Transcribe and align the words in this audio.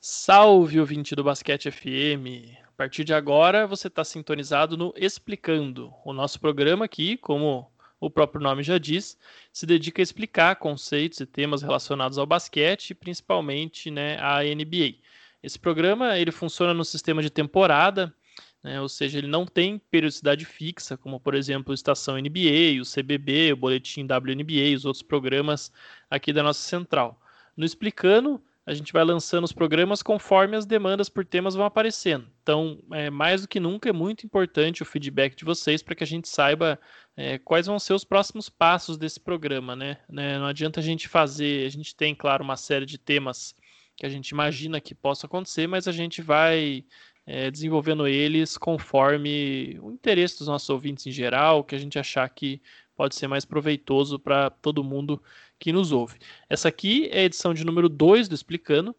Salve, 0.00 0.80
ouvinte 0.80 1.14
do 1.14 1.22
Basquete 1.22 1.70
FM! 1.70 2.56
A 2.66 2.72
partir 2.76 3.04
de 3.04 3.12
agora, 3.12 3.66
você 3.66 3.88
está 3.88 4.02
sintonizado 4.02 4.76
no 4.76 4.94
Explicando, 4.96 5.92
o 6.04 6.12
nosso 6.12 6.40
programa 6.40 6.84
aqui, 6.84 7.16
como 7.16 7.70
o 8.00 8.10
próprio 8.10 8.40
nome 8.40 8.62
já 8.62 8.78
diz, 8.78 9.18
se 9.52 9.66
dedica 9.66 10.00
a 10.00 10.04
explicar 10.04 10.56
conceitos 10.56 11.20
e 11.20 11.26
temas 11.26 11.60
relacionados 11.60 12.18
ao 12.18 12.26
basquete, 12.26 12.94
principalmente 12.94 13.90
né, 13.90 14.16
à 14.20 14.42
NBA. 14.42 14.96
Esse 15.42 15.58
programa 15.58 16.18
ele 16.18 16.32
funciona 16.32 16.72
no 16.72 16.84
sistema 16.84 17.20
de 17.20 17.28
temporada, 17.28 18.14
né, 18.62 18.80
ou 18.80 18.88
seja, 18.88 19.18
ele 19.18 19.26
não 19.26 19.44
tem 19.44 19.78
periodicidade 19.78 20.44
fixa, 20.44 20.96
como 20.96 21.18
por 21.18 21.34
exemplo 21.34 21.72
o 21.72 21.74
Estação 21.74 22.16
NBA, 22.16 22.80
o 22.80 22.84
CBB, 22.84 23.52
o 23.52 23.56
Boletim 23.56 24.02
WNBA 24.02 24.76
os 24.76 24.84
outros 24.84 25.02
programas 25.02 25.72
aqui 26.08 26.32
da 26.32 26.42
nossa 26.42 26.60
central. 26.60 27.20
No 27.56 27.64
Explicando, 27.64 28.40
a 28.64 28.72
gente 28.72 28.92
vai 28.92 29.02
lançando 29.02 29.44
os 29.44 29.52
programas 29.52 30.02
conforme 30.02 30.56
as 30.56 30.64
demandas 30.64 31.08
por 31.08 31.24
temas 31.24 31.54
vão 31.54 31.66
aparecendo. 31.66 32.28
Então, 32.42 32.78
é, 32.92 33.10
mais 33.10 33.42
do 33.42 33.48
que 33.48 33.58
nunca, 33.58 33.88
é 33.88 33.92
muito 33.92 34.24
importante 34.24 34.82
o 34.82 34.86
feedback 34.86 35.34
de 35.34 35.44
vocês 35.44 35.82
para 35.82 35.96
que 35.96 36.04
a 36.04 36.06
gente 36.06 36.28
saiba 36.28 36.78
é, 37.16 37.38
quais 37.38 37.66
vão 37.66 37.78
ser 37.78 37.94
os 37.94 38.04
próximos 38.04 38.48
passos 38.48 38.96
desse 38.96 39.18
programa. 39.18 39.74
Né? 39.74 39.98
né? 40.08 40.38
Não 40.38 40.46
adianta 40.46 40.78
a 40.78 40.82
gente 40.82 41.08
fazer, 41.08 41.66
a 41.66 41.70
gente 41.70 41.94
tem, 41.96 42.14
claro, 42.14 42.44
uma 42.44 42.56
série 42.56 42.86
de 42.86 42.98
temas 42.98 43.52
que 43.96 44.06
a 44.06 44.08
gente 44.08 44.30
imagina 44.30 44.80
que 44.80 44.94
possa 44.94 45.26
acontecer, 45.26 45.66
mas 45.66 45.88
a 45.88 45.92
gente 45.92 46.22
vai 46.22 46.84
é, 47.26 47.50
desenvolvendo 47.50 48.06
eles 48.06 48.56
conforme 48.56 49.78
o 49.80 49.90
interesse 49.90 50.38
dos 50.38 50.48
nossos 50.48 50.68
ouvintes 50.70 51.06
em 51.06 51.12
geral, 51.12 51.64
que 51.64 51.74
a 51.74 51.78
gente 51.78 51.98
achar 51.98 52.28
que 52.28 52.60
pode 52.96 53.14
ser 53.14 53.26
mais 53.26 53.44
proveitoso 53.44 54.18
para 54.18 54.50
todo 54.50 54.84
mundo 54.84 55.22
que 55.58 55.72
nos 55.72 55.92
ouve. 55.92 56.18
Essa 56.48 56.68
aqui 56.68 57.08
é 57.12 57.20
a 57.20 57.24
edição 57.24 57.54
de 57.54 57.64
número 57.64 57.88
2 57.88 58.28
do 58.28 58.34
Explicando, 58.34 58.94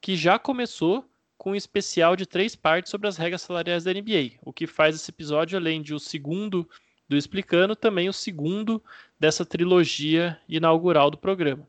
que 0.00 0.16
já 0.16 0.38
começou 0.38 1.04
com 1.36 1.52
um 1.52 1.54
especial 1.54 2.16
de 2.16 2.26
três 2.26 2.56
partes 2.56 2.90
sobre 2.90 3.06
as 3.08 3.16
regras 3.16 3.42
salariais 3.42 3.84
da 3.84 3.92
NBA, 3.92 4.32
o 4.42 4.52
que 4.52 4.66
faz 4.66 4.96
esse 4.96 5.10
episódio, 5.10 5.56
além 5.56 5.80
de 5.80 5.94
o 5.94 6.00
segundo 6.00 6.68
do 7.08 7.16
Explicando, 7.16 7.76
também 7.76 8.08
o 8.08 8.12
segundo 8.12 8.82
dessa 9.18 9.46
trilogia 9.46 10.38
inaugural 10.48 11.10
do 11.10 11.16
programa. 11.16 11.66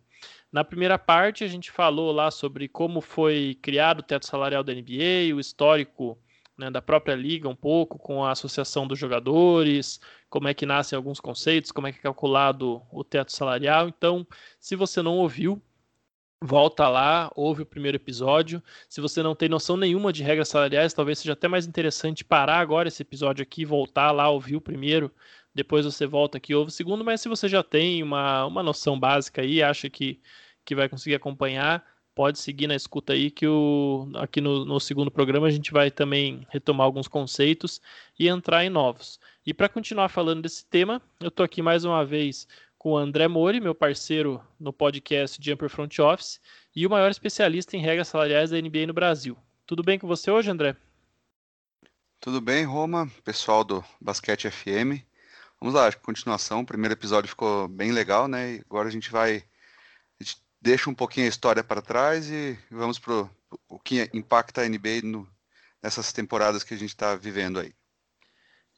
Na 0.52 0.64
primeira 0.64 0.98
parte, 0.98 1.44
a 1.44 1.48
gente 1.48 1.72
falou 1.72 2.12
lá 2.12 2.32
sobre 2.32 2.68
como 2.68 3.02
foi 3.02 3.58
criado 3.62 4.00
o 4.00 4.04
teto 4.04 4.26
salarial 4.26 4.64
da 4.64 4.74
NBA, 4.74 5.36
o 5.36 5.40
histórico 5.40 6.18
né, 6.58 6.70
da 6.72 6.82
própria 6.82 7.16
liga 7.16 7.48
um 7.48 7.56
pouco, 7.56 7.98
com 7.98 8.24
a 8.24 8.32
associação 8.32 8.88
dos 8.88 9.00
jogadores, 9.00 10.00
como 10.30 10.48
é 10.48 10.54
que 10.54 10.66
nascem 10.66 10.98
alguns 10.98 11.20
conceitos, 11.20 11.72
como 11.72 11.88
é 11.88 11.92
que 11.92 12.00
é 12.00 12.02
calculado 12.02 12.82
o 12.92 13.04
teto 13.04 13.32
salarial. 13.32 13.88
Então, 13.88 14.28
se 14.60 14.76
você 14.76 15.02
não 15.02 15.18
ouviu, 15.18 15.62
volta 16.42 16.88
lá, 16.88 17.32
ouve 17.36 17.62
o 17.62 17.66
primeiro 17.66 17.98
episódio. 17.98 18.62
Se 18.90 19.02
você 19.02 19.22
não 19.22 19.36
tem 19.36 19.50
noção 19.50 19.78
nenhuma 19.78 20.12
de 20.12 20.24
regras 20.24 20.50
salariais, 20.50 20.94
talvez 20.94 21.20
seja 21.20 21.34
até 21.34 21.48
mais 21.48 21.68
interessante 21.68 22.26
parar 22.26 22.60
agora 22.60 22.88
esse 22.88 23.02
episódio 23.02 23.44
aqui, 23.44 23.66
voltar 23.66 24.12
lá, 24.12 24.30
ouvir 24.30 24.56
o 24.56 24.62
primeiro, 24.62 25.12
depois 25.54 25.86
você 25.86 26.06
volta 26.06 26.38
aqui 26.38 26.54
e 26.54 26.56
ouve 26.56 26.70
o 26.70 26.74
segundo, 26.74 27.04
mas 27.04 27.22
se 27.22 27.30
você 27.30 27.48
já 27.48 27.64
tem 27.64 28.04
uma, 28.04 28.46
uma 28.46 28.64
noção 28.64 29.00
básica 29.00 29.42
aí, 29.42 29.62
acha 29.62 29.90
que, 29.90 30.20
que 30.64 30.76
vai 30.76 30.88
conseguir 30.88 31.16
acompanhar, 31.16 31.86
pode 32.16 32.40
seguir 32.40 32.68
na 32.68 32.76
escuta 32.76 33.14
aí 33.14 33.32
que 33.32 33.48
o, 33.48 34.10
aqui 34.16 34.42
no, 34.42 34.66
no 34.66 34.80
segundo 34.80 35.10
programa 35.10 35.48
a 35.48 35.52
gente 35.52 35.72
vai 35.72 35.90
também 35.90 36.46
retomar 36.50 36.86
alguns 36.86 37.08
conceitos 37.08 37.82
e 38.18 38.28
entrar 38.28 38.66
em 38.66 38.70
novos. 38.70 39.20
E 39.46 39.54
para 39.54 39.70
continuar 39.70 40.10
falando 40.10 40.42
desse 40.42 40.66
tema, 40.66 41.02
eu 41.20 41.30
estou 41.30 41.44
aqui 41.44 41.62
mais 41.62 41.86
uma 41.86 42.06
vez 42.06 42.48
com 42.78 42.92
o 42.92 42.98
André 42.98 43.28
Mori, 43.28 43.60
meu 43.60 43.76
parceiro 43.76 44.42
no 44.60 44.72
podcast 44.72 45.38
Jumper 45.42 45.70
Front 45.70 46.00
Office 46.00 46.40
e 46.76 46.86
o 46.86 46.90
maior 46.90 47.10
especialista 47.10 47.76
em 47.76 47.82
regras 47.82 48.08
salariais 48.08 48.52
da 48.52 48.62
NBA 48.62 48.88
no 48.88 48.94
Brasil. 48.94 49.38
Tudo 49.66 49.84
bem 49.84 50.00
com 50.00 50.08
você 50.08 50.30
hoje, 50.30 50.50
André? 50.50 50.76
Tudo 52.20 52.42
bem, 52.42 52.66
Roma, 52.66 53.10
pessoal 53.24 53.64
do 53.64 53.84
Basquete 54.02 54.50
FM. 54.50 55.09
Vamos 55.62 55.76
lá, 55.76 55.92
continuação. 55.92 56.62
O 56.62 56.66
primeiro 56.66 56.94
episódio 56.94 57.30
ficou 57.30 57.68
bem 57.68 57.92
legal, 57.92 58.28
né? 58.28 58.56
E 58.56 58.62
agora 58.66 58.88
a 58.88 58.92
gente 58.92 59.12
vai 59.12 59.44
deixa 60.62 60.90
um 60.90 60.94
pouquinho 60.94 61.26
a 61.26 61.30
história 61.30 61.64
para 61.64 61.82
trás 61.82 62.30
e 62.30 62.58
vamos 62.70 63.00
para 63.00 63.30
o 63.68 63.80
que 63.80 64.10
impacta 64.14 64.62
a 64.62 64.68
NBA 64.68 65.02
no, 65.04 65.28
nessas 65.82 66.12
temporadas 66.12 66.64
que 66.64 66.74
a 66.74 66.78
gente 66.78 66.90
está 66.90 67.16
vivendo 67.16 67.60
aí. 67.60 67.74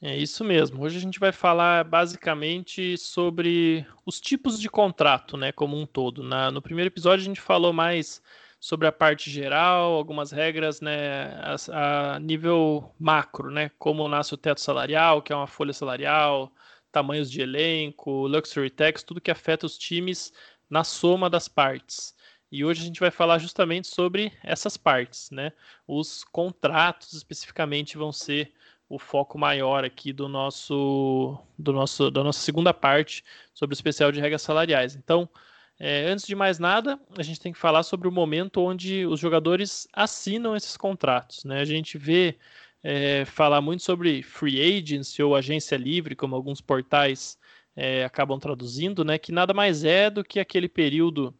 É 0.01 0.17
isso 0.17 0.43
mesmo. 0.43 0.83
Hoje 0.83 0.97
a 0.97 1.01
gente 1.01 1.19
vai 1.19 1.31
falar 1.31 1.83
basicamente 1.83 2.97
sobre 2.97 3.85
os 4.05 4.19
tipos 4.19 4.59
de 4.59 4.67
contrato, 4.67 5.37
né, 5.37 5.51
como 5.51 5.79
um 5.79 5.85
todo. 5.85 6.23
Na, 6.23 6.49
no 6.49 6.61
primeiro 6.61 6.87
episódio 6.87 7.21
a 7.21 7.25
gente 7.25 7.41
falou 7.41 7.71
mais 7.71 8.21
sobre 8.59 8.87
a 8.87 8.91
parte 8.91 9.29
geral, 9.29 9.93
algumas 9.93 10.31
regras, 10.31 10.81
né, 10.81 11.35
a, 11.71 12.15
a 12.15 12.19
nível 12.19 12.91
macro, 12.99 13.51
né, 13.51 13.69
como 13.77 14.07
nasce 14.07 14.33
o 14.33 14.37
teto 14.37 14.61
salarial, 14.61 15.21
que 15.21 15.31
é 15.31 15.35
uma 15.35 15.47
folha 15.47 15.73
salarial, 15.73 16.51
tamanhos 16.91 17.31
de 17.31 17.41
elenco, 17.41 18.27
luxury 18.27 18.69
tax, 18.69 19.03
tudo 19.03 19.21
que 19.21 19.31
afeta 19.31 19.65
os 19.65 19.77
times 19.77 20.33
na 20.69 20.83
soma 20.83 21.29
das 21.29 21.47
partes. 21.47 22.15
E 22.51 22.65
hoje 22.65 22.81
a 22.81 22.85
gente 22.85 22.99
vai 22.99 23.11
falar 23.11 23.37
justamente 23.37 23.87
sobre 23.87 24.33
essas 24.43 24.75
partes, 24.75 25.31
né? 25.31 25.53
Os 25.87 26.23
contratos 26.23 27.13
especificamente 27.13 27.97
vão 27.97 28.11
ser 28.11 28.51
o 28.89 28.99
foco 28.99 29.37
maior 29.37 29.85
aqui 29.85 30.11
do 30.11 30.27
nosso, 30.27 31.37
do 31.57 31.71
nosso, 31.71 32.11
da 32.11 32.23
nossa 32.23 32.41
segunda 32.41 32.73
parte 32.73 33.23
sobre 33.53 33.73
o 33.73 33.75
especial 33.75 34.11
de 34.11 34.19
regras 34.19 34.41
salariais. 34.41 34.95
Então, 34.95 35.29
é, 35.79 36.05
antes 36.07 36.27
de 36.27 36.35
mais 36.35 36.59
nada, 36.59 36.99
a 37.17 37.23
gente 37.23 37.39
tem 37.39 37.53
que 37.53 37.57
falar 37.57 37.83
sobre 37.83 38.07
o 38.07 38.11
momento 38.11 38.61
onde 38.61 39.05
os 39.05 39.19
jogadores 39.19 39.87
assinam 39.93 40.55
esses 40.55 40.75
contratos, 40.75 41.45
né? 41.45 41.61
A 41.61 41.65
gente 41.65 41.97
vê 41.97 42.37
é, 42.83 43.25
falar 43.25 43.61
muito 43.61 43.83
sobre 43.83 44.23
free 44.23 44.61
agency 44.61 45.21
ou 45.21 45.35
agência 45.35 45.75
livre, 45.75 46.15
como 46.15 46.35
alguns 46.35 46.61
portais 46.61 47.37
é, 47.75 48.03
acabam 48.03 48.39
traduzindo, 48.39 49.03
né, 49.03 49.17
que 49.17 49.31
nada 49.31 49.53
mais 49.53 49.83
é 49.83 50.09
do 50.09 50.23
que 50.23 50.39
aquele 50.39 50.67
período 50.67 51.33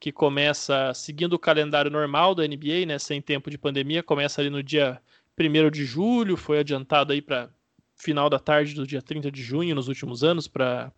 que 0.00 0.10
começa 0.10 0.92
seguindo 0.94 1.34
o 1.34 1.38
calendário 1.38 1.90
normal 1.90 2.34
da 2.34 2.46
NBA, 2.46 2.86
né, 2.86 2.98
sem 2.98 3.20
tempo 3.20 3.50
de 3.50 3.58
pandemia, 3.58 4.02
começa 4.02 4.40
ali 4.40 4.50
no 4.50 4.62
dia 4.62 5.00
1 5.38 5.70
de 5.70 5.84
julho, 5.84 6.36
foi 6.36 6.58
adiantado 6.58 7.12
aí 7.12 7.20
para 7.20 7.50
final 7.94 8.28
da 8.28 8.38
tarde 8.38 8.74
do 8.74 8.86
dia 8.86 9.00
30 9.00 9.30
de 9.30 9.42
junho 9.42 9.74
nos 9.74 9.88
últimos 9.88 10.22
anos 10.22 10.48
para 10.48 10.92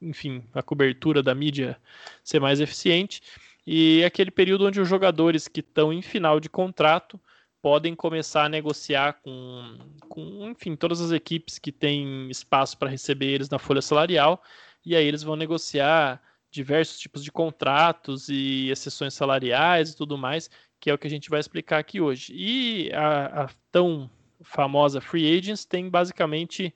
enfim, 0.00 0.44
a 0.52 0.62
cobertura 0.62 1.22
da 1.22 1.34
mídia 1.34 1.78
ser 2.22 2.40
mais 2.40 2.60
eficiente. 2.60 3.22
E 3.66 4.00
é 4.02 4.06
aquele 4.06 4.30
período 4.30 4.66
onde 4.66 4.80
os 4.80 4.88
jogadores 4.88 5.48
que 5.48 5.60
estão 5.60 5.92
em 5.92 6.02
final 6.02 6.40
de 6.40 6.48
contrato 6.48 7.20
podem 7.62 7.94
começar 7.94 8.44
a 8.44 8.48
negociar 8.48 9.14
com, 9.22 9.78
com 10.08 10.50
enfim, 10.50 10.76
todas 10.76 11.00
as 11.00 11.10
equipes 11.10 11.58
que 11.58 11.72
têm 11.72 12.30
espaço 12.30 12.78
para 12.78 12.88
receber 12.88 13.26
eles 13.26 13.48
na 13.48 13.58
folha 13.58 13.82
salarial, 13.82 14.42
e 14.84 14.94
aí 14.96 15.04
eles 15.04 15.22
vão 15.22 15.36
negociar 15.36 16.22
diversos 16.50 16.98
tipos 16.98 17.22
de 17.22 17.30
contratos 17.30 18.28
e 18.28 18.70
exceções 18.70 19.14
salariais 19.14 19.90
e 19.90 19.96
tudo 19.96 20.16
mais, 20.16 20.50
que 20.80 20.90
é 20.90 20.94
o 20.94 20.98
que 20.98 21.06
a 21.06 21.10
gente 21.10 21.28
vai 21.28 21.40
explicar 21.40 21.78
aqui 21.78 22.00
hoje. 22.00 22.32
E 22.34 22.90
a, 22.92 23.44
a 23.44 23.50
tão 23.70 24.08
famosa 24.42 25.00
Free 25.00 25.36
Agents 25.36 25.64
tem 25.64 25.90
basicamente 25.90 26.74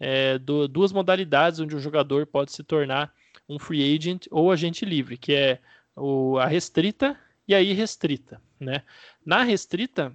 é, 0.00 0.38
do, 0.38 0.66
duas 0.66 0.92
modalidades 0.92 1.60
onde 1.60 1.76
o 1.76 1.80
jogador 1.80 2.26
pode 2.26 2.50
se 2.50 2.64
tornar 2.64 3.14
um 3.48 3.58
free 3.58 3.94
agent 3.94 4.26
ou 4.30 4.50
agente 4.50 4.84
livre, 4.84 5.16
que 5.16 5.32
é 5.32 5.60
o, 5.94 6.38
a 6.38 6.46
restrita 6.46 7.18
e 7.46 7.54
a 7.54 7.60
irrestrita. 7.60 8.40
Né? 8.58 8.82
Na 9.24 9.42
restrita, 9.42 10.12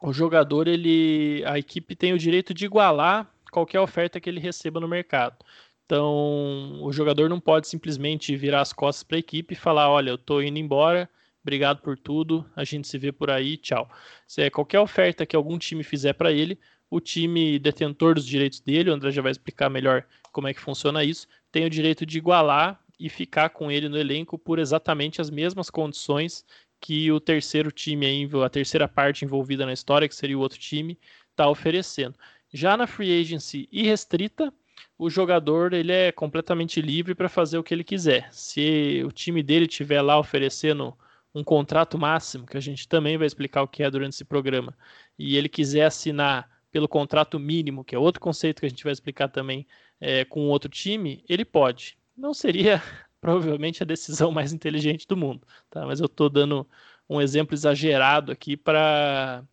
o 0.00 0.12
jogador, 0.12 0.68
ele, 0.68 1.42
a 1.46 1.58
equipe 1.58 1.96
tem 1.96 2.12
o 2.12 2.18
direito 2.18 2.54
de 2.54 2.64
igualar 2.64 3.30
qualquer 3.50 3.80
oferta 3.80 4.20
que 4.20 4.28
ele 4.28 4.40
receba 4.40 4.80
no 4.80 4.88
mercado. 4.88 5.36
Então, 5.84 6.82
o 6.82 6.92
jogador 6.92 7.28
não 7.28 7.40
pode 7.40 7.66
simplesmente 7.66 8.36
virar 8.36 8.60
as 8.60 8.72
costas 8.72 9.02
para 9.02 9.16
a 9.16 9.20
equipe 9.20 9.54
e 9.54 9.56
falar: 9.56 9.90
olha, 9.90 10.10
eu 10.10 10.16
estou 10.16 10.42
indo 10.42 10.58
embora, 10.58 11.08
obrigado 11.42 11.80
por 11.80 11.98
tudo, 11.98 12.44
a 12.54 12.62
gente 12.62 12.86
se 12.86 12.98
vê 12.98 13.10
por 13.10 13.30
aí, 13.30 13.56
tchau. 13.56 13.90
Se 14.26 14.42
é 14.42 14.50
qualquer 14.50 14.80
oferta 14.80 15.24
que 15.24 15.34
algum 15.34 15.58
time 15.58 15.82
fizer 15.82 16.12
para 16.12 16.30
ele, 16.30 16.58
o 16.90 17.00
time 17.00 17.58
detentor 17.58 18.14
dos 18.14 18.26
direitos 18.26 18.60
dele, 18.60 18.90
o 18.90 18.94
André 18.94 19.10
já 19.10 19.22
vai 19.22 19.32
explicar 19.32 19.70
melhor 19.70 20.04
como 20.30 20.46
é 20.46 20.54
que 20.54 20.60
funciona 20.60 21.02
isso, 21.02 21.26
tem 21.50 21.64
o 21.64 21.70
direito 21.70 22.04
de 22.04 22.18
igualar 22.18 22.78
e 23.00 23.08
ficar 23.08 23.50
com 23.50 23.70
ele 23.70 23.88
no 23.88 23.96
elenco 23.96 24.36
por 24.36 24.58
exatamente 24.58 25.20
as 25.20 25.30
mesmas 25.30 25.70
condições 25.70 26.44
que 26.80 27.10
o 27.10 27.20
terceiro 27.20 27.70
time, 27.72 28.06
a 28.44 28.48
terceira 28.48 28.88
parte 28.88 29.24
envolvida 29.24 29.66
na 29.66 29.72
história, 29.72 30.08
que 30.08 30.14
seria 30.14 30.38
o 30.38 30.40
outro 30.40 30.58
time, 30.58 30.98
está 31.30 31.48
oferecendo. 31.48 32.14
Já 32.52 32.76
na 32.76 32.86
free 32.86 33.20
agency 33.20 33.68
irrestrita, 33.70 34.52
o 34.96 35.10
jogador 35.10 35.72
ele 35.72 35.92
é 35.92 36.10
completamente 36.12 36.80
livre 36.80 37.14
para 37.14 37.28
fazer 37.28 37.58
o 37.58 37.62
que 37.62 37.74
ele 37.74 37.84
quiser. 37.84 38.28
Se 38.32 39.02
o 39.06 39.12
time 39.12 39.42
dele 39.42 39.66
tiver 39.66 40.02
lá 40.02 40.18
oferecendo 40.18 40.96
um 41.34 41.44
contrato 41.44 41.98
máximo, 41.98 42.46
que 42.46 42.56
a 42.56 42.60
gente 42.60 42.88
também 42.88 43.16
vai 43.16 43.26
explicar 43.26 43.62
o 43.62 43.68
que 43.68 43.82
é 43.82 43.90
durante 43.90 44.14
esse 44.14 44.24
programa, 44.24 44.76
e 45.18 45.36
ele 45.36 45.48
quiser 45.48 45.84
assinar 45.84 46.48
pelo 46.70 46.88
contrato 46.88 47.38
mínimo, 47.38 47.84
que 47.84 47.94
é 47.94 47.98
outro 47.98 48.20
conceito 48.20 48.60
que 48.60 48.66
a 48.66 48.68
gente 48.68 48.84
vai 48.84 48.92
explicar 48.92 49.28
também 49.28 49.66
é, 50.00 50.24
com 50.24 50.48
outro 50.48 50.70
time, 50.70 51.24
ele 51.28 51.44
pode. 51.44 51.96
Não 52.16 52.34
seria 52.34 52.82
provavelmente 53.20 53.82
a 53.82 53.86
decisão 53.86 54.30
mais 54.32 54.52
inteligente 54.52 55.06
do 55.06 55.16
mundo, 55.16 55.46
tá? 55.70 55.86
Mas 55.86 56.00
eu 56.00 56.06
estou 56.06 56.28
dando 56.28 56.68
um 57.08 57.20
exemplo 57.20 57.54
exagerado 57.54 58.32
aqui 58.32 58.56
para 58.56 59.44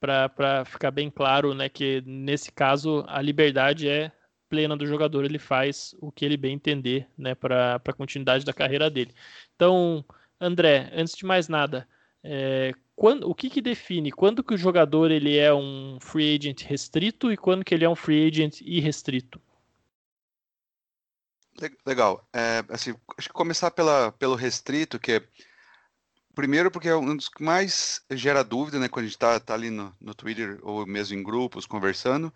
para 0.00 0.64
ficar 0.64 0.92
bem 0.92 1.10
claro, 1.10 1.54
né, 1.54 1.68
que 1.68 2.02
nesse 2.06 2.52
caso 2.52 3.04
a 3.08 3.20
liberdade 3.20 3.88
é 3.88 4.12
plena 4.48 4.76
do 4.76 4.86
jogador, 4.86 5.24
ele 5.24 5.38
faz 5.38 5.94
o 6.00 6.12
que 6.12 6.24
ele 6.24 6.36
bem 6.36 6.54
entender, 6.54 7.08
né, 7.16 7.34
para 7.34 7.80
a 7.84 7.92
continuidade 7.92 8.44
da 8.44 8.52
carreira 8.52 8.88
dele. 8.88 9.12
Então, 9.56 10.04
André, 10.40 10.90
antes 10.94 11.16
de 11.16 11.26
mais 11.26 11.48
nada, 11.48 11.86
é, 12.22 12.72
quando, 12.94 13.28
o 13.28 13.34
que, 13.34 13.50
que 13.50 13.60
define 13.60 14.10
quando 14.10 14.42
que 14.42 14.54
o 14.54 14.58
jogador 14.58 15.10
ele 15.10 15.36
é 15.36 15.52
um 15.52 15.98
free 16.00 16.36
agent 16.36 16.62
restrito 16.64 17.32
e 17.32 17.36
quando 17.36 17.64
que 17.64 17.74
ele 17.74 17.84
é 17.84 17.88
um 17.88 17.96
free 17.96 18.26
agent 18.28 18.60
irrestrito? 18.60 19.40
Legal. 21.84 22.26
É, 22.32 22.64
assim, 22.68 22.94
acho 23.16 23.28
que 23.28 23.34
começar 23.34 23.70
pela, 23.70 24.12
pelo 24.12 24.34
restrito, 24.34 24.98
que 24.98 25.12
é 25.12 25.22
primeiro 26.34 26.70
porque 26.70 26.88
é 26.88 26.94
um 26.94 27.16
dos 27.16 27.28
que 27.28 27.42
mais 27.42 28.00
gera 28.12 28.44
dúvida, 28.44 28.78
né, 28.78 28.88
quando 28.88 29.04
a 29.04 29.08
gente 29.08 29.16
está 29.16 29.40
tá 29.40 29.54
ali 29.54 29.70
no, 29.70 29.94
no 30.00 30.14
Twitter 30.14 30.60
ou 30.62 30.86
mesmo 30.86 31.18
em 31.18 31.22
grupos 31.22 31.66
conversando, 31.66 32.32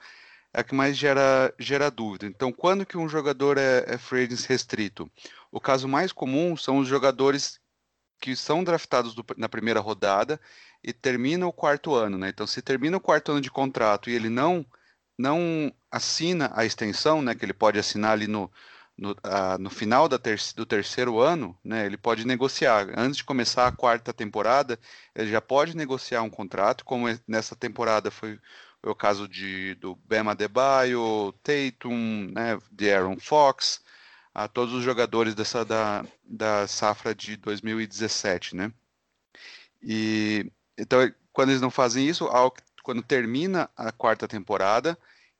é 0.53 0.61
a 0.61 0.65
que 0.65 0.75
mais 0.75 0.97
gera, 0.97 1.55
gera 1.59 1.91
dúvida. 1.91 2.27
Então, 2.27 2.53
quando 2.53 2.85
que 2.85 2.99
um 2.99 3.09
jogador 3.09 3.59
é, 3.59 3.85
é 3.87 3.97
free 3.97 4.25
agent 4.25 4.45
restrito? 4.47 5.11
O 5.53 5.61
caso 5.61 5.87
mais 5.87 6.13
comum 6.13 6.57
são 6.57 6.79
os 6.79 6.89
jogadores 6.89 7.61
que 8.21 8.35
são 8.37 8.65
draftados 8.65 9.15
do, 9.15 9.25
na 9.37 9.49
primeira 9.49 9.81
rodada 9.81 10.41
e 10.83 10.93
termina 10.93 11.47
o 11.47 11.53
quarto 11.53 11.95
ano, 11.95 12.19
né? 12.19 12.29
Então, 12.29 12.47
se 12.47 12.61
termina 12.61 12.97
o 12.97 13.01
quarto 13.01 13.33
ano 13.33 13.41
de 13.41 13.51
contrato 13.51 14.11
e 14.11 14.15
ele 14.15 14.29
não 14.29 14.67
não 15.19 15.73
assina 15.91 16.51
a 16.55 16.65
extensão, 16.65 17.23
né, 17.23 17.35
que 17.35 17.45
ele 17.45 17.53
pode 17.53 17.79
assinar 17.79 18.13
ali 18.13 18.27
no, 18.27 18.51
no, 19.03 19.17
no 19.59 19.69
final 19.69 20.09
ter 20.09 20.39
do 20.55 20.65
terceiro 20.65 21.19
ano, 21.19 21.59
né, 21.65 21.85
ele 21.85 21.97
pode 21.97 22.25
negociar. 22.25 22.89
Antes 22.97 23.17
de 23.17 23.25
começar 23.25 23.67
a 23.67 23.73
quarta 23.73 24.13
temporada, 24.13 24.79
ele 25.15 25.31
já 25.31 25.41
pode 25.41 25.77
negociar 25.77 26.23
um 26.23 26.31
contrato, 26.31 26.85
como 26.85 27.07
nessa 27.27 27.57
temporada 27.57 28.11
foi, 28.11 28.39
o 28.83 28.95
caso 28.95 29.27
de, 29.29 29.75
do 29.75 29.97
Bema 29.97 30.37
Debaio, 30.37 31.35
Tatum, 31.43 32.31
né, 32.33 32.59
de 32.71 32.93
Aaron 32.93 33.19
Fox, 33.19 33.83
a 34.33 34.47
todos 34.47 34.73
os 34.73 34.85
jogadores 34.85 35.35
dessa, 35.35 35.65
da, 35.65 36.05
da 36.25 36.67
safra 36.69 37.15
de 37.15 37.37
2017. 37.37 38.55
Né? 38.55 38.73
E, 39.83 40.51
então, 40.79 41.13
quando 41.33 41.51
eles 41.51 41.61
não 41.61 41.71
fazem 41.71 42.07
isso, 42.07 42.29
quando 42.85 43.03
termina 43.03 43.69
a 43.77 43.91
quarta 43.91 44.29
temporada, 44.29 44.97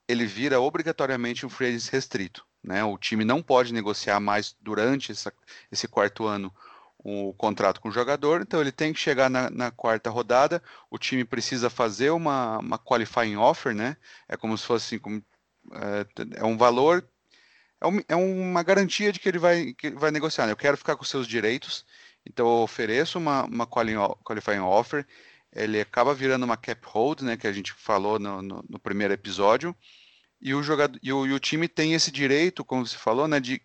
ele 0.07 0.25
vira 0.25 0.59
obrigatoriamente 0.59 1.45
um 1.45 1.49
free 1.49 1.77
restrito. 1.91 2.45
Né? 2.63 2.83
O 2.83 2.97
time 2.97 3.25
não 3.25 3.41
pode 3.41 3.73
negociar 3.73 4.19
mais 4.19 4.55
durante 4.61 5.11
essa, 5.11 5.33
esse 5.71 5.87
quarto 5.87 6.25
ano 6.25 6.53
o 7.03 7.33
contrato 7.33 7.81
com 7.81 7.89
o 7.89 7.91
jogador, 7.91 8.41
então 8.41 8.61
ele 8.61 8.71
tem 8.71 8.93
que 8.93 8.99
chegar 8.99 9.29
na, 9.29 9.49
na 9.49 9.69
quarta 9.69 10.09
rodada, 10.09 10.63
o 10.89 10.97
time 10.97 11.25
precisa 11.25 11.69
fazer 11.69 12.11
uma, 12.11 12.59
uma, 12.59 12.79
qualifying 12.79 13.35
offer, 13.35 13.75
né? 13.75 13.97
É 14.27 14.37
como 14.37 14.57
se 14.57 14.65
fosse 14.65 14.95
assim, 14.95 14.99
como, 14.99 15.21
é, 15.73 16.05
é, 16.37 16.45
um 16.45 16.57
valor, 16.57 17.05
é, 17.81 17.87
um, 17.87 17.99
é, 18.07 18.15
uma 18.15 18.63
garantia 18.63 19.11
de 19.11 19.19
que 19.19 19.27
ele 19.27 19.37
vai, 19.37 19.73
que 19.73 19.87
ele 19.87 19.97
vai 19.97 20.11
negociar. 20.11 20.45
Né? 20.45 20.53
Eu 20.53 20.57
quero 20.57 20.77
ficar 20.77 20.95
com 20.95 21.03
seus 21.03 21.27
direitos, 21.27 21.85
então 22.25 22.45
eu 22.45 22.63
ofereço 22.63 23.17
uma, 23.17 23.43
uma 23.43 23.67
qualifying 23.67 24.59
offer, 24.59 25.05
ele 25.51 25.81
acaba 25.81 26.13
virando 26.13 26.43
uma 26.45 26.57
cap 26.57 26.81
hold, 26.87 27.21
né? 27.21 27.35
Que 27.35 27.47
a 27.47 27.51
gente 27.51 27.73
falou 27.73 28.17
no, 28.17 28.41
no, 28.41 28.65
no 28.69 28.79
primeiro 28.79 29.13
episódio 29.13 29.75
e 30.43 30.53
o, 30.53 30.61
jogador, 30.61 30.99
e 31.01 31.13
o, 31.13 31.25
e 31.25 31.31
o 31.31 31.39
time 31.39 31.69
tem 31.69 31.93
esse 31.93 32.11
direito, 32.11 32.65
como 32.65 32.85
você 32.85 32.97
falou, 32.97 33.29
né, 33.29 33.39
de, 33.39 33.61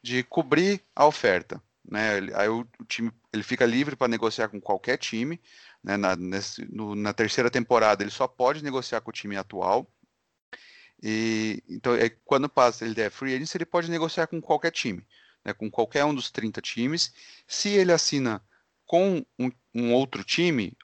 de 0.00 0.22
cobrir 0.22 0.80
a 0.94 1.04
oferta. 1.04 1.60
Né? 1.84 2.20
Aí 2.36 2.48
o, 2.48 2.60
o 2.78 2.84
time 2.84 3.10
ele 3.32 3.42
fica 3.42 3.66
livre 3.66 3.96
para 3.96 4.06
negociar 4.06 4.48
com 4.48 4.60
qualquer 4.60 4.96
time. 4.96 5.40
Né? 5.82 5.96
Na, 5.96 6.14
nesse, 6.14 6.64
no, 6.72 6.94
na 6.94 7.12
terceira 7.12 7.50
temporada 7.50 8.04
ele 8.04 8.12
só 8.12 8.28
pode 8.28 8.62
negociar 8.62 9.00
com 9.00 9.10
o 9.10 9.12
time 9.12 9.36
atual. 9.36 9.90
E 11.02 11.60
então 11.68 11.96
é, 11.96 12.10
quando 12.24 12.48
passa 12.48 12.84
ele 12.84 13.00
é 13.00 13.10
free 13.10 13.34
agent, 13.34 13.52
ele 13.56 13.66
pode 13.66 13.90
negociar 13.90 14.28
com 14.28 14.40
qualquer 14.40 14.70
time, 14.70 15.04
né? 15.44 15.52
com 15.52 15.68
qualquer 15.68 16.04
um 16.04 16.14
dos 16.14 16.30
30 16.30 16.60
times. 16.60 17.12
Se 17.44 17.70
ele 17.70 17.90
assina 17.90 18.40
com 18.86 19.26
um, 19.36 19.50
um 19.74 19.92
outro 19.92 20.22
time, 20.22 20.76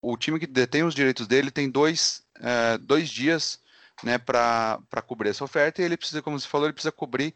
o 0.00 0.16
time 0.16 0.40
que 0.40 0.46
detém 0.46 0.82
os 0.82 0.94
direitos 0.94 1.28
dele 1.28 1.52
tem 1.52 1.70
dois, 1.70 2.24
uh, 2.38 2.78
dois 2.78 3.08
dias 3.08 3.62
né, 4.02 4.18
para 4.18 5.02
cobrir 5.06 5.30
essa 5.30 5.44
oferta 5.44 5.80
e 5.80 5.84
ele 5.84 5.96
precisa, 5.96 6.22
como 6.22 6.38
você 6.38 6.48
falou, 6.48 6.66
ele 6.66 6.72
precisa 6.72 6.92
cobrir 6.92 7.34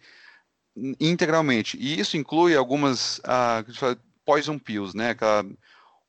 integralmente. 1.00 1.76
E 1.78 1.98
isso 1.98 2.16
inclui 2.16 2.54
algumas 2.54 3.18
uh, 3.18 4.00
poison 4.24 4.58
pills, 4.58 4.96
né, 4.96 5.10
aquela, 5.10 5.44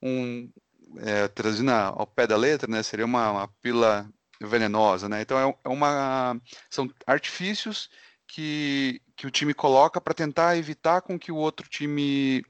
um, 0.02 0.52
é, 0.98 1.28
traduzindo 1.28 1.72
ao 1.72 2.08
pé 2.08 2.28
da 2.28 2.38
letra, 2.38 2.70
né, 2.70 2.84
seria 2.84 3.06
uma, 3.06 3.32
uma 3.32 3.48
pílula 3.62 4.10
venenosa, 4.40 5.10
né? 5.10 5.22
Então 5.22 5.38
é, 5.38 5.58
é 5.64 5.70
uma 5.70 6.40
são 6.70 6.90
artifícios 7.08 7.90
que, 8.28 9.02
que 9.16 9.26
o 9.26 9.32
time 9.32 9.54
coloca 9.54 10.00
para 10.00 10.14
tentar 10.14 10.58
evitar 10.58 11.02
com 11.02 11.18
que 11.18 11.32
o 11.32 11.36
outro 11.36 11.68
time 11.68 12.46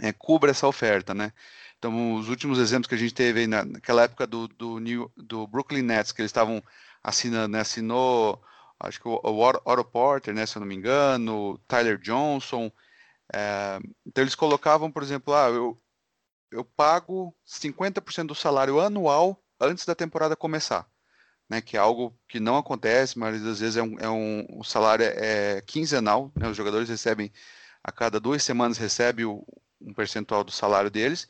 é, 0.00 0.12
cubra 0.12 0.50
essa 0.50 0.66
oferta, 0.66 1.12
né? 1.12 1.32
Então, 1.78 2.14
os 2.14 2.28
últimos 2.28 2.58
exemplos 2.58 2.86
que 2.86 2.94
a 2.94 2.98
gente 2.98 3.14
teve 3.14 3.46
na, 3.46 3.64
naquela 3.64 4.02
época 4.02 4.26
do, 4.26 4.46
do, 4.48 4.78
New, 4.78 5.10
do 5.16 5.46
Brooklyn 5.46 5.82
Nets, 5.82 6.12
que 6.12 6.20
eles 6.20 6.28
estavam 6.28 6.62
assinando, 7.02 7.48
né? 7.48 7.60
Assinou, 7.60 8.42
acho 8.78 9.00
que 9.00 9.08
o, 9.08 9.20
o 9.22 9.48
Otto 9.48 9.84
Porter, 9.84 10.34
né? 10.34 10.46
Se 10.46 10.56
eu 10.56 10.60
não 10.60 10.66
me 10.66 10.74
engano, 10.74 11.58
Tyler 11.68 11.98
Johnson. 11.98 12.70
É, 13.32 13.78
então 14.06 14.22
eles 14.22 14.34
colocavam, 14.34 14.90
por 14.90 15.02
exemplo, 15.02 15.34
ah, 15.34 15.48
eu, 15.48 15.80
eu 16.50 16.64
pago 16.64 17.34
50% 17.46 18.26
do 18.26 18.34
salário 18.34 18.80
anual 18.80 19.42
antes 19.60 19.84
da 19.84 19.94
temporada 19.94 20.36
começar. 20.36 20.88
Né, 21.48 21.60
que 21.60 21.76
é 21.76 21.80
algo 21.80 22.16
que 22.28 22.38
não 22.38 22.56
acontece, 22.56 23.18
mas 23.18 23.44
às 23.44 23.58
vezes 23.58 23.76
é 23.76 23.82
um, 23.82 23.98
é 23.98 24.08
um 24.08 24.46
o 24.50 24.62
salário 24.62 25.04
é, 25.04 25.56
é 25.56 25.60
quinzenal, 25.62 26.30
né, 26.36 26.48
os 26.48 26.56
jogadores 26.56 26.88
recebem 26.88 27.32
a 27.82 27.90
cada 27.90 28.20
duas 28.20 28.44
semanas 28.44 28.78
recebe 28.78 29.24
o, 29.24 29.44
um 29.80 29.92
percentual 29.92 30.44
do 30.44 30.52
salário 30.52 30.90
deles 30.90 31.26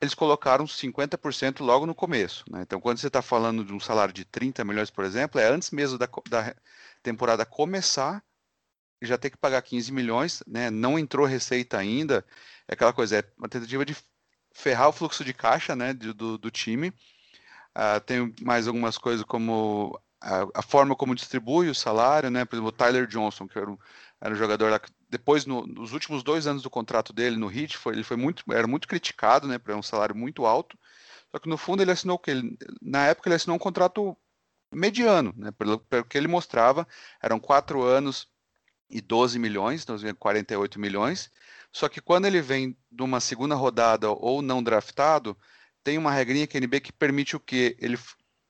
eles 0.00 0.14
colocaram 0.14 0.66
50% 0.66 1.60
logo 1.60 1.86
no 1.86 1.94
começo. 1.94 2.44
Né? 2.50 2.62
Então, 2.62 2.80
quando 2.80 2.98
você 2.98 3.06
está 3.06 3.22
falando 3.22 3.64
de 3.64 3.72
um 3.72 3.80
salário 3.80 4.12
de 4.12 4.24
30 4.24 4.64
milhões, 4.64 4.90
por 4.90 5.04
exemplo, 5.04 5.40
é 5.40 5.48
antes 5.48 5.70
mesmo 5.70 5.98
da, 5.98 6.08
da 6.28 6.54
temporada 7.02 7.46
começar, 7.46 8.22
já 9.00 9.16
tem 9.16 9.30
que 9.30 9.36
pagar 9.36 9.62
15 9.62 9.92
milhões, 9.92 10.42
né? 10.46 10.70
não 10.70 10.98
entrou 10.98 11.26
receita 11.26 11.78
ainda, 11.78 12.24
é 12.68 12.74
aquela 12.74 12.92
coisa, 12.92 13.18
é 13.18 13.24
uma 13.38 13.48
tentativa 13.48 13.84
de 13.84 13.96
ferrar 14.52 14.88
o 14.88 14.92
fluxo 14.92 15.24
de 15.24 15.34
caixa 15.34 15.76
né, 15.76 15.92
do, 15.92 16.38
do 16.38 16.50
time. 16.50 16.88
Uh, 17.76 18.00
tem 18.06 18.34
mais 18.40 18.66
algumas 18.66 18.96
coisas 18.96 19.22
como 19.24 20.00
a, 20.20 20.46
a, 20.54 20.62
forma 20.62 20.96
como 20.96 21.14
distribui 21.14 21.68
o 21.68 21.74
salário, 21.74 22.30
né? 22.30 22.44
Por 22.46 22.56
exemplo, 22.56 22.70
o 22.70 22.72
Tyler 22.72 23.06
Johnson, 23.06 23.46
que 23.46 23.58
era 23.58 23.70
um, 23.70 23.76
era 24.18 24.32
um 24.32 24.36
jogador 24.36 24.70
lá 24.70 24.78
que 24.78 24.90
depois, 25.08 25.46
no, 25.46 25.66
nos 25.66 25.92
últimos 25.92 26.22
dois 26.22 26.46
anos 26.46 26.62
do 26.62 26.70
contrato 26.70 27.12
dele 27.12 27.36
no 27.36 27.50
Heat, 27.50 27.76
foi, 27.76 27.94
ele 27.94 28.04
foi 28.04 28.16
muito, 28.16 28.44
era 28.52 28.66
muito 28.66 28.88
criticado, 28.88 29.46
né, 29.46 29.58
para 29.58 29.76
um 29.76 29.82
salário 29.82 30.14
muito 30.14 30.44
alto. 30.44 30.78
Só 31.30 31.38
que 31.38 31.48
no 31.48 31.56
fundo 31.56 31.82
ele 31.82 31.90
assinou 31.90 32.18
que? 32.18 32.32
Na 32.82 33.06
época 33.06 33.28
ele 33.28 33.36
assinou 33.36 33.56
um 33.56 33.60
contrato 33.60 34.16
mediano, 34.72 35.32
né, 35.36 35.50
pelo, 35.52 35.78
pelo 35.78 36.04
que 36.04 36.18
ele 36.18 36.28
mostrava, 36.28 36.86
eram 37.22 37.38
quatro 37.38 37.82
anos 37.82 38.28
e 38.90 39.00
12 39.00 39.38
milhões, 39.38 39.82
então 39.82 39.96
48 40.18 40.80
milhões. 40.80 41.30
Só 41.72 41.88
que 41.88 42.00
quando 42.00 42.26
ele 42.26 42.40
vem 42.40 42.76
de 42.90 43.02
uma 43.02 43.20
segunda 43.20 43.54
rodada 43.54 44.10
ou 44.10 44.42
não 44.42 44.62
draftado, 44.62 45.36
tem 45.84 45.98
uma 45.98 46.12
regrinha 46.12 46.46
que 46.46 46.56
a 46.56 46.60
NBA 46.60 46.80
que 46.80 46.92
permite 46.92 47.36
o 47.36 47.40
que? 47.40 47.76
Ele 47.80 47.98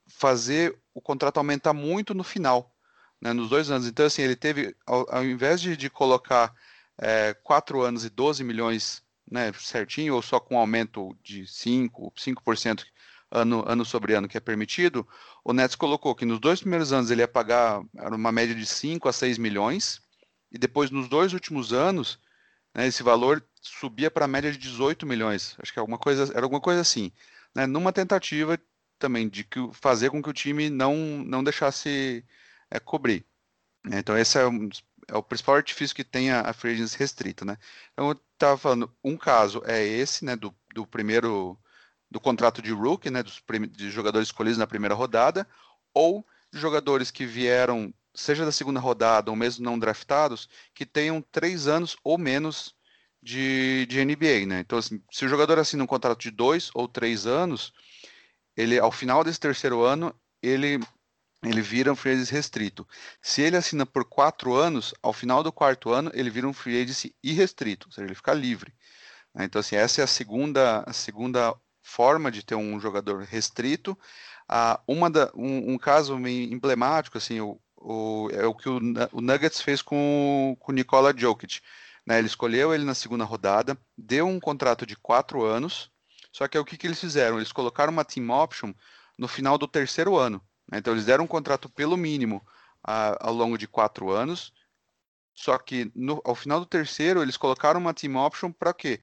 fazer 0.09 0.79
o 0.95 1.01
contrato 1.01 1.39
aumentar 1.39 1.73
muito 1.73 2.15
no 2.15 2.23
final 2.23 2.76
né, 3.21 3.33
nos 3.33 3.49
dois 3.49 3.71
anos. 3.71 3.87
Então, 3.87 4.07
assim, 4.07 4.23
ele 4.23 4.37
teve, 4.37 4.75
ao, 4.87 5.07
ao 5.15 5.25
invés 5.25 5.61
de, 5.61 5.77
de 5.77 5.91
colocar 5.91 6.55
é, 6.99 7.35
4 7.43 7.83
anos 7.83 8.05
e 8.05 8.11
12 8.11 8.43
milhões 8.45 9.03
né, 9.31 9.53
certinho, 9.55 10.15
ou 10.15 10.23
só 10.23 10.39
com 10.39 10.55
um 10.55 10.59
aumento 10.59 11.17
de 11.23 11.47
5, 11.47 12.13
5% 12.17 12.85
ano, 13.31 13.65
ano 13.67 13.85
sobre 13.85 14.15
ano 14.15 14.29
que 14.29 14.37
é 14.37 14.41
permitido, 14.41 15.07
o 15.45 15.53
Nets 15.53 15.77
colocou 15.77 16.15
que 16.15 16.25
nos 16.25 16.39
dois 16.39 16.61
primeiros 16.61 16.93
anos 16.93 17.11
ele 17.11 17.23
ia 17.23 17.29
pagar 17.29 17.81
uma 17.95 18.31
média 18.31 18.55
de 18.55 18.67
5 18.67 19.09
a 19.09 19.13
6 19.13 19.39
milhões, 19.39 20.01
e 20.51 20.59
depois 20.59 20.91
nos 20.91 21.09
dois 21.09 21.33
últimos 21.33 21.73
anos, 21.73 22.19
né, 22.75 22.87
esse 22.87 23.03
valor 23.03 23.45
subia 23.61 24.11
para 24.11 24.25
a 24.27 24.29
média 24.29 24.51
de 24.51 24.59
18 24.59 25.05
milhões. 25.07 25.57
Acho 25.61 25.73
que 25.73 25.79
alguma 25.79 25.99
coisa, 25.99 26.33
era 26.33 26.45
alguma 26.45 26.61
coisa 26.61 26.81
assim. 26.81 27.11
Né, 27.55 27.67
numa 27.67 27.93
tentativa 27.93 28.59
também 28.99 29.29
de 29.29 29.45
que, 29.45 29.59
fazer 29.73 30.11
com 30.11 30.23
que 30.23 30.31
o 30.31 30.33
time 30.33 30.71
não, 30.71 30.95
não 30.97 31.43
deixasse 31.43 32.25
é 32.71 32.79
cobrir. 32.81 33.25
Então, 33.87 34.17
esse 34.19 34.39
é, 34.39 34.47
um, 34.47 34.69
é 35.09 35.17
o 35.17 35.23
principal 35.23 35.57
artifício 35.57 35.95
que 35.95 36.05
tem 36.05 36.31
a, 36.31 36.41
a 36.43 36.53
free 36.53 36.73
agency 36.73 36.99
restrita, 36.99 37.45
né? 37.45 37.57
Então, 37.93 38.09
eu 38.09 38.21
estava 38.33 38.59
falando, 38.59 38.93
um 39.05 39.17
caso 39.17 39.63
é 39.65 39.85
esse, 39.85 40.25
né, 40.25 40.37
do, 40.37 40.55
do 40.75 40.87
primeiro, 40.87 41.59
do 42.11 42.21
contrato 42.21 42.61
de 42.61 42.73
rookie, 42.73 43.11
né, 43.11 43.23
dos 43.23 43.43
de 43.71 43.91
jogadores 43.91 44.29
escolhidos 44.29 44.59
na 44.59 44.67
primeira 44.67 44.95
rodada. 44.95 45.47
ou 45.95 46.27
jogadores 46.53 47.11
que 47.11 47.27
vieram, 47.27 47.93
seja 48.15 48.45
da 48.45 48.53
segunda 48.53 48.81
rodada 48.81 49.31
ou 49.31 49.37
mesmo 49.37 49.65
não 49.65 49.79
draftados, 49.79 50.49
que 50.75 50.87
tenham 50.87 51.21
três 51.21 51.67
anos 51.67 51.97
ou 52.03 52.17
menos 52.19 52.75
de, 53.23 53.87
de 53.87 54.05
NBA, 54.05 54.47
né? 54.47 54.61
Então, 54.61 54.79
assim, 54.79 55.03
se 55.11 55.25
o 55.25 55.29
jogador 55.29 55.59
assina 55.59 55.83
um 55.83 55.87
contrato 55.87 56.21
de 56.21 56.31
dois 56.31 56.71
ou 56.75 56.89
três 56.89 57.27
anos, 57.27 57.73
ele, 58.57 58.79
ao 58.79 58.93
final 58.93 59.25
desse 59.25 59.41
terceiro 59.41 59.83
ano, 59.83 60.15
ele 60.43 60.81
ele 61.49 61.63
vira 61.63 61.93
um 61.93 61.97
free 61.97 62.13
agent 62.13 62.31
restrito. 62.31 62.87
Se 63.21 63.43
ele 63.43 63.57
assina 63.57 63.87
por 63.87 64.05
quatro 64.05 64.55
anos, 64.55 64.95
ao 65.03 65.13
final 65.13 65.43
do 65.43 65.53
quarto 65.53 65.91
ano, 65.91 66.11
ele 66.15 66.31
vira 66.31 66.49
um 66.49 66.53
free 66.53 66.83
agent 66.83 67.13
irrestrito, 67.23 67.89
ou 67.89 67.93
seja, 67.93 68.07
ele 68.07 68.15
fica 68.15 68.33
livre. 68.33 68.75
Então, 69.39 69.61
assim, 69.61 69.77
essa 69.77 70.01
é 70.01 70.05
a 70.05 70.07
segunda, 70.07 70.83
a 70.87 70.93
segunda 70.93 71.55
forma 71.83 72.31
de 72.31 72.43
ter 72.43 72.55
um 72.55 72.81
jogador 72.81 73.23
restrito. 73.23 73.97
Ah, 74.49 74.81
uma 74.87 75.11
da, 75.11 75.31
um, 75.35 75.75
um, 75.75 75.79
caso 75.79 76.17
emblemático, 76.19 77.19
assim, 77.19 77.41
o, 77.41 77.61
o, 77.77 78.29
é 78.33 78.47
o 78.47 78.55
que 78.55 78.69
o, 78.69 78.79
o 79.13 79.21
Nuggets 79.21 79.61
fez 79.61 79.83
com 79.83 80.57
o 80.59 80.73
Nikola 80.73 81.15
Jokic. 81.17 81.61
Né? 82.07 82.19
Ele 82.19 82.29
escolheu 82.29 82.73
ele 82.73 82.85
na 82.85 82.95
segunda 82.95 83.25
rodada, 83.25 83.77
deu 83.97 84.27
um 84.27 84.41
contrato 84.41 84.87
de 84.87 84.97
quatro 84.97 85.45
anos, 85.45 85.91
só 86.33 86.47
que 86.47 86.57
é 86.57 86.61
o 86.61 86.65
que, 86.65 86.77
que 86.77 86.87
eles 86.87 87.01
fizeram? 87.01 87.39
Eles 87.39 87.53
colocaram 87.53 87.93
uma 87.93 88.05
team 88.05 88.31
option 88.31 88.73
no 89.19 89.27
final 89.27 89.59
do 89.59 89.67
terceiro 89.67 90.17
ano. 90.17 90.41
Né? 90.71 90.79
Então, 90.79 90.93
eles 90.93 91.07
deram 91.07 91.25
um 91.25 91.29
contrato 91.29 91.69
pelo 91.69 91.97
mínimo 91.97 92.45
ao 92.83 93.35
longo 93.35 93.59
de 93.59 93.67
quatro 93.67 94.11
anos, 94.11 94.53
só 95.35 95.59
que 95.59 95.91
no, 95.95 96.21
ao 96.25 96.35
final 96.35 96.61
do 96.61 96.67
terceiro, 96.67 97.21
eles 97.21 97.37
colocaram 97.37 97.81
uma 97.81 97.93
team 97.93 98.17
option 98.17 98.53
para 98.53 98.73
quê? 98.73 99.01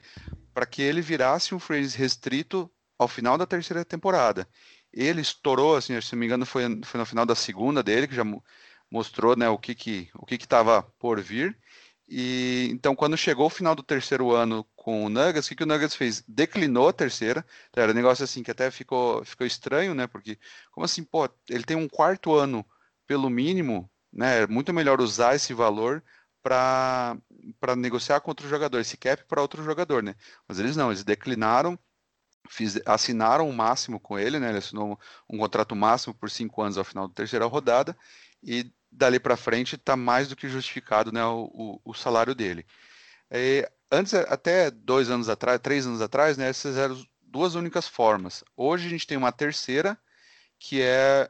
Para 0.54 0.66
que 0.66 0.82
ele 0.82 1.02
virasse 1.02 1.54
um 1.54 1.60
phrase 1.60 1.98
restrito 1.98 2.72
ao 2.98 3.08
final 3.08 3.38
da 3.38 3.46
terceira 3.46 3.84
temporada. 3.84 4.48
Ele 4.92 5.22
estourou, 5.22 5.76
assim, 5.76 6.00
se 6.00 6.14
não 6.14 6.20
me 6.20 6.26
engano, 6.26 6.46
foi, 6.46 6.64
foi 6.84 7.00
no 7.00 7.06
final 7.06 7.26
da 7.26 7.36
segunda 7.36 7.84
dele, 7.84 8.08
que 8.08 8.16
já 8.16 8.24
mostrou 8.90 9.36
né, 9.36 9.50
o 9.50 9.58
que 9.58 9.76
que 9.76 10.10
o 10.14 10.26
que 10.26 10.36
estava 10.36 10.84
por 10.98 11.20
vir. 11.20 11.58
E 12.08 12.70
então, 12.72 12.96
quando 12.96 13.18
chegou 13.18 13.48
o 13.48 13.50
final 13.50 13.76
do 13.76 13.84
terceiro 13.84 14.32
ano 14.32 14.66
com 14.76 15.06
o 15.06 15.10
Nuggets, 15.10 15.46
o 15.46 15.50
que, 15.50 15.56
que 15.56 15.64
o 15.64 15.66
Nuggets 15.66 15.96
fez? 15.96 16.24
Declinou 16.28 16.90
a 16.90 16.94
terceira. 16.94 17.46
Então, 17.70 17.84
era 17.84 17.92
um 17.92 17.96
negócio 17.96 18.24
assim 18.24 18.44
que 18.44 18.52
até 18.52 18.70
ficou, 18.72 19.24
ficou 19.26 19.48
estranho, 19.48 19.94
né? 19.94 20.08
Porque, 20.08 20.38
como 20.72 20.86
assim, 20.86 21.04
pô, 21.04 21.30
ele 21.50 21.64
tem 21.64 21.78
um 21.78 21.88
quarto 21.88 22.34
ano 22.36 22.66
pelo 23.08 23.30
mínimo, 23.30 23.90
né? 24.12 24.44
É 24.44 24.48
muito 24.48 24.74
melhor 24.74 25.02
usar 25.02 25.36
esse 25.36 25.54
valor 25.54 26.04
para 26.44 27.18
negociar 27.78 28.20
com 28.20 28.32
outro 28.32 28.48
jogador, 28.48 28.80
esse 28.80 28.98
cap 28.98 29.24
para 29.26 29.42
outro 29.42 29.64
jogador, 29.64 30.04
né? 30.04 30.16
Mas 30.48 30.60
eles 30.60 30.76
não, 30.76 30.90
eles 30.92 31.04
declinaram, 31.04 31.80
fiz, 32.50 32.80
assinaram 32.86 33.50
o 33.50 33.54
máximo 33.54 34.00
com 34.00 34.20
ele, 34.20 34.40
né? 34.40 34.50
Ele 34.50 34.58
assinou 34.58 35.00
um, 35.30 35.38
contrato 35.38 35.76
máximo 35.76 36.14
por 36.14 36.30
cinco 36.30 36.62
anos 36.62 36.78
ao 36.78 36.84
final 36.84 37.08
da 37.08 37.14
terceira 37.14 37.46
rodada 37.46 37.98
e 38.44 38.72
dali 38.94 39.20
para 39.20 39.38
frente 39.38 39.76
está 39.76 39.96
mais 39.96 40.28
do 40.28 40.36
que 40.36 40.48
justificado 40.48 41.12
né, 41.12 41.24
o, 41.26 41.50
o, 41.54 41.92
o 41.92 41.94
salário 41.94 42.36
dele. 42.36 42.66
É, 43.30 43.70
antes, 43.92 44.14
até 44.14 44.70
dois 44.70 45.10
anos 45.10 45.30
atrás, 45.30 45.60
três 45.60 45.86
anos 45.86 46.02
atrás, 46.02 46.38
né, 46.38 46.50
essas 46.50 46.78
eram 46.78 47.04
duas 47.22 47.56
únicas 47.56 47.88
formas. 47.88 48.44
Hoje 48.56 48.88
a 48.88 48.90
gente 48.90 49.08
tem 49.08 49.18
uma 49.18 49.32
terceira, 49.32 49.98
que 50.60 50.82
é 50.82 51.30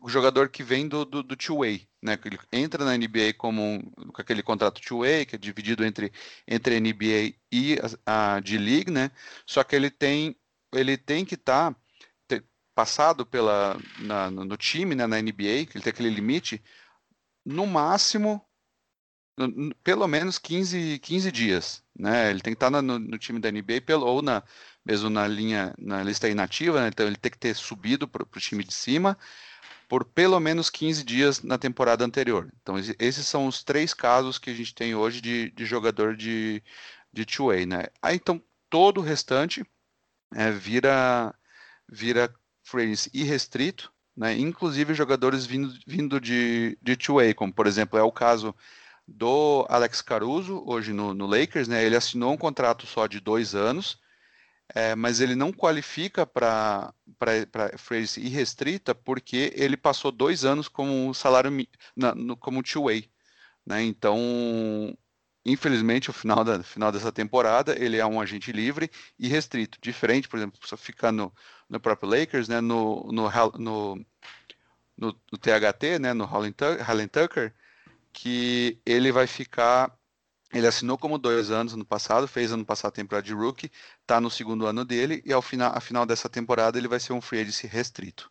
o 0.00 0.08
jogador 0.08 0.48
que 0.48 0.62
vem 0.62 0.88
do, 0.88 1.04
do, 1.04 1.22
do 1.22 1.36
two-way, 1.36 1.86
né? 2.00 2.18
Ele 2.24 2.38
entra 2.52 2.84
na 2.84 2.96
NBA 2.96 3.34
como 3.36 3.62
um, 3.62 3.80
com 4.12 4.22
aquele 4.22 4.42
contrato 4.42 4.80
two-way, 4.80 5.26
que 5.26 5.34
é 5.34 5.38
dividido 5.38 5.84
entre, 5.84 6.12
entre 6.46 6.76
a 6.76 6.80
NBA 6.80 7.34
e 7.50 7.78
a, 8.06 8.36
a 8.36 8.40
D-League, 8.40 8.90
né? 8.90 9.10
Só 9.46 9.62
que 9.62 9.76
ele 9.76 9.90
tem, 9.90 10.36
ele 10.72 10.96
tem 10.96 11.24
que 11.24 11.34
estar 11.34 11.72
tá, 11.72 12.42
passado 12.74 13.26
pela, 13.26 13.78
na, 13.98 14.30
no 14.30 14.56
time, 14.56 14.94
né, 14.94 15.06
na 15.06 15.20
NBA, 15.20 15.66
que 15.66 15.76
ele 15.76 15.84
tem 15.84 15.90
aquele 15.90 16.10
limite, 16.10 16.62
no 17.44 17.66
máximo, 17.66 18.44
pelo 19.82 20.06
menos 20.06 20.38
15, 20.38 20.98
15 20.98 21.32
dias. 21.32 21.82
Né? 21.98 22.30
Ele 22.30 22.40
tem 22.40 22.52
que 22.52 22.56
estar 22.56 22.70
no, 22.70 22.82
no 22.82 23.18
time 23.18 23.38
da 23.38 23.50
NBA 23.50 23.82
pelo, 23.84 24.06
ou 24.06 24.22
na, 24.22 24.42
mesmo 24.84 25.10
na 25.10 25.26
linha, 25.26 25.74
na 25.78 26.02
lista 26.02 26.28
inativa, 26.28 26.80
né? 26.80 26.88
então 26.88 27.06
ele 27.06 27.16
tem 27.16 27.30
que 27.30 27.38
ter 27.38 27.54
subido 27.54 28.08
para 28.08 28.22
o 28.22 28.40
time 28.40 28.64
de 28.64 28.72
cima 28.72 29.16
por 29.88 30.06
pelo 30.06 30.40
menos 30.40 30.70
15 30.70 31.04
dias 31.04 31.42
na 31.42 31.58
temporada 31.58 32.02
anterior. 32.02 32.50
Então, 32.62 32.76
esses 32.98 33.26
são 33.26 33.46
os 33.46 33.62
três 33.62 33.92
casos 33.92 34.38
que 34.38 34.48
a 34.48 34.54
gente 34.54 34.74
tem 34.74 34.94
hoje 34.94 35.20
de, 35.20 35.50
de 35.50 35.66
jogador 35.66 36.16
de, 36.16 36.62
de 37.12 37.26
two-way. 37.26 37.66
Né? 37.66 37.84
Aí, 38.00 38.16
então, 38.16 38.42
todo 38.70 38.98
o 38.98 39.04
restante 39.04 39.62
é, 40.34 40.50
vira, 40.50 41.34
vira 41.86 42.34
free 42.62 42.94
irrestrito, 43.12 43.92
né? 44.16 44.36
inclusive 44.36 44.94
jogadores 44.94 45.46
vindo, 45.46 45.72
vindo 45.86 46.20
de, 46.20 46.78
de 46.82 46.96
two-way, 46.96 47.34
como 47.34 47.52
por 47.52 47.66
exemplo 47.66 47.98
é 47.98 48.02
o 48.02 48.12
caso 48.12 48.54
do 49.06 49.66
Alex 49.68 50.00
Caruso, 50.00 50.62
hoje 50.66 50.92
no, 50.92 51.12
no 51.14 51.26
Lakers, 51.26 51.68
né? 51.68 51.84
ele 51.84 51.96
assinou 51.96 52.32
um 52.32 52.36
contrato 52.36 52.86
só 52.86 53.06
de 53.06 53.20
dois 53.20 53.54
anos, 53.54 54.00
é, 54.74 54.94
mas 54.94 55.20
ele 55.20 55.34
não 55.34 55.52
qualifica 55.52 56.26
para 56.26 56.94
phrase 57.76 58.20
irrestrita 58.20 58.94
porque 58.94 59.52
ele 59.54 59.76
passou 59.76 60.10
dois 60.10 60.44
anos 60.44 60.68
como 60.68 61.12
salário 61.12 61.50
na, 61.96 62.14
no, 62.14 62.36
como 62.36 62.62
two-way. 62.62 63.10
Né? 63.66 63.82
Então, 63.82 64.96
infelizmente, 65.44 66.10
o 66.10 66.12
final, 66.12 66.44
da, 66.44 66.62
final 66.62 66.90
dessa 66.90 67.12
temporada 67.12 67.76
ele 67.78 67.98
é 67.98 68.06
um 68.06 68.20
agente 68.20 68.52
livre 68.52 68.90
e 69.18 69.28
restrito, 69.28 69.78
diferente, 69.80 70.28
por 70.28 70.38
exemplo, 70.38 70.58
só 70.64 70.76
ficar 70.76 71.12
no, 71.12 71.32
no 71.72 71.80
próprio 71.80 72.10
Lakers, 72.10 72.48
né, 72.48 72.60
no, 72.60 73.10
no, 73.10 73.30
no, 73.58 74.06
no, 74.94 75.16
no 75.32 75.38
THT, 75.38 75.98
né, 75.98 76.12
no 76.12 76.24
Hallen 76.24 76.52
Tucker, 77.08 77.54
que 78.12 78.78
ele 78.84 79.10
vai 79.10 79.26
ficar. 79.26 79.90
Ele 80.52 80.66
assinou 80.66 80.98
como 80.98 81.16
dois 81.16 81.50
anos 81.50 81.74
no 81.74 81.84
passado, 81.84 82.28
fez 82.28 82.52
ano 82.52 82.62
passado 82.62 82.90
a 82.90 82.96
temporada 82.96 83.26
de 83.26 83.32
rookie, 83.32 83.72
está 84.02 84.20
no 84.20 84.30
segundo 84.30 84.66
ano 84.66 84.84
dele, 84.84 85.22
e 85.24 85.32
ao 85.32 85.40
final, 85.40 85.72
a 85.74 85.80
final 85.80 86.04
dessa 86.04 86.28
temporada 86.28 86.76
ele 86.76 86.88
vai 86.88 87.00
ser 87.00 87.14
um 87.14 87.22
free 87.22 87.40
agent 87.40 87.64
restrito. 87.72 88.30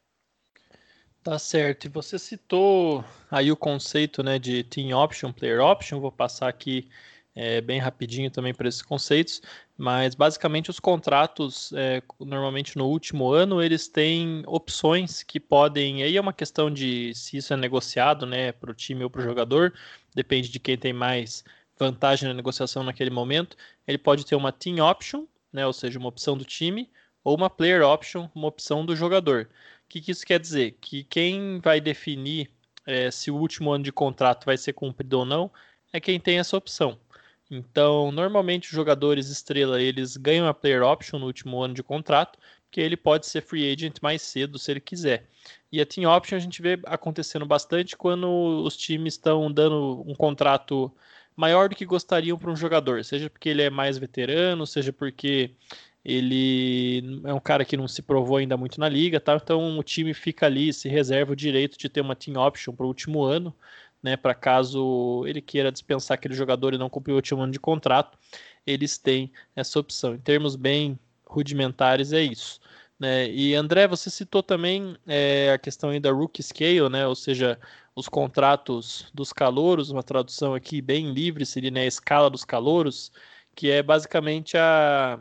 Tá 1.24 1.39
certo. 1.39 1.86
E 1.86 1.89
você 1.89 2.19
citou 2.19 3.03
aí 3.29 3.51
o 3.51 3.57
conceito 3.57 4.21
né, 4.21 4.38
de 4.38 4.63
team 4.63 4.95
option, 4.95 5.31
player 5.31 5.62
option. 5.62 6.00
Vou 6.00 6.12
passar 6.12 6.48
aqui 6.48 6.89
é, 7.36 7.62
bem 7.62 7.79
rapidinho 7.79 8.29
também 8.29 8.53
para 8.53 8.67
esses 8.67 8.81
conceitos, 8.81 9.41
mas 9.81 10.13
basicamente 10.13 10.69
os 10.69 10.79
contratos, 10.79 11.73
é, 11.73 12.03
normalmente 12.19 12.77
no 12.77 12.85
último 12.88 13.31
ano, 13.31 13.63
eles 13.63 13.88
têm 13.88 14.43
opções 14.45 15.23
que 15.23 15.39
podem. 15.39 16.03
Aí 16.03 16.15
é 16.15 16.21
uma 16.21 16.31
questão 16.31 16.69
de 16.69 17.11
se 17.15 17.38
isso 17.38 17.51
é 17.51 17.57
negociado 17.57 18.27
né, 18.27 18.51
para 18.51 18.69
o 18.69 18.75
time 18.75 19.03
ou 19.03 19.09
para 19.09 19.21
o 19.21 19.23
jogador, 19.23 19.73
depende 20.13 20.50
de 20.50 20.59
quem 20.59 20.77
tem 20.77 20.93
mais 20.93 21.43
vantagem 21.79 22.27
na 22.27 22.33
negociação 22.35 22.83
naquele 22.83 23.09
momento. 23.09 23.57
Ele 23.88 23.97
pode 23.97 24.23
ter 24.23 24.35
uma 24.35 24.51
team 24.51 24.88
option, 24.88 25.25
né, 25.51 25.65
ou 25.65 25.73
seja, 25.73 25.97
uma 25.97 26.09
opção 26.09 26.38
do 26.38 26.45
time, 26.45 26.88
ou 27.23 27.35
uma 27.35 27.50
player 27.50 27.81
option, 27.81 28.29
uma 28.35 28.50
opção 28.50 28.85
do 28.85 28.95
jogador. 28.95 29.50
O 29.85 29.89
que, 29.89 30.00
que 30.00 30.11
isso 30.11 30.23
quer 30.23 30.39
dizer? 30.39 30.77
Que 30.79 31.03
quem 31.03 31.59
vai 31.59 31.81
definir 31.81 32.51
é, 32.85 33.09
se 33.09 33.31
o 33.31 33.35
último 33.35 33.71
ano 33.71 33.83
de 33.83 33.91
contrato 33.91 34.45
vai 34.45 34.57
ser 34.57 34.73
cumprido 34.73 35.17
ou 35.17 35.25
não 35.25 35.51
é 35.91 36.00
quem 36.00 36.19
tem 36.19 36.38
essa 36.38 36.55
opção. 36.55 37.00
Então, 37.51 38.13
normalmente 38.13 38.70
os 38.70 38.75
jogadores 38.75 39.29
estrela 39.29 39.81
eles 39.81 40.15
ganham 40.15 40.48
a 40.48 40.53
player 40.53 40.84
option 40.84 41.20
no 41.20 41.25
último 41.25 41.62
ano 41.62 41.74
de 41.74 41.84
contrato, 41.84 42.39
porque 42.63 42.79
ele 42.79 42.96
pode 42.96 43.27
ser 43.27 43.41
free 43.41 43.70
agent 43.70 43.98
mais 44.01 44.22
cedo 44.22 44.58
se 44.58 44.72
ele 44.72 44.79
quiser. 44.79 45.27
E 45.70 45.81
a 45.81 45.86
team 45.86 46.10
option 46.10 46.38
a 46.38 46.39
gente 46.39 46.62
vê 46.62 46.79
acontecendo 46.86 47.46
bastante 47.46 47.98
quando 47.98 48.63
os 48.63 48.77
times 48.77 49.15
estão 49.15 49.51
dando 49.51 50.01
um 50.08 50.15
contrato 50.15 50.89
maior 51.36 51.67
do 51.67 51.75
que 51.75 51.86
gostariam 51.86 52.38
para 52.38 52.51
um 52.51 52.55
jogador, 52.55 53.03
seja 53.03 53.29
porque 53.29 53.50
ele 53.50 53.62
é 53.63 53.70
mais 53.70 53.98
veterano, 53.98 54.65
seja 54.65 54.93
porque 54.93 55.51
ele 56.03 57.22
é 57.25 57.34
um 57.34 57.39
cara 57.39 57.65
que 57.65 57.77
não 57.77 57.88
se 57.88 58.01
provou 58.01 58.38
ainda 58.38 58.55
muito 58.58 58.79
na 58.79 58.88
liga, 58.89 59.20
tá? 59.20 59.36
Então 59.36 59.77
o 59.77 59.84
time 59.84 60.13
fica 60.13 60.46
ali, 60.46 60.72
se 60.74 60.88
reserva 60.89 61.34
o 61.34 61.36
direito 61.36 61.77
de 61.77 61.89
ter 61.89 62.01
uma 62.01 62.15
team 62.15 62.41
option 62.41 62.74
para 62.74 62.86
o 62.86 62.88
último 62.88 63.24
ano, 63.24 63.53
né, 64.01 64.17
para 64.17 64.34
caso 64.34 65.24
ele 65.27 65.41
queira 65.41 65.72
dispensar 65.72 66.15
aquele 66.15 66.34
jogador 66.34 66.74
e 66.74 66.77
não 66.77 66.89
cumprir 66.89 67.13
o 67.13 67.15
último 67.15 67.41
ano 67.41 67.51
de 67.51 67.60
contrato, 67.60 68.17
eles 68.65 68.98
têm 68.98 69.31
essa 69.55 69.79
opção. 69.79 70.15
Em 70.15 70.20
termos 70.20 70.55
bem 70.55 71.00
rudimentares, 71.25 72.13
é 72.13 72.22
isso. 72.22 72.60
Né? 73.00 73.29
E 73.29 73.55
André, 73.55 73.88
você 73.88 74.10
citou 74.10 74.43
também 74.43 74.96
é, 75.08 75.51
a 75.51 75.58
questão 75.58 75.89
aí 75.89 76.00
da 76.00 76.12
rookie 76.12 76.43
scale, 76.43 76.89
né? 76.89 77.08
ou 77.08 77.15
seja, 77.15 77.60
os 77.96 78.08
contratos 78.08 79.08
dos 79.13 79.34
calouros, 79.34 79.89
uma 79.89 80.03
tradução 80.03 80.53
aqui 80.53 80.81
bem 80.81 81.12
livre 81.12 81.46
seria 81.46 81.72
né, 81.72 81.81
a 81.81 81.88
escala 81.88 82.29
dos 82.29 82.46
calouros, 82.46 83.12
que 83.55 83.70
é 83.72 83.81
basicamente 83.81 84.58
a, 84.58 85.20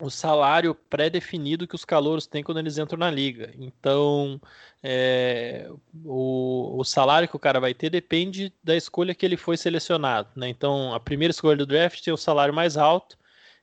o 0.00 0.10
salário 0.10 0.74
pré-definido 0.74 1.66
que 1.66 1.74
os 1.74 1.84
calouros 1.84 2.26
têm 2.26 2.42
quando 2.42 2.58
eles 2.58 2.78
entram 2.78 2.98
na 2.98 3.10
liga. 3.10 3.52
Então, 3.58 4.40
é, 4.82 5.70
o, 6.04 6.78
o, 6.78 6.84
salário 6.84 7.28
que 7.28 7.36
o 7.36 7.38
cara 7.38 7.60
vai 7.60 7.72
ter 7.72 7.90
depende 7.90 8.52
da 8.62 8.76
escolha 8.76 9.14
que 9.14 9.24
ele 9.24 9.36
foi 9.36 9.56
selecionado. 9.56 10.28
Né? 10.36 10.48
Então, 10.48 10.92
a 10.92 11.00
primeira 11.00 11.30
escolha 11.30 11.56
do 11.56 11.66
draft 11.66 12.02
tem 12.02 12.12
o 12.12 12.16
salário 12.16 12.52
mais 12.52 12.76
alto 12.76 13.16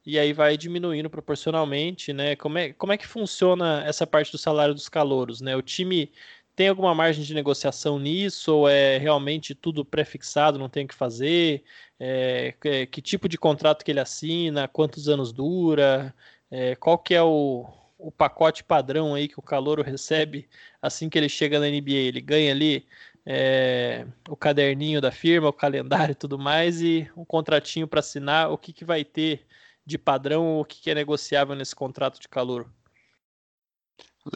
e 0.06 0.18
aí 0.18 0.34
vai 0.34 0.58
diminuindo 0.58 1.10
proporcionalmente. 1.10 2.14
Né? 2.14 2.36
Como, 2.36 2.58
é, 2.58 2.74
como 2.74 2.94
é 2.94 2.98
que 2.98 3.08
funciona 3.08 3.84
essa 3.86 4.08
parte 4.08 4.32
do 4.32 4.38
salário 4.38 4.74
dos 4.74 4.88
calouros? 4.90 5.42
Né? 5.42 5.56
O 5.56 5.62
time 5.62 6.12
tem 6.56 6.68
alguma 6.68 6.94
margem 6.94 7.24
de 7.24 7.34
negociação 7.34 7.98
nisso 8.00 8.56
ou 8.56 8.70
é 8.70 8.98
realmente 8.98 9.56
tudo 9.56 9.86
prefixado, 9.86 10.60
não 10.60 10.70
tem 10.70 10.86
o 10.86 10.88
que 10.88 10.96
fazer? 10.96 11.64
É, 12.00 12.54
que 12.92 13.02
tipo 13.02 13.30
de 13.30 13.38
contrato 13.38 13.84
que 13.86 13.92
ele 13.92 14.00
assina? 14.00 14.68
Quantos 14.68 15.08
anos 15.08 15.32
dura? 15.32 16.14
É, 16.50 16.76
qual 16.76 16.98
que 16.98 17.14
é 17.14 17.24
o, 17.24 17.66
o 17.98 18.12
pacote 18.12 18.64
padrão 18.64 19.16
aí 19.16 19.28
que 19.28 19.40
o 19.40 19.44
calouro 19.44 19.82
recebe 19.82 20.50
assim 20.82 21.10
que 21.10 21.18
ele 21.18 21.30
chega 21.30 21.60
na 21.60 21.68
NBA? 21.68 21.92
Ele 21.92 22.22
ganha 22.22 22.52
ali 22.52 22.86
é, 23.26 24.06
o 24.28 24.36
caderninho 24.36 25.02
da 25.02 25.12
firma, 25.12 25.50
o 25.50 25.54
calendário 25.54 26.14
e 26.14 26.16
tudo 26.16 26.38
mais, 26.40 26.82
e 26.82 27.10
um 27.16 27.26
contratinho 27.26 27.88
para 27.88 28.00
assinar, 28.00 28.52
o 28.52 28.58
que, 28.58 28.74
que 28.74 28.86
vai 28.86 29.04
ter 29.04 29.46
de 29.86 29.98
padrão, 29.98 30.60
o 30.60 30.66
que, 30.66 30.82
que 30.82 30.92
é 30.92 30.96
negociável 30.96 31.56
nesse 31.56 31.76
contrato 31.76 32.20
de 32.20 32.28
calor? 32.28 32.72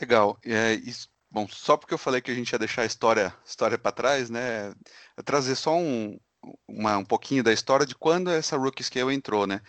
Legal. 0.02 0.40
É, 0.44 0.74
isso, 0.74 1.10
bom, 1.36 1.48
só 1.50 1.76
porque 1.76 1.94
eu 1.94 1.98
falei 1.98 2.22
que 2.22 2.32
a 2.32 2.34
gente 2.34 2.54
ia 2.54 2.60
deixar 2.60 2.84
a 2.84 2.86
história, 2.86 3.36
história 3.46 3.78
para 3.78 3.92
trás, 3.92 4.30
né? 4.30 4.74
trazer 5.26 5.56
só 5.56 5.76
um, 5.76 6.18
uma, 6.66 6.98
um 6.98 7.04
pouquinho 7.04 7.44
da 7.44 7.52
história 7.52 7.86
de 7.86 7.94
quando 7.94 8.32
essa 8.32 8.56
Rookie 8.56 8.84
Scale 8.84 9.14
entrou, 9.14 9.46
né? 9.46 9.60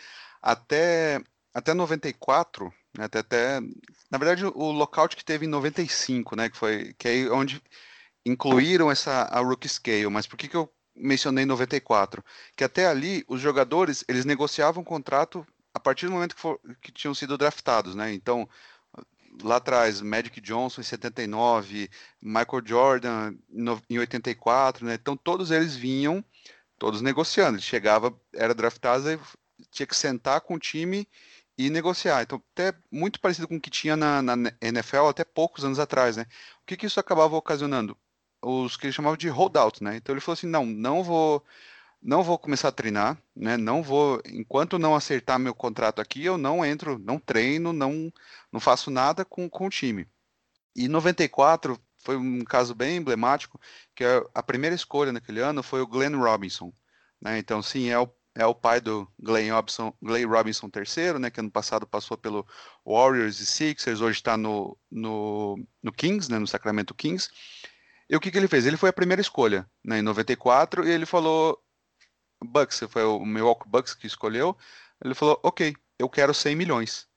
Até, 0.41 1.21
até 1.53 1.75
94, 1.75 2.73
né, 2.97 3.07
até, 3.07 3.19
até, 3.19 3.61
na 4.09 4.17
verdade, 4.17 4.45
o 4.47 4.71
lockout 4.71 5.17
que 5.17 5.25
teve 5.25 5.47
em 5.47 5.49
95, 5.49 6.37
né? 6.37 6.49
Que 6.49 6.57
foi 6.57 6.95
que 6.97 7.09
é 7.09 7.31
onde 7.33 7.61
incluíram 8.25 8.89
essa 8.89 9.23
a 9.23 9.41
rookie 9.41 9.69
scale, 9.69 10.09
mas 10.09 10.27
por 10.27 10.37
que, 10.37 10.49
que 10.49 10.57
eu 10.57 10.73
mencionei 10.95 11.45
94? 11.45 12.25
Que 12.57 12.63
até 12.63 12.87
ali 12.87 13.25
os 13.29 13.41
jogadores 13.41 14.05
eles 14.09 14.25
negociavam 14.25 14.83
o 14.83 14.87
contrato 14.87 15.45
a 15.75 15.81
partir 15.81 16.07
do 16.07 16.13
momento 16.13 16.37
que, 16.37 16.41
for, 16.41 16.61
que 16.81 16.93
tinham 16.93 17.15
sido 17.15 17.37
draftados, 17.37 17.95
né? 17.97 18.13
Então 18.13 18.49
lá 19.43 19.57
atrás 19.57 20.01
Magic 20.01 20.41
Johnson 20.41 20.81
em 20.81 20.85
79, 20.85 21.91
Michael 22.23 22.63
Jordan 22.65 23.35
em 23.89 23.99
84, 23.99 24.87
né? 24.87 24.95
Então 24.95 25.17
todos 25.17 25.51
eles 25.51 25.77
vinham 25.77 26.25
todos 26.79 27.01
negociando. 27.01 27.57
Ele 27.57 27.63
chegava, 27.63 28.15
era 28.35 28.55
draftado 28.55 29.11
e 29.11 29.19
tinha 29.71 29.87
que 29.87 29.97
sentar 29.97 30.41
com 30.41 30.55
o 30.55 30.59
time 30.59 31.09
e 31.59 31.71
negociar. 31.71 32.23
Então, 32.23 32.43
até 32.53 32.75
muito 32.91 33.21
parecido 33.21 33.49
com 33.49 33.57
o 33.57 33.61
que 33.61 33.71
tinha 33.71 33.97
na, 33.97 34.23
na 34.23 34.53
NFL 34.61 35.07
até 35.09 35.25
poucos 35.25 35.65
anos 35.65 35.79
atrás, 35.79 36.17
né? 36.17 36.27
O 36.63 36.67
que, 36.67 36.77
que 36.77 36.87
isso 36.87 37.01
acabava 37.01 37.37
ocasionando? 37.37 37.97
os 38.43 38.77
que 38.77 38.87
ele 38.87 38.93
chamava 38.93 39.17
de 39.17 39.29
holdout, 39.29 39.83
né? 39.83 39.97
Então 39.97 40.13
ele 40.13 40.21
falou 40.21 40.35
assim, 40.35 40.47
não, 40.47 40.65
não 40.65 41.03
vou, 41.03 41.45
não 42.03 42.23
vou 42.23 42.39
começar 42.39 42.69
a 42.69 42.73
treinar, 42.73 43.19
né? 43.35 43.57
Não 43.57 43.83
vou, 43.83 44.21
enquanto 44.27 44.79
não 44.79 44.95
acertar 44.95 45.39
meu 45.39 45.55
contrato 45.55 46.01
aqui, 46.01 46.25
eu 46.25 46.39
não 46.39 46.65
entro, 46.65 46.99
não 46.99 47.19
treino, 47.19 47.73
não, 47.73 48.13
não 48.57 48.61
faço 48.61 48.91
nada 48.91 49.23
com, 49.23 49.51
com 49.51 49.67
o 49.67 49.71
time. 49.71 50.09
E 50.75 50.89
94 50.89 51.79
foi 51.99 52.17
um 52.17 52.43
caso 52.43 52.75
bem 52.75 52.97
emblemático, 52.97 53.61
que 53.95 54.03
a, 54.03 54.25
a 54.35 54.43
primeira 54.43 54.75
escolha 54.75 55.13
naquele 55.13 55.41
ano 55.41 55.63
foi 55.63 55.83
o 55.83 55.87
Glenn 55.87 56.19
Robinson, 56.19 56.73
né? 57.21 57.39
Então 57.39 57.63
sim, 57.63 57.91
é 57.91 57.99
o 57.99 58.11
é 58.39 58.45
o 58.45 58.55
pai 58.55 58.83
do 58.83 59.11
Glenn 59.19 59.51
Robinson, 59.51 59.95
Glenn 60.03 60.29
Robinson 60.29 60.71
III, 60.75 61.19
né, 61.19 61.31
que 61.31 61.41
ano 61.41 61.51
passado 61.51 61.87
passou 61.87 62.19
pelo 62.19 62.47
Warriors 62.85 63.41
e 63.41 63.47
Sixers, 63.47 64.03
hoje 64.03 64.19
está 64.19 64.37
no, 64.37 64.79
no, 64.91 65.57
no 65.83 65.91
Kings, 65.91 66.31
né, 66.31 66.39
no 66.39 66.47
Sacramento 66.47 66.95
Kings. 66.95 67.31
E 68.11 68.15
o 68.15 68.21
que, 68.21 68.31
que 68.31 68.37
ele 68.37 68.47
fez? 68.47 68.67
Ele 68.67 68.77
foi 68.77 68.91
a 68.91 68.93
primeira 68.93 69.23
escolha, 69.23 69.67
né, 69.83 70.01
em 70.01 70.03
94, 70.03 70.87
e 70.87 70.91
ele 70.91 71.07
falou, 71.07 71.59
Bucks, 72.45 72.79
foi 72.91 73.05
o 73.05 73.25
Milwaukee 73.25 73.71
Bucks 73.71 73.95
que 73.95 74.07
escolheu, 74.07 74.55
ele 75.03 75.15
falou, 75.15 75.41
ok, 75.43 75.75
eu 75.99 76.09
quero 76.11 76.35
100 76.35 76.55
milhões. 76.55 77.09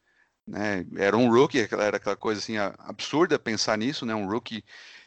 Né? 0.49 0.83
Era 0.97 1.15
um 1.15 1.31
rookie, 1.31 1.59
era 1.59 1.97
aquela 1.97 2.15
coisa 2.15 2.41
assim 2.41 2.57
absurda 2.57 3.37
pensar 3.37 3.77
nisso, 3.77 4.03
né? 4.03 4.15
Um 4.15 4.27
rookie 4.27 4.63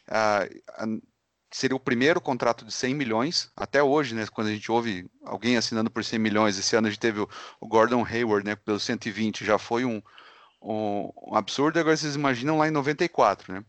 uh, 0.09 1.03
seria 1.51 1.77
o 1.77 1.81
primeiro 1.81 2.21
contrato 2.21 2.65
de 2.65 2.73
100 2.73 2.95
milhões 2.95 3.51
até 3.57 3.83
hoje, 3.83 4.15
né? 4.15 4.25
Quando 4.33 4.47
a 4.47 4.53
gente 4.53 4.71
ouve 4.71 5.11
alguém 5.25 5.57
assinando 5.57 5.91
por 5.91 6.05
100 6.05 6.19
milhões, 6.21 6.59
esse 6.59 6.77
ano 6.77 6.87
a 6.87 6.91
gente 6.91 7.01
teve 7.01 7.21
o 7.21 7.67
Gordon 7.67 8.07
Hayward, 8.07 8.47
né? 8.47 8.55
Pelo 8.55 8.79
120 8.79 9.45
já 9.45 9.59
foi 9.59 9.85
um, 9.85 10.01
um, 10.63 11.11
um 11.27 11.35
absurdo. 11.35 11.81
Agora 11.81 11.97
vocês 11.97 12.15
imaginam 12.15 12.59
lá 12.59 12.69
em 12.69 12.71
94, 12.71 13.53
né? 13.53 13.65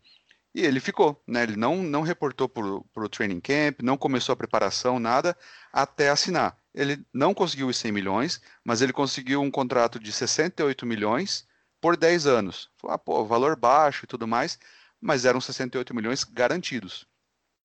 E 0.53 0.61
ele 0.61 0.79
ficou, 0.79 1.19
né? 1.27 1.41
Ele 1.41 1.55
não, 1.55 1.81
não 1.81 2.03
reportou 2.03 2.47
para 2.47 2.63
o 3.03 3.09
training 3.09 3.41
camp, 3.41 3.81
não 3.81 3.97
começou 3.97 4.33
a 4.33 4.37
preparação, 4.37 4.99
nada, 4.99 5.35
até 5.71 6.09
assinar. 6.09 6.55
Ele 6.71 7.03
não 7.11 7.33
conseguiu 7.33 7.67
os 7.67 7.77
100 7.77 7.91
milhões, 7.91 8.41
mas 8.63 8.83
ele 8.83 8.93
conseguiu 8.93 9.41
um 9.41 9.49
contrato 9.49 9.99
de 9.99 10.11
68 10.11 10.85
milhões 10.85 11.47
por 11.83 11.97
10 11.97 12.27
anos. 12.27 12.69
Ah, 12.87 12.97
pô, 12.97 13.25
valor 13.25 13.57
baixo 13.57 14.05
e 14.05 14.07
tudo 14.07 14.25
mais, 14.25 14.57
mas 15.01 15.25
eram 15.25 15.41
68 15.41 15.93
milhões 15.93 16.23
garantidos. 16.23 17.05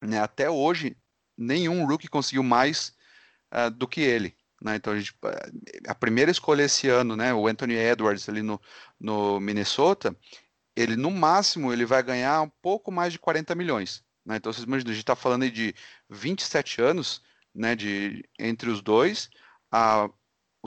Né? 0.02 0.20
Até 0.20 0.50
hoje, 0.50 0.96
nenhum 1.36 1.86
rookie 1.86 2.08
conseguiu 2.08 2.42
mais 2.42 2.92
uh, 3.54 3.70
do 3.70 3.86
que 3.86 4.00
ele. 4.00 4.36
Né? 4.60 4.74
Então, 4.74 4.92
a, 4.92 4.98
gente, 4.98 5.14
a 5.86 5.94
primeira 5.94 6.32
escolha 6.32 6.64
esse 6.64 6.88
ano, 6.88 7.14
né, 7.14 7.32
o 7.32 7.46
Anthony 7.46 7.74
Edwards 7.74 8.28
ali 8.28 8.42
no, 8.42 8.60
no 8.98 9.38
Minnesota, 9.38 10.16
ele 10.74 10.96
no 10.96 11.12
máximo 11.12 11.72
ele 11.72 11.86
vai 11.86 12.02
ganhar 12.02 12.42
um 12.42 12.50
pouco 12.60 12.90
mais 12.90 13.12
de 13.12 13.20
40 13.20 13.54
milhões. 13.54 14.02
Né? 14.26 14.38
Então 14.38 14.52
vocês 14.52 14.64
imaginam, 14.64 14.90
a 14.90 14.94
gente 14.94 15.04
está 15.04 15.14
falando 15.14 15.48
de 15.48 15.72
27 16.10 16.82
anos 16.82 17.22
né, 17.54 17.76
de, 17.76 18.28
entre 18.36 18.68
os 18.68 18.82
dois. 18.82 19.30
A, 19.70 20.10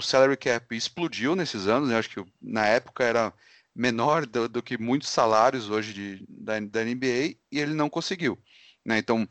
o 0.02 0.04
salary 0.04 0.36
cap 0.36 0.76
explodiu 0.76 1.36
nesses 1.36 1.68
anos, 1.68 1.90
né? 1.90 1.98
acho 1.98 2.10
que 2.10 2.26
na 2.42 2.66
época 2.66 3.04
era 3.04 3.34
menor 3.74 4.26
do, 4.26 4.50
do 4.50 4.62
que 4.62 4.78
muitos 4.78 5.10
salários 5.10 5.70
hoje 5.70 5.94
de, 5.94 6.26
da, 6.28 6.60
da, 6.60 6.84
NBA 6.84 7.38
e 7.52 7.60
ele 7.60 7.74
não 7.74 7.90
conseguiu. 7.90 8.38
Né? 8.84 8.98
Então, 8.98 9.28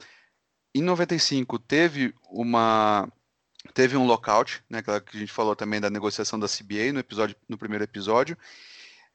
em 0.74 0.82
95 0.82 1.58
teve 1.58 2.14
uma 2.30 3.10
teve 3.74 3.94
um 3.96 4.06
lockout, 4.06 4.64
né, 4.70 4.80
que 4.80 4.90
a 4.90 5.02
gente 5.18 5.30
falou 5.30 5.54
também 5.54 5.80
da 5.80 5.90
negociação 5.90 6.38
da 6.38 6.48
CBA 6.48 6.92
no 6.94 7.00
episódio 7.00 7.36
no 7.46 7.58
primeiro 7.58 7.84
episódio, 7.84 8.36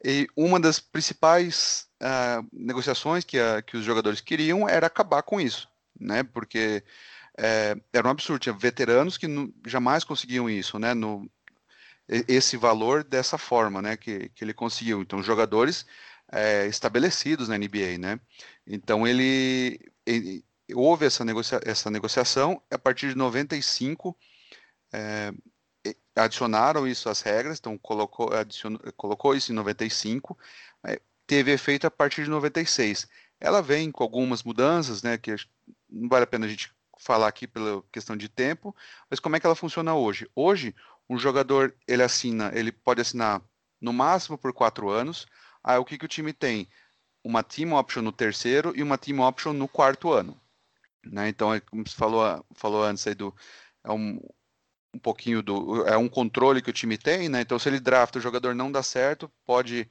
e 0.04 0.28
uma 0.36 0.60
das 0.60 0.78
principais 0.78 1.88
uh, 2.00 2.46
negociações 2.52 3.24
que, 3.24 3.38
a, 3.38 3.60
que 3.60 3.76
os 3.76 3.84
jogadores 3.84 4.20
queriam 4.20 4.68
era 4.68 4.86
acabar 4.86 5.22
com 5.22 5.40
isso, 5.40 5.68
né? 5.98 6.22
Porque 6.22 6.84
é, 7.36 7.76
era 7.92 8.06
um 8.06 8.10
absurdo, 8.10 8.40
tinha 8.40 8.54
veteranos 8.54 9.18
que 9.18 9.26
jamais 9.66 10.04
conseguiam 10.04 10.48
isso, 10.48 10.78
né? 10.78 10.94
No, 10.94 11.28
esse 12.08 12.56
valor 12.56 13.04
dessa 13.04 13.36
forma, 13.38 13.82
né? 13.82 13.96
Que, 13.96 14.28
que 14.30 14.44
ele 14.44 14.54
conseguiu. 14.54 15.02
Então, 15.02 15.22
jogadores 15.22 15.86
é, 16.32 16.66
estabelecidos 16.66 17.48
na 17.48 17.58
NBA, 17.58 17.98
né? 17.98 18.20
Então, 18.66 19.06
ele, 19.06 19.80
ele 20.04 20.44
houve 20.74 21.06
essa, 21.06 21.24
negocia, 21.24 21.60
essa 21.64 21.90
negociação 21.90 22.62
a 22.70 22.78
partir 22.78 23.08
de 23.08 23.16
95. 23.16 24.16
É, 24.92 25.32
adicionaram 26.16 26.86
isso 26.86 27.08
às 27.08 27.20
regras, 27.20 27.58
então 27.58 27.76
colocou, 27.78 28.32
adicionou, 28.32 28.80
colocou 28.96 29.34
isso 29.34 29.52
em 29.52 29.54
95, 29.54 30.36
é, 30.84 31.00
teve 31.26 31.52
efeito 31.52 31.86
a 31.86 31.90
partir 31.90 32.24
de 32.24 32.30
96. 32.30 33.06
Ela 33.38 33.60
vem 33.60 33.90
com 33.92 34.02
algumas 34.02 34.42
mudanças, 34.42 35.02
né, 35.02 35.18
que 35.18 35.34
não 35.88 36.08
vale 36.08 36.24
a 36.24 36.26
pena 36.26 36.46
a 36.46 36.48
gente 36.48 36.74
falar 36.98 37.28
aqui 37.28 37.46
pela 37.46 37.82
questão 37.92 38.16
de 38.16 38.28
tempo, 38.28 38.74
mas 39.10 39.20
como 39.20 39.36
é 39.36 39.40
que 39.40 39.46
ela 39.46 39.54
funciona 39.54 39.94
hoje? 39.94 40.28
Hoje, 40.34 40.74
um 41.08 41.18
jogador, 41.18 41.74
ele 41.86 42.02
assina, 42.02 42.50
ele 42.54 42.72
pode 42.72 43.00
assinar 43.00 43.42
no 43.80 43.92
máximo 43.92 44.36
por 44.36 44.52
quatro 44.52 44.90
anos, 44.90 45.26
aí 45.62 45.78
o 45.78 45.84
que, 45.84 45.98
que 45.98 46.04
o 46.04 46.08
time 46.08 46.32
tem? 46.32 46.68
Uma 47.22 47.42
team 47.42 47.72
option 47.72 48.02
no 48.02 48.12
terceiro 48.12 48.72
e 48.76 48.82
uma 48.82 48.98
team 48.98 49.20
option 49.20 49.52
no 49.52 49.68
quarto 49.68 50.12
ano. 50.12 50.40
Né? 51.04 51.28
Então, 51.28 51.54
é 51.54 51.60
como 51.60 51.86
você 51.86 51.94
falou, 51.96 52.44
falou 52.54 52.82
antes 52.82 53.06
aí 53.06 53.14
do, 53.14 53.34
é 53.84 53.92
um, 53.92 54.20
um 54.94 54.98
pouquinho 54.98 55.42
do. 55.42 55.86
É 55.86 55.96
um 55.96 56.08
controle 56.08 56.62
que 56.62 56.70
o 56.70 56.72
time 56.72 56.98
tem, 56.98 57.28
né? 57.28 57.40
Então, 57.40 57.58
se 57.58 57.68
ele 57.68 57.80
drafta 57.80 58.18
o 58.18 58.22
jogador 58.22 58.54
não 58.54 58.72
dá 58.72 58.82
certo, 58.82 59.30
pode, 59.44 59.88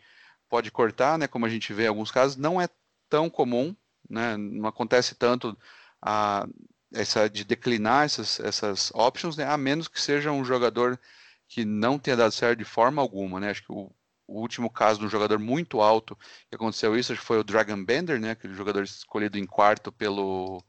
pode 0.50 0.72
cortar, 0.72 1.18
né? 1.18 1.28
Como 1.28 1.46
a 1.46 1.50
gente 1.50 1.74
vê 1.74 1.86
em 1.86 1.88
alguns 1.88 2.12
casos, 2.12 2.36
não 2.36 2.62
é 2.62 2.68
tão 3.10 3.30
comum, 3.30 3.76
né? 4.10 4.36
Não 4.38 4.68
acontece 4.68 5.16
tanto 5.16 5.58
a, 6.02 6.48
essa 6.96 7.30
de 7.30 7.44
declinar 7.44 8.06
essas, 8.06 8.40
essas 8.40 8.92
options, 8.94 9.38
né? 9.38 9.46
A 9.46 9.58
menos 9.58 9.88
que 9.88 10.02
seja 10.02 10.32
um 10.32 10.44
jogador 10.46 11.00
que 11.48 11.66
não 11.66 12.00
tenha 12.00 12.18
dado 12.18 12.32
certo 12.32 12.60
de 12.60 12.66
forma 12.66 13.02
alguma, 13.02 13.40
né? 13.40 13.52
Acho 13.52 13.64
que 13.64 13.72
o, 13.72 13.92
o 14.28 14.40
último 14.42 14.70
caso 14.70 15.00
de 15.00 15.06
um 15.06 15.10
jogador 15.10 15.40
muito 15.40 15.82
alto 15.82 16.18
que 16.50 16.56
aconteceu 16.56 16.98
isso, 16.98 17.16
foi 17.16 17.40
o 17.40 17.44
Dragon 17.44 17.84
Bender, 17.84 18.20
né? 18.20 18.32
Aquele 18.32 18.54
jogador 18.54 18.84
escolhido 18.84 19.38
em 19.38 19.46
quarto 19.46 19.92
pelo 19.92 20.64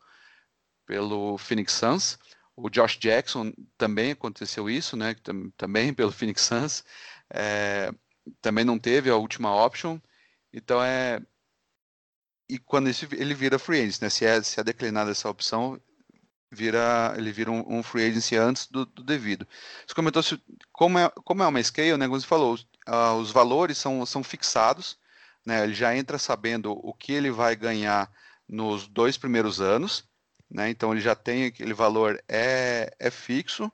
pelo 0.86 1.36
Phoenix 1.38 1.72
Suns. 1.72 2.18
O 2.56 2.70
Josh 2.70 2.96
Jackson 2.98 3.52
também 3.76 4.12
aconteceu 4.12 4.70
isso, 4.70 4.96
né? 4.96 5.14
Também 5.56 5.92
pelo 5.94 6.12
Phoenix 6.12 6.42
Suns. 6.42 6.84
É, 7.30 7.92
também 8.40 8.64
não 8.64 8.78
teve 8.78 9.10
a 9.10 9.16
última 9.16 9.54
option. 9.54 9.98
Então 10.52 10.82
é. 10.82 11.20
E 12.48 12.58
quando 12.58 12.88
esse, 12.88 13.08
ele 13.12 13.34
vira 13.34 13.58
free 13.58 13.80
agent, 13.80 14.00
né? 14.02 14.08
Se 14.08 14.24
é, 14.24 14.40
se 14.42 14.60
é 14.60 14.64
declinada 14.64 15.10
essa 15.10 15.28
opção, 15.28 15.80
vira, 16.50 17.14
ele 17.16 17.32
vira 17.32 17.50
um, 17.50 17.78
um 17.78 17.82
free 17.82 18.06
agency 18.06 18.37
antes 18.37 18.66
do, 18.66 18.87
do, 18.87 19.02
devido. 19.02 19.46
Você 19.87 19.94
comentou 19.94 20.22
se, 20.22 20.40
como, 20.72 20.98
é, 20.98 21.11
como 21.24 21.42
é 21.42 21.46
uma 21.46 21.62
scale, 21.62 21.96
né? 21.96 22.06
Como 22.06 22.20
você 22.20 22.26
falou, 22.26 22.54
os, 22.54 22.62
uh, 22.88 23.14
os 23.20 23.30
valores 23.30 23.78
são, 23.78 24.04
são 24.06 24.22
fixados, 24.22 24.98
né? 25.44 25.64
Ele 25.64 25.74
já 25.74 25.96
entra 25.96 26.18
sabendo 26.18 26.72
o 26.72 26.92
que 26.92 27.12
ele 27.12 27.30
vai 27.30 27.56
ganhar 27.56 28.11
nos 28.48 28.87
dois 28.87 29.16
primeiros 29.16 29.61
anos, 29.61 30.04
né? 30.50 30.70
Então 30.70 30.92
ele 30.92 31.00
já 31.00 31.14
tem 31.14 31.46
aquele 31.46 31.74
valor 31.74 32.22
é, 32.28 32.94
é 32.98 33.11
fixo, 33.11 33.70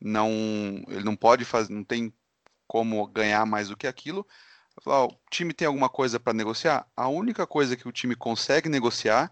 não 0.00 0.30
ele 0.88 1.04
não 1.04 1.16
pode 1.16 1.44
fazer, 1.44 1.72
não 1.72 1.84
tem 1.84 2.12
como 2.66 3.06
ganhar 3.06 3.44
mais 3.46 3.68
do 3.68 3.76
que 3.76 3.86
aquilo. 3.86 4.26
o 4.86 5.08
time 5.30 5.52
tem 5.52 5.66
alguma 5.66 5.88
coisa 5.88 6.18
para 6.18 6.32
negociar? 6.32 6.86
A 6.96 7.08
única 7.08 7.46
coisa 7.46 7.76
que 7.76 7.86
o 7.88 7.92
time 7.92 8.16
consegue 8.16 8.68
negociar 8.68 9.30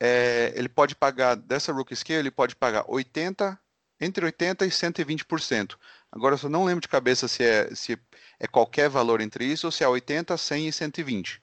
é 0.00 0.52
ele 0.54 0.68
pode 0.68 0.94
pagar 0.94 1.34
dessa 1.34 1.72
rookie 1.72 1.96
scale, 1.96 2.20
ele 2.20 2.30
pode 2.30 2.56
pagar 2.56 2.84
80 2.88 3.58
entre 4.00 4.24
80 4.24 4.64
e 4.66 4.68
120%. 4.68 5.76
Agora 6.10 6.34
eu 6.34 6.38
só 6.38 6.48
não 6.48 6.64
lembro 6.64 6.80
de 6.80 6.88
cabeça 6.88 7.28
se 7.28 7.42
é 7.42 7.74
se 7.74 7.98
é 8.38 8.46
qualquer 8.46 8.88
valor 8.88 9.20
entre 9.20 9.44
isso 9.44 9.66
ou 9.66 9.72
se 9.72 9.84
é 9.84 9.88
80, 9.88 10.36
100 10.36 10.68
e 10.68 10.72
120. 10.72 11.42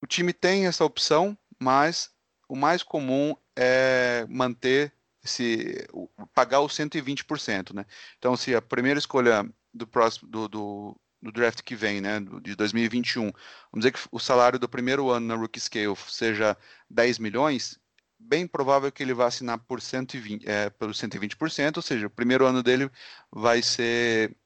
O 0.00 0.06
time 0.06 0.32
tem 0.32 0.66
essa 0.66 0.84
opção, 0.84 1.36
mas 1.58 2.10
o 2.48 2.54
mais 2.54 2.82
comum 2.82 3.34
é 3.56 4.26
manter 4.28 4.92
esse 5.24 5.86
pagar 6.34 6.60
os 6.60 6.72
120%, 6.74 7.74
né? 7.74 7.84
Então, 8.18 8.36
se 8.36 8.54
a 8.54 8.62
primeira 8.62 8.98
escolha 8.98 9.48
do 9.72 9.86
próximo 9.86 10.28
do, 10.28 10.48
do, 10.48 11.00
do, 11.26 11.32
draft 11.32 11.62
que 11.62 11.74
vem, 11.74 12.00
né, 12.00 12.20
de 12.42 12.54
2021, 12.54 13.22
vamos 13.22 13.34
dizer 13.74 13.92
que 13.92 14.00
o 14.10 14.18
salário 14.18 14.58
do 14.58 14.68
primeiro 14.68 15.10
ano 15.10 15.26
na 15.26 15.34
rookie 15.34 15.60
scale 15.60 15.94
seja 16.08 16.56
10 16.90 17.18
milhões, 17.18 17.78
bem 18.18 18.46
provável 18.46 18.90
que 18.90 19.02
ele 19.02 19.14
vá 19.14 19.26
assinar 19.26 19.58
por 19.58 19.80
120, 19.80 20.48
é, 20.48 20.70
pelo 20.70 20.92
120%, 20.92 21.76
ou 21.76 21.82
seja, 21.82 22.06
o 22.06 22.10
primeiro 22.10 22.46
ano 22.46 22.62
dele 22.62 22.90
vai 23.30 23.62
ser 23.62 24.36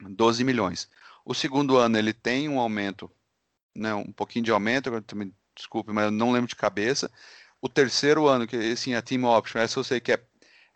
12 0.00 0.44
milhões. 0.44 0.88
O 1.24 1.34
segundo 1.34 1.76
ano 1.76 1.98
ele 1.98 2.12
tem 2.12 2.48
um 2.48 2.58
aumento, 2.58 3.10
né, 3.74 3.94
um 3.94 4.12
pouquinho 4.12 4.44
de 4.44 4.50
aumento, 4.50 5.00
também, 5.02 5.32
desculpe, 5.54 5.92
mas 5.92 6.04
eu 6.06 6.10
não 6.10 6.32
lembro 6.32 6.48
de 6.48 6.56
cabeça. 6.56 7.10
O 7.60 7.68
terceiro 7.68 8.26
ano, 8.26 8.46
que 8.46 8.56
assim, 8.56 8.94
a 8.94 9.02
Team 9.02 9.24
Option, 9.24 9.60
essa 9.60 9.78
eu 9.78 9.84
sei 9.84 10.00
que 10.00 10.12
é, 10.12 10.22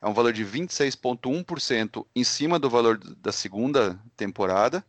é 0.00 0.06
um 0.06 0.14
valor 0.14 0.32
de 0.32 0.44
26,1% 0.44 2.06
em 2.14 2.24
cima 2.24 2.58
do 2.58 2.70
valor 2.70 2.98
da 2.98 3.32
segunda 3.32 4.00
temporada. 4.16 4.84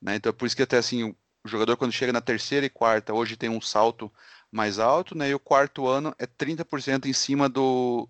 Né? 0.00 0.16
Então, 0.16 0.30
é 0.30 0.32
por 0.32 0.46
isso 0.46 0.56
que 0.56 0.62
até 0.62 0.78
assim, 0.78 1.04
o 1.04 1.48
jogador 1.48 1.76
quando 1.76 1.92
chega 1.92 2.12
na 2.12 2.20
terceira 2.20 2.66
e 2.66 2.70
quarta, 2.70 3.12
hoje 3.12 3.36
tem 3.36 3.48
um 3.48 3.60
salto 3.60 4.12
mais 4.50 4.78
alto, 4.78 5.16
né? 5.16 5.30
e 5.30 5.34
o 5.34 5.40
quarto 5.40 5.86
ano 5.86 6.14
é 6.18 6.26
30% 6.26 7.06
em 7.06 7.12
cima 7.12 7.48
do, 7.48 8.08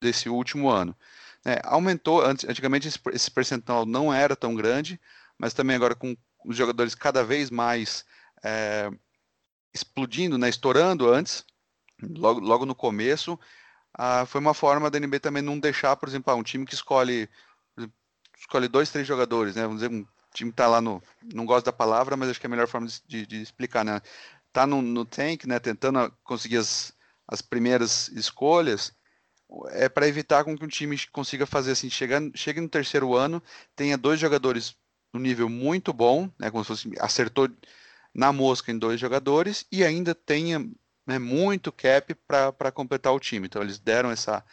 desse 0.00 0.28
último 0.28 0.68
ano. 0.68 0.96
É, 1.44 1.60
aumentou, 1.64 2.24
antigamente 2.24 2.88
esse, 2.88 2.98
esse 3.12 3.30
percentual 3.30 3.84
não 3.84 4.12
era 4.12 4.34
tão 4.34 4.54
grande, 4.54 5.00
mas 5.38 5.52
também 5.52 5.76
agora 5.76 5.94
com 5.94 6.16
os 6.44 6.56
jogadores 6.56 6.94
cada 6.94 7.22
vez 7.24 7.50
mais 7.50 8.04
é, 8.42 8.90
explodindo, 9.74 10.38
né, 10.38 10.48
estourando 10.48 11.12
antes, 11.12 11.44
logo, 12.02 12.40
logo 12.40 12.64
no 12.64 12.74
começo, 12.74 13.38
ah, 13.92 14.26
foi 14.26 14.40
uma 14.40 14.54
forma 14.54 14.90
da 14.90 14.98
NBA 14.98 15.20
também 15.20 15.42
não 15.42 15.58
deixar, 15.58 15.96
por 15.96 16.08
exemplo, 16.08 16.32
ah, 16.32 16.36
um 16.36 16.42
time 16.42 16.66
que 16.66 16.74
escolhe 16.74 17.28
escolhe 18.38 18.68
dois, 18.68 18.90
três 18.90 19.06
jogadores, 19.06 19.54
né? 19.54 19.62
Vamos 19.62 19.80
dizer, 19.80 19.90
um 19.90 20.06
time 20.34 20.50
está 20.50 20.66
lá 20.66 20.80
no. 20.80 21.02
Não 21.32 21.46
gosto 21.46 21.66
da 21.66 21.72
palavra, 21.72 22.16
mas 22.16 22.28
acho 22.28 22.40
que 22.40 22.46
é 22.46 22.48
a 22.48 22.50
melhor 22.50 22.68
forma 22.68 22.88
de, 23.06 23.26
de 23.26 23.40
explicar, 23.40 23.84
né? 23.84 24.00
Tá 24.52 24.66
no, 24.66 24.82
no 24.82 25.04
tank, 25.04 25.46
né? 25.46 25.58
Tentando 25.58 26.12
conseguir 26.22 26.58
as, 26.58 26.92
as 27.26 27.40
primeiras 27.40 28.08
escolhas, 28.08 28.92
é 29.70 29.88
para 29.88 30.08
evitar 30.08 30.44
com 30.44 30.56
que 30.56 30.64
um 30.64 30.68
time 30.68 30.98
consiga 31.12 31.46
fazer 31.46 31.72
assim, 31.72 31.88
chegando, 31.90 32.36
chegue 32.36 32.60
no 32.60 32.68
terceiro 32.68 33.14
ano, 33.14 33.42
tenha 33.76 33.96
dois 33.96 34.18
jogadores 34.20 34.76
no 35.12 35.20
nível 35.20 35.48
muito 35.48 35.92
bom, 35.92 36.30
né? 36.38 36.50
Como 36.50 36.64
se 36.64 36.68
fosse 36.68 36.90
acertou 37.00 37.48
na 38.14 38.32
mosca 38.32 38.70
em 38.70 38.78
dois 38.78 39.00
jogadores 39.00 39.66
e 39.70 39.84
ainda 39.84 40.14
tenha 40.14 40.60
né, 41.06 41.18
muito 41.18 41.72
cap 41.72 42.14
para 42.14 42.72
completar 42.72 43.12
o 43.12 43.20
time. 43.20 43.46
Então 43.46 43.62
eles 43.62 43.78
deram 43.78 44.10
essa, 44.10 44.44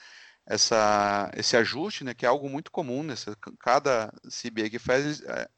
essa, 0.46 1.32
esse 1.36 1.56
ajuste, 1.56 2.04
né, 2.04 2.13
que 2.13 2.26
é 2.26 2.30
algo 2.30 2.50
muito 2.50 2.72
comum 2.72 3.04
nessa 3.04 3.36
cada 3.60 4.12
CBA 4.26 4.70
que 4.70 4.80
faz, 4.80 5.22
é, 5.22 5.50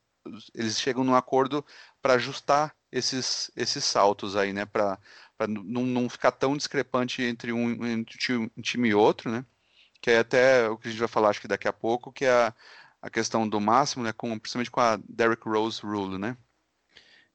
eles 0.54 0.80
chegam 0.80 1.04
num 1.04 1.16
acordo 1.16 1.66
para 2.02 2.14
ajustar 2.14 2.76
esses, 2.92 3.52
esses 3.56 3.84
saltos 3.84 4.36
aí, 4.36 4.54
né, 4.54 4.66
para 4.66 5.00
não, 5.48 5.84
não 5.84 6.10
ficar 6.10 6.32
tão 6.32 6.56
discrepante 6.56 7.22
entre 7.22 7.52
um, 7.52 7.86
entre 7.86 8.36
um 8.36 8.62
time 8.62 8.90
e 8.90 8.94
outro, 8.94 9.32
né, 9.32 9.46
que 10.02 10.12
é 10.12 10.20
até 10.20 10.70
o 10.70 10.78
que 10.78 10.88
a 10.88 10.92
gente 10.92 11.00
vai 11.00 11.08
falar 11.08 11.30
acho 11.30 11.42
que 11.42 11.48
daqui 11.48 11.68
a 11.68 11.74
pouco, 11.74 12.12
que 12.12 12.26
é 12.26 12.32
a, 12.32 12.54
a 13.02 13.10
questão 13.10 13.48
do 13.48 13.60
máximo, 13.60 14.04
né, 14.04 14.14
com, 14.14 14.38
principalmente 14.38 14.72
com 14.72 14.80
a 14.80 14.98
Derrick 15.08 15.48
Rose 15.48 15.82
Rule, 15.82 16.18
né. 16.18 16.38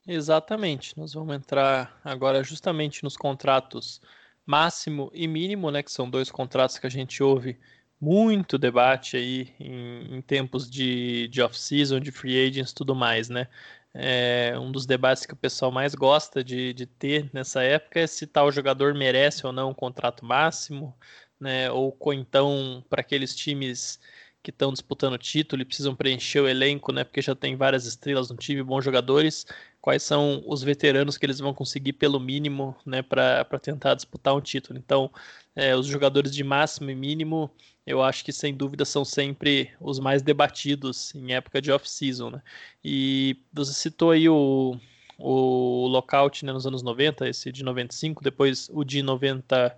Exatamente. 0.06 0.96
Nós 0.96 1.12
vamos 1.12 1.36
entrar 1.36 2.00
agora 2.02 2.42
justamente 2.42 3.04
nos 3.04 3.14
contratos 3.14 4.00
máximo 4.46 5.10
e 5.12 5.28
mínimo, 5.28 5.70
né, 5.70 5.82
que 5.82 5.92
são 5.92 6.08
dois 6.08 6.30
contratos 6.30 6.78
que 6.78 6.86
a 6.86 6.90
gente 6.90 7.22
ouve 7.22 7.58
muito 8.00 8.58
debate 8.58 9.16
aí 9.16 9.54
em, 9.58 10.16
em 10.16 10.22
tempos 10.22 10.70
de, 10.70 11.28
de 11.28 11.42
off-season, 11.42 12.00
de 12.00 12.12
free 12.12 12.46
agents 12.46 12.72
tudo 12.72 12.94
mais, 12.94 13.28
né? 13.28 13.48
É, 13.94 14.54
um 14.58 14.70
dos 14.70 14.86
debates 14.86 15.26
que 15.26 15.32
o 15.32 15.36
pessoal 15.36 15.72
mais 15.72 15.94
gosta 15.94 16.44
de, 16.44 16.72
de 16.72 16.86
ter 16.86 17.30
nessa 17.32 17.62
época 17.62 18.00
é 18.00 18.06
se 18.06 18.26
tal 18.26 18.52
jogador 18.52 18.94
merece 18.94 19.46
ou 19.46 19.52
não 19.52 19.70
um 19.70 19.74
contrato 19.74 20.24
máximo, 20.24 20.96
né? 21.40 21.70
Ou, 21.70 21.96
então, 22.12 22.84
para 22.88 23.00
aqueles 23.00 23.34
times 23.34 23.98
que 24.42 24.50
estão 24.50 24.72
disputando 24.72 25.18
título 25.18 25.62
e 25.62 25.64
precisam 25.64 25.94
preencher 25.96 26.40
o 26.40 26.48
elenco, 26.48 26.92
né? 26.92 27.04
Porque 27.04 27.20
já 27.20 27.34
tem 27.34 27.56
várias 27.56 27.86
estrelas 27.86 28.30
no 28.30 28.36
time, 28.36 28.62
bons 28.62 28.84
jogadores. 28.84 29.46
Quais 29.80 30.02
são 30.02 30.42
os 30.46 30.62
veteranos 30.62 31.16
que 31.18 31.26
eles 31.26 31.38
vão 31.38 31.52
conseguir 31.54 31.94
pelo 31.94 32.20
mínimo, 32.20 32.76
né? 32.86 33.02
Para 33.02 33.44
tentar 33.60 33.94
disputar 33.94 34.34
um 34.34 34.40
título. 34.40 34.78
Então, 34.78 35.10
é, 35.56 35.74
os 35.76 35.86
jogadores 35.86 36.32
de 36.34 36.44
máximo 36.44 36.90
e 36.90 36.94
mínimo, 36.94 37.50
eu 37.88 38.02
acho 38.02 38.22
que 38.22 38.32
sem 38.32 38.54
dúvida 38.54 38.84
são 38.84 39.02
sempre 39.02 39.70
os 39.80 39.98
mais 39.98 40.20
debatidos 40.20 41.14
em 41.14 41.32
época 41.32 41.60
de 41.62 41.72
off-season, 41.72 42.30
né? 42.30 42.42
E 42.84 43.38
você 43.50 43.72
citou 43.72 44.10
aí 44.10 44.28
o, 44.28 44.76
o 45.18 45.86
lockout 45.86 46.44
né, 46.44 46.52
nos 46.52 46.66
anos 46.66 46.82
90, 46.82 47.26
esse 47.26 47.50
de 47.50 47.64
95, 47.64 48.22
depois 48.22 48.68
o 48.70 48.84
de 48.84 49.02
90 49.02 49.74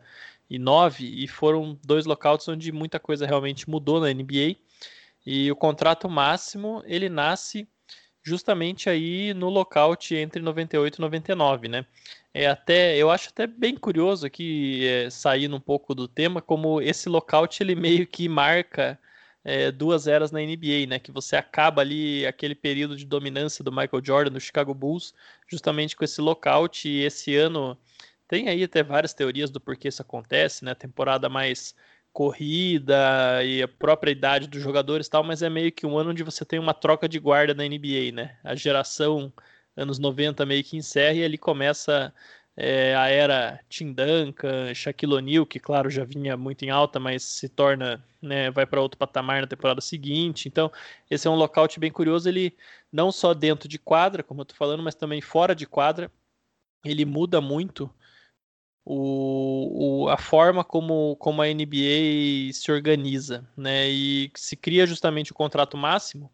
e 0.50 0.58
9, 0.58 1.04
e 1.04 1.28
foram 1.28 1.78
dois 1.84 2.04
lockouts 2.04 2.48
onde 2.48 2.72
muita 2.72 2.98
coisa 2.98 3.24
realmente 3.26 3.70
mudou 3.70 4.00
na 4.00 4.12
NBA. 4.12 4.56
E 5.24 5.50
o 5.52 5.54
contrato 5.54 6.08
máximo 6.08 6.82
ele 6.86 7.08
nasce 7.08 7.68
justamente 8.22 8.88
aí 8.90 9.32
no 9.34 9.48
lockout 9.48 10.14
entre 10.14 10.42
98 10.42 10.96
e 10.96 11.00
99, 11.00 11.68
né? 11.68 11.86
É 12.32 12.46
até, 12.46 12.96
eu 12.96 13.10
acho 13.10 13.28
até 13.30 13.46
bem 13.46 13.76
curioso 13.76 14.26
aqui, 14.26 14.86
é, 14.86 15.10
saindo 15.10 15.56
um 15.56 15.60
pouco 15.60 15.94
do 15.94 16.06
tema, 16.06 16.40
como 16.40 16.80
esse 16.80 17.08
lockout 17.08 17.62
ele 17.62 17.74
meio 17.74 18.06
que 18.06 18.28
marca 18.28 18.98
é, 19.44 19.70
duas 19.70 20.06
eras 20.06 20.30
na 20.30 20.40
NBA, 20.40 20.86
né? 20.88 20.98
Que 20.98 21.10
você 21.10 21.36
acaba 21.36 21.82
ali 21.82 22.26
aquele 22.26 22.54
período 22.54 22.96
de 22.96 23.06
dominância 23.06 23.64
do 23.64 23.72
Michael 23.72 24.04
Jordan 24.04 24.32
no 24.32 24.40
Chicago 24.40 24.74
Bulls, 24.74 25.14
justamente 25.48 25.96
com 25.96 26.04
esse 26.04 26.20
lockout. 26.20 26.88
E 26.88 27.02
esse 27.02 27.34
ano 27.36 27.76
tem 28.28 28.48
aí 28.48 28.62
até 28.62 28.82
várias 28.82 29.14
teorias 29.14 29.50
do 29.50 29.60
porquê 29.60 29.88
isso 29.88 30.02
acontece, 30.02 30.64
né? 30.64 30.74
Temporada 30.74 31.28
mais 31.28 31.74
corrida 32.12 33.42
e 33.44 33.62
a 33.62 33.68
própria 33.68 34.10
idade 34.10 34.48
dos 34.48 34.62
jogadores 34.62 35.06
e 35.06 35.10
tal, 35.10 35.22
mas 35.24 35.42
é 35.42 35.48
meio 35.50 35.72
que 35.72 35.86
um 35.86 35.96
ano 35.98 36.10
onde 36.10 36.22
você 36.24 36.44
tem 36.44 36.58
uma 36.58 36.74
troca 36.74 37.08
de 37.08 37.18
guarda 37.18 37.54
na 37.54 37.64
NBA, 37.64 38.12
né? 38.12 38.38
A 38.44 38.54
geração 38.54 39.32
anos 39.76 39.98
90 39.98 40.44
meio 40.46 40.64
que 40.64 40.76
encerra 40.76 41.14
e 41.14 41.24
ali 41.24 41.38
começa 41.38 42.12
é, 42.56 42.94
a 42.94 43.08
era 43.08 43.60
Tim 43.68 43.92
Duncan, 43.92 44.74
Shaquille 44.74 45.14
O'Neal, 45.14 45.46
que 45.46 45.58
claro 45.58 45.88
já 45.88 46.04
vinha 46.04 46.36
muito 46.36 46.64
em 46.64 46.70
alta, 46.70 47.00
mas 47.00 47.22
se 47.22 47.48
torna, 47.48 48.04
né, 48.20 48.50
vai 48.50 48.66
para 48.66 48.80
outro 48.82 48.98
patamar 48.98 49.40
na 49.40 49.46
temporada 49.46 49.80
seguinte. 49.80 50.48
Então, 50.48 50.70
esse 51.10 51.26
é 51.26 51.30
um 51.30 51.36
lockout 51.36 51.78
bem 51.80 51.90
curioso, 51.90 52.28
ele 52.28 52.54
não 52.92 53.10
só 53.12 53.32
dentro 53.34 53.68
de 53.68 53.78
quadra, 53.78 54.22
como 54.22 54.42
eu 54.42 54.44
tô 54.44 54.54
falando, 54.54 54.82
mas 54.82 54.94
também 54.94 55.20
fora 55.20 55.54
de 55.54 55.66
quadra. 55.66 56.10
Ele 56.84 57.04
muda 57.04 57.40
muito 57.40 57.90
o, 58.84 60.04
o, 60.04 60.08
a 60.08 60.16
forma 60.16 60.64
como, 60.64 61.16
como 61.16 61.42
a 61.42 61.46
NBA 61.46 62.52
se 62.52 62.70
organiza, 62.72 63.46
né? 63.56 63.88
E 63.88 64.30
se 64.34 64.56
cria 64.56 64.86
justamente 64.86 65.32
o 65.32 65.34
contrato 65.34 65.76
máximo, 65.76 66.32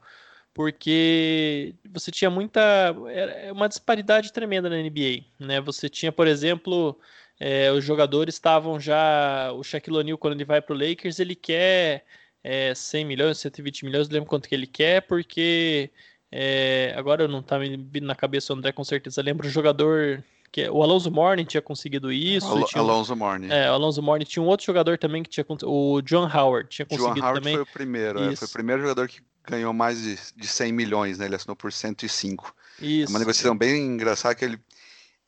porque 0.54 1.74
você 1.90 2.10
tinha 2.10 2.30
muita. 2.30 2.60
É 3.08 3.52
uma 3.52 3.68
disparidade 3.68 4.32
tremenda 4.32 4.70
na 4.70 4.76
NBA, 4.76 5.24
né? 5.38 5.60
Você 5.60 5.88
tinha, 5.88 6.12
por 6.12 6.26
exemplo, 6.26 6.98
é, 7.38 7.70
os 7.72 7.84
jogadores 7.84 8.34
estavam 8.36 8.80
já. 8.80 9.52
O 9.52 9.62
Shaquille 9.62 9.98
O'Neal, 9.98 10.18
quando 10.18 10.34
ele 10.34 10.44
vai 10.44 10.62
para 10.62 10.74
o 10.74 10.78
Lakers, 10.78 11.18
ele 11.20 11.34
quer 11.34 12.04
é, 12.42 12.74
100 12.74 13.04
milhões, 13.04 13.38
120 13.38 13.84
milhões, 13.84 14.08
não 14.08 14.14
lembro 14.14 14.30
quanto 14.30 14.48
que 14.48 14.54
ele 14.54 14.66
quer, 14.66 15.02
porque. 15.02 15.90
É, 16.32 16.92
agora 16.96 17.28
não 17.28 17.40
tá 17.40 17.58
me 17.58 17.78
na 18.00 18.14
cabeça 18.14 18.52
o 18.52 18.56
André 18.56 18.72
com 18.72 18.84
certeza. 18.84 19.22
Lembra 19.22 19.46
o 19.46 19.50
jogador 19.50 20.24
que 20.50 20.68
o 20.68 20.82
Alonso 20.82 21.10
Morning 21.10 21.44
tinha 21.44 21.62
conseguido 21.62 22.12
isso. 22.12 22.46
Al 22.46 22.64
tinha, 22.64 22.82
Alonso 22.82 23.14
Morning. 23.16 23.48
É, 23.50 23.70
o 23.70 23.74
Alonso 23.74 24.02
Morning 24.02 24.24
tinha 24.24 24.42
um 24.42 24.46
outro 24.46 24.66
jogador 24.66 24.98
também 24.98 25.22
que 25.22 25.30
tinha 25.30 25.44
o 25.64 26.00
John 26.02 26.28
Howard 26.28 26.68
tinha 26.68 26.86
conseguido 26.86 27.14
John 27.14 27.20
Howard 27.20 27.40
também. 27.40 27.54
foi 27.54 27.62
o 27.62 27.66
primeiro, 27.66 28.22
é, 28.22 28.36
foi 28.36 28.48
o 28.48 28.50
primeiro 28.50 28.82
jogador 28.82 29.08
que 29.08 29.20
ganhou 29.46 29.72
mais 29.72 30.00
de, 30.02 30.18
de 30.36 30.46
100 30.46 30.72
milhões, 30.72 31.18
né? 31.18 31.26
Ele 31.26 31.36
assinou 31.36 31.56
por 31.56 31.72
105. 31.72 32.54
Isso. 32.80 33.10
É 33.10 33.10
uma 33.10 33.18
negociação 33.18 33.56
bem 33.56 33.80
engraçada 33.80 34.34
que 34.34 34.44
ele, 34.44 34.58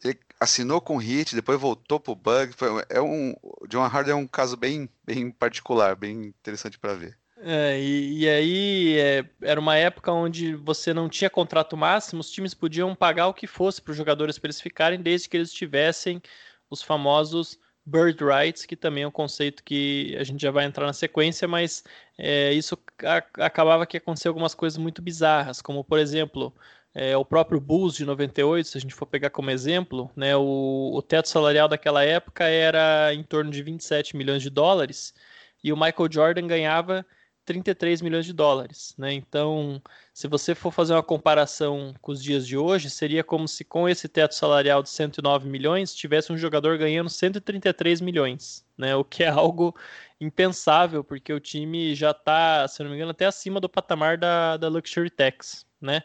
ele 0.04 0.18
assinou 0.40 0.80
com 0.80 0.96
Hit, 0.96 1.34
depois 1.34 1.60
voltou 1.60 2.00
pro 2.00 2.14
Bug. 2.14 2.52
Foi, 2.52 2.84
é 2.88 3.00
um, 3.00 3.34
John 3.68 3.86
Harden 3.86 4.12
é 4.12 4.16
um 4.16 4.26
caso 4.26 4.56
bem, 4.56 4.88
bem 5.04 5.30
particular, 5.30 5.96
bem 5.96 6.26
interessante 6.26 6.78
para 6.78 6.94
ver. 6.94 7.16
É, 7.40 7.78
e, 7.80 8.20
e, 8.20 8.28
aí 8.28 8.98
é, 8.98 9.24
era 9.42 9.60
uma 9.60 9.76
época 9.76 10.12
onde 10.12 10.56
você 10.56 10.92
não 10.92 11.08
tinha 11.08 11.30
contrato 11.30 11.76
máximo, 11.76 12.20
os 12.20 12.30
times 12.30 12.52
podiam 12.52 12.94
pagar 12.96 13.28
o 13.28 13.34
que 13.34 13.46
fosse 13.46 13.80
para 13.80 13.92
os 13.92 13.96
jogadores 13.96 14.38
para 14.38 14.48
eles 14.48 14.60
ficarem, 14.60 15.00
desde 15.00 15.28
que 15.28 15.36
eles 15.36 15.52
tivessem 15.52 16.20
os 16.68 16.82
famosos 16.82 17.58
bird 17.86 18.22
rights, 18.24 18.66
que 18.66 18.76
também 18.76 19.04
é 19.04 19.08
um 19.08 19.10
conceito 19.10 19.62
que 19.64 20.16
a 20.18 20.24
gente 20.24 20.42
já 20.42 20.50
vai 20.50 20.64
entrar 20.64 20.86
na 20.86 20.92
sequência, 20.92 21.46
mas 21.48 21.84
é, 22.18 22.52
isso 22.52 22.76
a, 23.04 23.16
acabava 23.46 23.86
que 23.86 23.96
acontecer 23.96 24.28
algumas 24.28 24.54
coisas 24.54 24.76
muito 24.76 25.00
bizarras, 25.00 25.62
como 25.62 25.84
por 25.84 25.98
exemplo 25.98 26.52
é, 26.94 27.16
o 27.16 27.24
próprio 27.24 27.60
Bulls 27.60 27.94
de 27.94 28.04
98, 28.04 28.68
se 28.68 28.78
a 28.78 28.80
gente 28.80 28.94
for 28.94 29.06
pegar 29.06 29.30
como 29.30 29.50
exemplo, 29.50 30.10
né, 30.16 30.36
o, 30.36 30.92
o 30.94 31.02
teto 31.02 31.28
salarial 31.28 31.68
daquela 31.68 32.04
época 32.04 32.44
era 32.44 33.14
em 33.14 33.22
torno 33.22 33.50
de 33.50 33.62
27 33.62 34.16
milhões 34.16 34.42
de 34.42 34.50
dólares 34.50 35.14
e 35.62 35.72
o 35.72 35.76
Michael 35.76 36.08
Jordan 36.10 36.46
ganhava 36.46 37.06
33 37.48 38.02
milhões 38.02 38.26
de 38.26 38.34
dólares. 38.34 38.94
Né? 38.98 39.14
Então, 39.14 39.82
se 40.12 40.28
você 40.28 40.54
for 40.54 40.70
fazer 40.70 40.92
uma 40.92 41.02
comparação 41.02 41.94
com 42.02 42.12
os 42.12 42.22
dias 42.22 42.46
de 42.46 42.58
hoje, 42.58 42.90
seria 42.90 43.24
como 43.24 43.48
se 43.48 43.64
com 43.64 43.88
esse 43.88 44.06
teto 44.06 44.34
salarial 44.34 44.82
de 44.82 44.90
109 44.90 45.48
milhões 45.48 45.94
tivesse 45.94 46.30
um 46.30 46.36
jogador 46.36 46.76
ganhando 46.76 47.08
133 47.08 48.02
milhões, 48.02 48.66
né? 48.76 48.94
o 48.94 49.02
que 49.02 49.24
é 49.24 49.28
algo 49.28 49.74
impensável, 50.20 51.02
porque 51.02 51.32
o 51.32 51.40
time 51.40 51.94
já 51.94 52.10
está, 52.10 52.68
se 52.68 52.82
não 52.82 52.90
me 52.90 52.96
engano, 52.96 53.12
até 53.12 53.24
acima 53.24 53.58
do 53.58 53.68
patamar 53.68 54.18
da, 54.18 54.58
da 54.58 54.68
Luxury 54.68 55.08
Tax. 55.08 55.64
Né? 55.80 56.02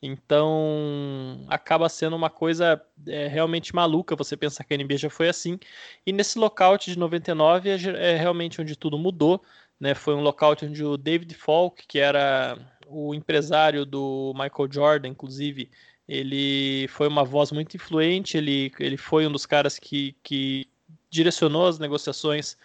Então 0.00 1.44
acaba 1.48 1.88
sendo 1.88 2.16
uma 2.16 2.30
coisa 2.30 2.80
é, 3.06 3.26
realmente 3.28 3.74
maluca 3.74 4.14
você 4.14 4.36
pensar 4.36 4.64
que 4.64 4.72
a 4.72 4.76
NBA 4.76 4.96
já 4.96 5.10
foi 5.10 5.28
assim. 5.28 5.58
E 6.06 6.12
nesse 6.12 6.38
lockout 6.38 6.90
de 6.90 6.98
99 6.98 7.68
é, 7.68 8.12
é 8.12 8.16
realmente 8.16 8.60
onde 8.60 8.76
tudo 8.76 8.98
mudou. 8.98 9.42
Né? 9.78 9.94
Foi 9.94 10.14
um 10.14 10.20
lockout 10.20 10.64
onde 10.64 10.84
o 10.84 10.96
David 10.96 11.34
Falk, 11.34 11.86
que 11.86 11.98
era 11.98 12.58
o 12.86 13.14
empresário 13.14 13.84
do 13.84 14.32
Michael 14.34 14.72
Jordan, 14.72 15.08
inclusive, 15.08 15.70
ele 16.08 16.86
foi 16.88 17.08
uma 17.08 17.24
voz 17.24 17.50
muito 17.50 17.76
influente, 17.76 18.36
ele, 18.36 18.72
ele 18.78 18.96
foi 18.96 19.26
um 19.26 19.32
dos 19.32 19.44
caras 19.44 19.78
que, 19.78 20.16
que 20.22 20.68
direcionou 21.10 21.66
as 21.66 21.78
negociações 21.78 22.56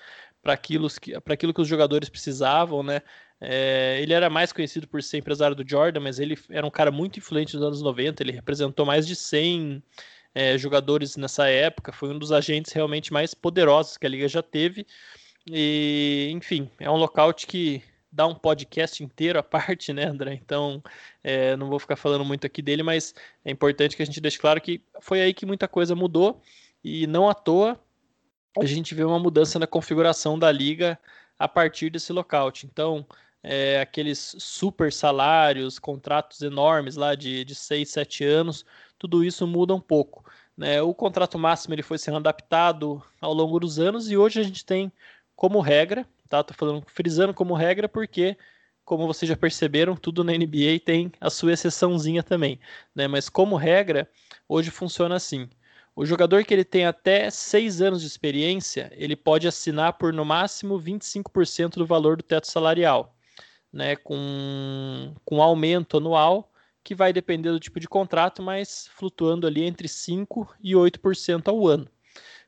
para 0.42 0.54
aquilo, 0.54 0.88
aquilo 1.26 1.54
que 1.54 1.62
os 1.62 1.68
jogadores 1.68 2.10
precisavam, 2.10 2.84
né? 2.84 3.02
É, 3.40 4.00
ele 4.00 4.14
era 4.14 4.30
mais 4.30 4.54
conhecido 4.54 4.88
por 4.88 5.02
ser 5.02 5.18
empresário 5.18 5.56
do 5.56 5.68
Jordan, 5.68 6.00
mas 6.00 6.20
ele 6.20 6.38
era 6.52 6.66
um 6.66 6.70
cara 6.70 6.92
muito 6.92 7.18
influente 7.18 7.56
nos 7.56 7.66
anos 7.66 7.82
90, 7.82 8.22
ele 8.22 8.32
representou 8.32 8.86
mais 8.86 9.08
de 9.08 9.16
100 9.16 9.82
é, 10.36 10.58
jogadores 10.60 11.18
nessa 11.18 11.48
época, 11.48 11.92
foi 11.92 12.10
um 12.10 12.20
dos 12.20 12.32
agentes 12.32 12.72
realmente 12.72 13.12
mais 13.12 13.34
poderosos 13.34 13.98
que 13.98 14.06
a 14.06 14.10
liga 14.10 14.28
já 14.28 14.44
teve, 14.44 14.86
e, 15.48 16.30
enfim, 16.34 16.70
é 16.80 16.90
um 16.90 16.96
lockout 16.96 17.48
que 17.48 17.84
dá 18.12 18.28
um 18.28 18.36
podcast 18.36 19.04
inteiro 19.04 19.40
à 19.40 19.44
parte, 19.44 19.94
né, 19.94 20.06
André? 20.06 20.34
Então, 20.34 20.84
é, 21.24 21.56
não 21.56 21.70
vou 21.70 21.80
ficar 21.80 21.96
falando 21.96 22.26
muito 22.26 22.46
aqui 22.46 22.62
dele, 22.62 22.84
mas 22.84 23.16
é 23.46 23.52
importante 23.52 23.96
que 23.96 24.04
a 24.04 24.06
gente 24.06 24.22
deixe 24.22 24.38
claro 24.38 24.60
que 24.62 24.82
foi 25.00 25.22
aí 25.22 25.34
que 25.34 25.46
muita 25.46 25.68
coisa 25.68 25.96
mudou 25.96 26.42
e 26.84 27.08
não 27.08 27.30
à 27.30 27.34
toa 27.34 27.80
a 28.60 28.66
gente 28.66 28.94
vê 28.94 29.04
uma 29.04 29.20
mudança 29.20 29.58
na 29.58 29.68
configuração 29.68 30.38
da 30.38 30.52
liga 30.52 31.00
a 31.40 31.48
partir 31.48 31.90
desse 31.90 32.12
lockout. 32.12 32.66
Então, 32.66 33.06
é, 33.42 33.80
aqueles 33.80 34.36
super 34.40 34.92
salários, 34.92 35.80
contratos 35.80 36.42
enormes 36.42 36.96
lá 36.96 37.16
de, 37.16 37.46
de 37.46 37.56
6, 37.56 37.90
7 37.90 38.24
anos, 38.26 38.66
tudo 39.00 39.24
isso 39.24 39.48
muda 39.48 39.74
um 39.74 39.80
pouco. 39.80 40.26
Né? 40.56 40.82
O 40.82 40.94
contrato 40.94 41.40
máximo 41.40 41.74
ele 41.74 41.82
foi 41.82 41.98
sendo 41.98 42.18
adaptado 42.18 43.02
ao 43.20 43.34
longo 43.34 43.60
dos 43.60 43.80
anos 43.80 44.12
e 44.12 44.18
hoje 44.18 44.40
a 44.40 44.44
gente 44.44 44.66
tem 44.66 44.92
como 45.36 45.60
regra, 45.60 46.06
tá? 46.30 46.44
Tô 46.44 46.54
falando 46.54 46.84
frisando 46.88 47.34
como 47.34 47.54
regra 47.54 47.90
porque 47.90 48.38
como 48.84 49.08
vocês 49.08 49.30
já 49.30 49.38
perceberam, 49.38 49.96
tudo 49.96 50.24
na 50.24 50.34
NBA 50.34 50.80
tem 50.84 51.12
a 51.20 51.30
sua 51.30 51.54
exceçãozinha 51.54 52.24
também, 52.24 52.60
né? 52.96 53.08
Mas 53.08 53.30
como 53.30 53.56
regra, 53.56 54.10
hoje 54.50 54.70
funciona 54.70 55.16
assim. 55.16 55.50
O 55.96 56.06
jogador 56.06 56.44
que 56.44 56.54
ele 56.54 56.64
tem 56.64 56.86
até 56.86 57.30
6 57.30 57.82
anos 57.82 58.02
de 58.02 58.08
experiência, 58.08 58.92
ele 58.96 59.16
pode 59.16 59.48
assinar 59.48 59.94
por 59.94 60.14
no 60.14 60.26
máximo 60.26 60.80
25% 60.80 61.76
do 61.76 61.86
valor 61.86 62.18
do 62.18 62.24
teto 62.24 62.48
salarial, 62.48 63.16
né? 63.72 63.96
Com, 63.96 65.14
com 65.26 65.42
aumento 65.42 65.98
anual 65.98 66.52
que 66.84 66.96
vai 66.96 67.14
depender 67.14 67.52
do 67.52 67.60
tipo 67.60 67.80
de 67.80 67.88
contrato, 67.88 68.42
mas 68.42 68.90
flutuando 68.96 69.46
ali 69.46 69.64
entre 69.64 69.88
5% 69.88 70.48
e 70.62 70.74
8% 70.76 71.48
ao 71.48 71.68
ano. 71.68 71.88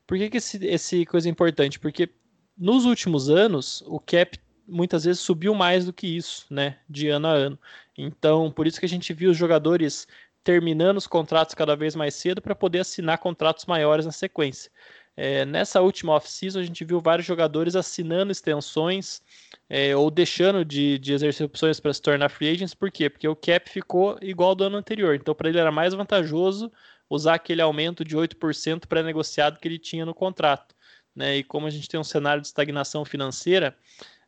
Por 0.07 0.17
que, 0.17 0.29
que 0.29 0.37
esse, 0.37 0.65
esse 0.65 1.05
coisa 1.05 1.29
é 1.29 1.31
importante? 1.31 1.79
Porque 1.79 2.09
nos 2.57 2.85
últimos 2.85 3.29
anos, 3.29 3.83
o 3.87 3.99
cap 3.99 4.39
muitas 4.67 5.03
vezes 5.03 5.21
subiu 5.21 5.53
mais 5.53 5.85
do 5.85 5.93
que 5.93 6.07
isso, 6.07 6.45
né, 6.49 6.77
de 6.89 7.09
ano 7.09 7.27
a 7.27 7.31
ano. 7.31 7.59
Então, 7.97 8.51
por 8.51 8.67
isso 8.67 8.79
que 8.79 8.85
a 8.85 8.89
gente 8.89 9.13
viu 9.13 9.31
os 9.31 9.37
jogadores 9.37 10.07
terminando 10.43 10.97
os 10.97 11.07
contratos 11.07 11.55
cada 11.55 11.75
vez 11.75 11.95
mais 11.95 12.15
cedo 12.15 12.41
para 12.41 12.55
poder 12.55 12.79
assinar 12.79 13.17
contratos 13.17 13.65
maiores 13.65 14.05
na 14.05 14.11
sequência. 14.11 14.71
É, 15.15 15.45
nessa 15.45 15.79
última 15.79 16.13
off-season, 16.13 16.59
a 16.59 16.63
gente 16.63 16.83
viu 16.83 16.99
vários 16.99 17.25
jogadores 17.25 17.75
assinando 17.75 18.31
extensões 18.31 19.21
é, 19.69 19.95
ou 19.95 20.09
deixando 20.09 20.65
de, 20.65 20.97
de 20.97 21.13
exercer 21.13 21.45
opções 21.45 21.79
para 21.79 21.93
se 21.93 22.01
tornar 22.01 22.29
free 22.29 22.49
agents. 22.49 22.73
Por 22.73 22.91
quê? 22.91 23.09
Porque 23.09 23.27
o 23.27 23.35
cap 23.35 23.69
ficou 23.69 24.17
igual 24.21 24.55
do 24.55 24.63
ano 24.63 24.77
anterior. 24.77 25.15
Então, 25.15 25.35
para 25.35 25.49
ele 25.49 25.59
era 25.59 25.71
mais 25.71 25.93
vantajoso 25.93 26.71
usar 27.09 27.35
aquele 27.35 27.61
aumento 27.61 28.03
de 28.03 28.17
8% 28.17 28.87
pré-negociado 28.87 29.59
que 29.59 29.67
ele 29.67 29.77
tinha 29.77 30.05
no 30.05 30.15
contrato 30.15 30.73
né? 31.15 31.37
E 31.37 31.43
como 31.43 31.67
a 31.67 31.69
gente 31.69 31.87
tem 31.87 31.99
um 31.99 32.03
cenário 32.03 32.41
de 32.41 32.47
estagnação 32.47 33.05
financeira 33.05 33.77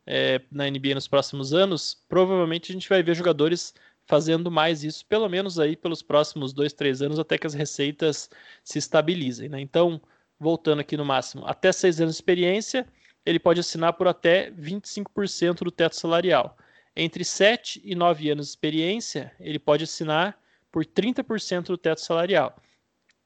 é, 0.06 0.40
na 0.50 0.68
NBA 0.70 0.94
nos 0.94 1.08
próximos 1.08 1.52
anos, 1.52 2.04
provavelmente 2.08 2.70
a 2.70 2.74
gente 2.74 2.88
vai 2.88 3.02
ver 3.02 3.14
jogadores 3.14 3.74
fazendo 4.06 4.50
mais 4.50 4.84
isso, 4.84 5.04
pelo 5.06 5.28
menos 5.28 5.58
aí 5.58 5.76
pelos 5.76 6.00
próximos 6.00 6.52
dois, 6.52 6.72
três 6.72 7.02
anos, 7.02 7.18
até 7.18 7.36
que 7.36 7.46
as 7.46 7.54
receitas 7.54 8.30
se 8.62 8.78
estabilizem. 8.78 9.48
Né? 9.48 9.60
Então, 9.60 10.00
voltando 10.38 10.80
aqui 10.80 10.96
no 10.96 11.04
máximo, 11.04 11.44
até 11.44 11.72
seis 11.72 12.00
anos 12.00 12.14
de 12.14 12.18
experiência, 12.18 12.86
ele 13.24 13.40
pode 13.40 13.58
assinar 13.58 13.94
por 13.94 14.06
até 14.06 14.50
25% 14.52 15.64
do 15.64 15.70
teto 15.72 15.96
salarial. 15.96 16.56
Entre 16.94 17.24
7 17.24 17.82
e 17.84 17.94
9 17.94 18.30
anos 18.30 18.46
de 18.46 18.50
experiência, 18.50 19.32
ele 19.40 19.58
pode 19.58 19.84
assinar 19.84 20.38
por 20.70 20.86
30% 20.86 21.66
do 21.66 21.76
teto 21.76 22.00
salarial. 22.00 22.56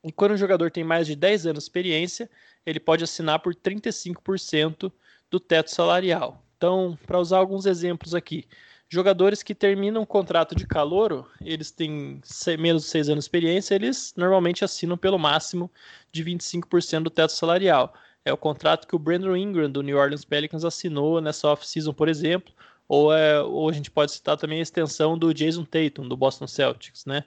E 0.03 0.11
quando 0.11 0.33
o 0.33 0.37
jogador 0.37 0.71
tem 0.71 0.83
mais 0.83 1.07
de 1.07 1.15
10 1.15 1.47
anos 1.47 1.65
de 1.65 1.69
experiência, 1.69 2.31
ele 2.65 2.81
pode 2.81 3.05
assinar 3.05 3.39
por 3.41 3.55
35% 3.55 4.91
do 5.31 5.39
teto 5.39 5.71
salarial. 5.71 6.43
Então, 6.57 6.99
para 7.07 7.19
usar 7.19 7.39
alguns 7.39 7.67
exemplos 7.67 8.15
aqui, 8.15 8.47
jogadores 8.89 9.43
que 9.43 9.55
terminam 9.55 10.03
o 10.03 10.07
contrato 10.07 10.55
de 10.55 10.67
calouro, 10.67 11.27
eles 11.41 11.71
têm 11.71 12.21
menos 12.59 12.83
de 12.83 12.89
6 12.89 13.09
anos 13.09 13.25
de 13.25 13.27
experiência, 13.27 13.75
eles 13.75 14.13
normalmente 14.17 14.65
assinam 14.65 14.97
pelo 14.97 15.19
máximo 15.19 15.71
de 16.11 16.25
25% 16.25 17.05
do 17.05 17.11
teto 17.11 17.33
salarial. 17.33 17.95
É 18.25 18.33
o 18.33 18.37
contrato 18.37 18.87
que 18.87 18.97
o 18.97 18.99
Brandon 18.99 19.37
Ingram 19.37 19.71
do 19.71 19.83
New 19.83 19.97
Orleans 19.97 20.25
Pelicans 20.25 20.65
assinou 20.65 21.21
nessa 21.21 21.49
off-season, 21.49 21.93
por 21.93 22.09
exemplo, 22.09 22.53
ou, 22.87 23.15
é, 23.15 23.41
ou 23.41 23.69
a 23.69 23.73
gente 23.73 23.91
pode 23.91 24.13
citar 24.13 24.37
também 24.37 24.59
a 24.59 24.63
extensão 24.63 25.17
do 25.17 25.33
Jason 25.33 25.65
Tatum 25.65 26.09
do 26.09 26.17
Boston 26.17 26.47
Celtics, 26.47 27.07
né? 27.07 27.25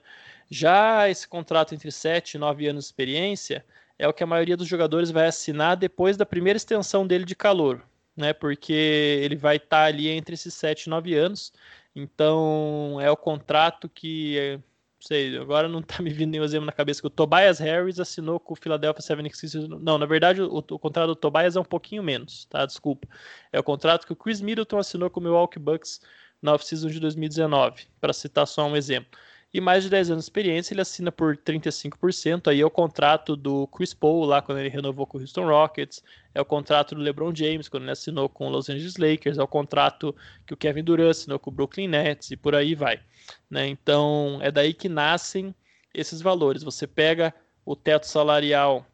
Já 0.50 1.08
esse 1.08 1.26
contrato 1.26 1.74
entre 1.74 1.90
7 1.90 2.34
e 2.34 2.38
9 2.38 2.66
anos 2.68 2.84
de 2.84 2.88
experiência, 2.88 3.64
é 3.98 4.08
o 4.08 4.12
que 4.12 4.22
a 4.22 4.26
maioria 4.26 4.56
dos 4.56 4.68
jogadores 4.68 5.10
vai 5.10 5.26
assinar 5.26 5.76
depois 5.76 6.16
da 6.16 6.26
primeira 6.26 6.56
extensão 6.56 7.06
dele 7.06 7.24
de 7.24 7.34
calor, 7.34 7.82
né? 8.16 8.32
Porque 8.32 8.72
ele 8.72 9.36
vai 9.36 9.56
estar 9.56 9.68
tá 9.68 9.84
ali 9.84 10.08
entre 10.08 10.34
esses 10.34 10.54
7 10.54 10.84
e 10.84 10.90
9 10.90 11.14
anos. 11.14 11.52
Então 11.94 12.98
é 13.00 13.10
o 13.10 13.16
contrato 13.16 13.88
que, 13.88 14.58
não 14.58 14.62
sei, 15.06 15.38
agora 15.38 15.68
não 15.68 15.80
está 15.80 16.02
me 16.02 16.10
vindo 16.10 16.30
nenhum 16.32 16.44
exemplo 16.44 16.66
na 16.66 16.72
cabeça 16.72 17.00
que 17.00 17.06
o 17.06 17.10
Tobias 17.10 17.58
Harris 17.60 18.00
assinou 18.00 18.40
com 18.40 18.52
o 18.54 18.56
Philadelphia 18.56 19.02
76ers. 19.02 19.68
Não, 19.68 19.96
na 19.96 20.06
verdade 20.06 20.42
o, 20.42 20.56
o, 20.56 20.78
contrato 20.78 21.08
do 21.08 21.16
Tobias 21.16 21.56
é 21.56 21.60
um 21.60 21.64
pouquinho 21.64 22.02
menos, 22.02 22.46
tá? 22.46 22.66
Desculpa. 22.66 23.06
É 23.52 23.60
o 23.60 23.62
contrato 23.62 24.06
que 24.06 24.12
o 24.12 24.16
Chris 24.16 24.40
Middleton 24.40 24.78
assinou 24.78 25.08
com 25.08 25.20
o 25.20 25.22
Milwaukee 25.22 25.58
Bucks 25.58 26.00
na 26.42 26.52
off-season 26.54 26.88
de 26.88 27.00
2019, 27.00 27.86
para 28.00 28.12
citar 28.12 28.46
só 28.46 28.66
um 28.66 28.76
exemplo 28.76 29.18
e 29.54 29.60
mais 29.60 29.84
de 29.84 29.90
10 29.90 30.10
anos 30.10 30.24
de 30.24 30.26
experiência, 30.26 30.74
ele 30.74 30.80
assina 30.80 31.12
por 31.12 31.36
35%. 31.36 32.50
Aí 32.50 32.60
é 32.60 32.66
o 32.66 32.70
contrato 32.70 33.36
do 33.36 33.68
Chris 33.68 33.94
Paul, 33.94 34.24
lá 34.24 34.42
quando 34.42 34.58
ele 34.58 34.68
renovou 34.68 35.06
com 35.06 35.16
o 35.16 35.20
Houston 35.20 35.46
Rockets, 35.46 36.02
é 36.34 36.40
o 36.40 36.44
contrato 36.44 36.96
do 36.96 37.00
LeBron 37.00 37.32
James, 37.32 37.68
quando 37.68 37.84
ele 37.84 37.92
assinou 37.92 38.28
com 38.28 38.48
o 38.48 38.50
Los 38.50 38.68
Angeles 38.68 38.96
Lakers, 38.96 39.38
é 39.38 39.42
o 39.44 39.46
contrato 39.46 40.12
que 40.44 40.52
o 40.52 40.56
Kevin 40.56 40.82
Durant 40.82 41.10
assinou 41.10 41.38
com 41.38 41.50
o 41.50 41.52
Brooklyn 41.54 41.86
Nets 41.86 42.32
e 42.32 42.36
por 42.36 42.52
aí 42.56 42.74
vai. 42.74 43.00
Né? 43.48 43.68
Então 43.68 44.40
é 44.42 44.50
daí 44.50 44.74
que 44.74 44.88
nascem 44.88 45.54
esses 45.94 46.20
valores. 46.20 46.64
Você 46.64 46.84
pega 46.84 47.32
o 47.64 47.76
teto 47.76 48.08
salarial 48.08 48.84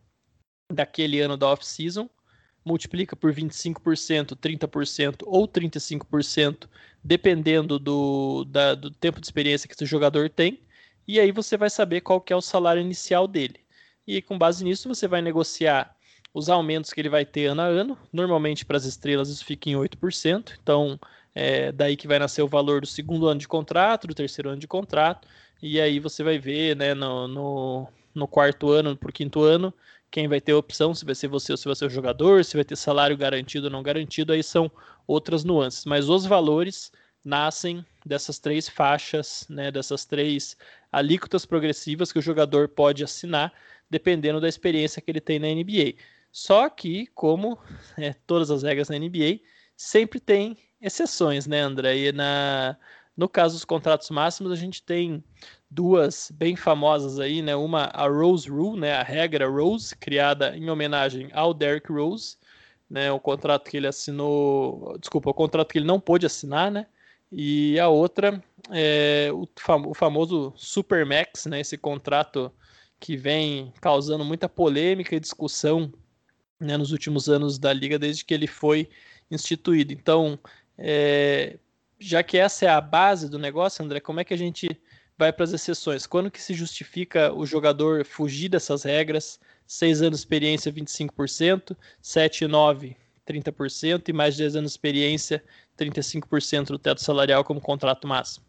daquele 0.71 1.21
ano 1.21 1.39
da 1.39 1.49
off-season, 1.49 2.07
multiplica 2.65 3.17
por 3.17 3.33
25%, 3.33 4.37
30% 4.37 5.23
ou 5.27 5.49
35%, 5.49 6.69
dependendo 7.03 7.79
do, 7.79 8.45
da, 8.45 8.75
do 8.75 8.91
tempo 8.91 9.21
de 9.21 9.27
experiência 9.27 9.69
que 9.69 9.75
esse 9.75 9.87
jogador 9.87 10.29
tem, 10.29 10.61
e 11.07 11.19
aí 11.19 11.33
você 11.33 11.57
vai 11.57 11.71
saber 11.71 12.03
qual 12.03 12.21
que 12.21 12.33
é 12.33 12.37
o 12.37 12.41
salário 12.41 12.83
inicial 12.83 13.27
dele. 13.27 13.61
e 14.07 14.23
com 14.23 14.39
base 14.39 14.65
nisso 14.65 14.89
você 14.89 15.09
vai 15.09 15.23
negociar 15.23 15.95
os 16.33 16.49
aumentos 16.49 16.93
que 16.93 17.01
ele 17.01 17.09
vai 17.09 17.25
ter 17.25 17.47
ano 17.47 17.63
a 17.63 17.67
ano. 17.67 17.99
Normalmente 18.13 18.65
para 18.65 18.77
as 18.77 18.85
estrelas 18.85 19.29
isso 19.29 19.45
fica 19.45 19.69
em 19.71 19.75
8%, 19.75 20.53
então 20.63 20.99
é 21.35 21.73
daí 21.73 21.97
que 21.97 22.09
vai 22.09 22.19
nascer 22.19 22.43
o 22.43 22.49
valor 22.49 22.81
do 22.81 22.87
segundo 22.87 23.27
ano 23.27 23.41
de 23.41 23.49
contrato, 23.49 24.07
do 24.07 24.15
terceiro 24.15 24.51
ano 24.51 24.61
de 24.61 24.69
contrato, 24.69 25.27
e 25.63 25.81
aí 25.81 25.99
você 25.99 26.23
vai 26.23 26.39
ver 26.39 26.77
né, 26.77 26.95
no, 26.95 27.29
no, 27.29 27.89
no 28.15 28.29
quarto 28.29 28.71
ano, 28.71 28.97
para 28.97 29.11
o 29.11 29.13
quinto 29.13 29.43
ano, 29.43 29.73
quem 30.11 30.29
vai 30.29 30.41
ter 30.41 30.53
opção, 30.53 30.95
se 30.95 31.05
vai 31.05 31.15
ser 31.15 31.29
você 31.29 31.53
ou 31.53 31.57
se 31.57 31.65
vai 31.65 31.75
ser 31.75 31.87
o 31.87 31.91
jogador, 31.91 32.45
se 32.45 32.57
vai 32.57 32.65
ter 32.65 32.77
salário 32.77 33.17
garantido 33.17 33.67
ou 33.67 33.73
não 33.73 33.83
garantido, 33.83 34.33
aí 34.33 34.43
são 34.43 34.71
outras 35.07 35.45
nuances. 35.45 35.85
Mas 35.85 36.09
os 36.09 36.27
valores 36.27 36.91
nascem 37.25 37.85
dessas 38.05 38.39
três 38.39 38.69
faixas, 38.69 39.47
né, 39.49 39.71
dessas 39.71 40.05
três 40.05 40.57
alíquotas 40.91 41.47
progressivas 41.47 42.13
que 42.13 42.19
o 42.19 42.23
jogador 42.23 42.69
pode 42.69 43.05
assinar, 43.05 43.53
dependendo 43.89 44.41
da 44.41 44.49
experiência 44.49 45.01
que 45.01 45.11
ele 45.11 45.21
tem 45.21 45.39
na 45.39 45.49
NBA. 45.49 45.95
Só 46.33 46.69
que, 46.69 47.07
como 47.09 47.59
é, 47.97 48.13
todas 48.27 48.51
as 48.51 48.63
regras 48.63 48.89
na 48.89 48.99
NBA, 48.99 49.41
sempre 49.77 50.21
tem 50.21 50.57
exceções, 50.81 51.47
né, 51.47 51.61
André? 51.61 51.97
E 51.97 52.13
na, 52.13 52.77
no 53.21 53.29
caso 53.29 53.55
dos 53.55 53.67
contratos 53.67 54.09
máximos, 54.09 54.51
a 54.51 54.57
gente 54.57 54.83
tem 54.83 55.23
duas 55.71 56.33
bem 56.35 56.57
famosas 56.57 57.21
aí, 57.21 57.43
né? 57.43 57.55
Uma, 57.55 57.83
a 57.93 58.09
Rose 58.09 58.49
Rule, 58.49 58.81
né? 58.81 58.95
A 58.95 59.03
regra 59.03 59.47
Rose, 59.47 59.95
criada 59.95 60.57
em 60.57 60.71
homenagem 60.71 61.29
ao 61.35 61.53
Derrick 61.53 61.93
Rose, 61.93 62.39
né? 62.89 63.13
O 63.13 63.21
contrato 63.21 63.69
que 63.69 63.77
ele 63.77 63.87
assinou, 63.87 64.97
desculpa, 64.99 65.29
o 65.29 65.35
contrato 65.35 65.71
que 65.71 65.77
ele 65.77 65.87
não 65.87 66.01
pôde 66.01 66.25
assinar, 66.25 66.71
né? 66.71 66.87
E 67.31 67.79
a 67.79 67.89
outra 67.89 68.43
é 68.71 69.29
o, 69.35 69.47
fam 69.55 69.87
o 69.87 69.93
famoso 69.93 70.55
Supermax, 70.57 71.45
né? 71.45 71.61
Esse 71.61 71.77
contrato 71.77 72.51
que 72.99 73.19
vem 73.19 73.71
causando 73.83 74.25
muita 74.25 74.49
polêmica 74.49 75.15
e 75.15 75.21
discussão 75.21 75.93
né, 76.59 76.75
nos 76.79 76.91
últimos 76.91 77.29
anos 77.29 77.59
da 77.59 77.71
liga 77.71 77.99
desde 77.99 78.25
que 78.25 78.33
ele 78.33 78.47
foi 78.47 78.89
instituído. 79.31 79.93
Então, 79.93 80.39
é, 80.79 81.59
já 82.01 82.23
que 82.23 82.39
essa 82.39 82.65
é 82.65 82.69
a 82.69 82.81
base 82.81 83.29
do 83.29 83.39
negócio, 83.39 83.85
André, 83.85 84.01
como 84.01 84.21
é 84.21 84.25
que 84.25 84.33
a 84.33 84.39
gente 84.39 84.69
vai 85.19 85.33
para 85.33 85.45
as 85.45 85.53
exceções? 85.53 86.07
Quando 86.07 86.31
que 86.31 86.41
se 86.41 86.55
justifica 86.55 87.33
o 87.33 87.45
jogador 87.45 88.05
fugir 88.07 88.49
dessas 88.49 88.85
regras? 88.85 89.39
Seis 89.67 90.01
anos 90.01 90.19
de 90.19 90.23
experiência, 90.23 90.73
25%, 90.73 91.77
7 92.01 92.45
e 92.45 92.49
9, 92.49 92.97
30%, 93.29 94.09
e 94.09 94.13
mais 94.13 94.35
de 94.35 94.43
10 94.43 94.57
anos 94.57 94.73
de 94.73 94.75
experiência, 94.77 95.45
35% 95.79 96.69
do 96.69 96.79
teto 96.79 97.03
salarial 97.03 97.45
como 97.45 97.61
contrato 97.61 98.09
máximo. 98.09 98.45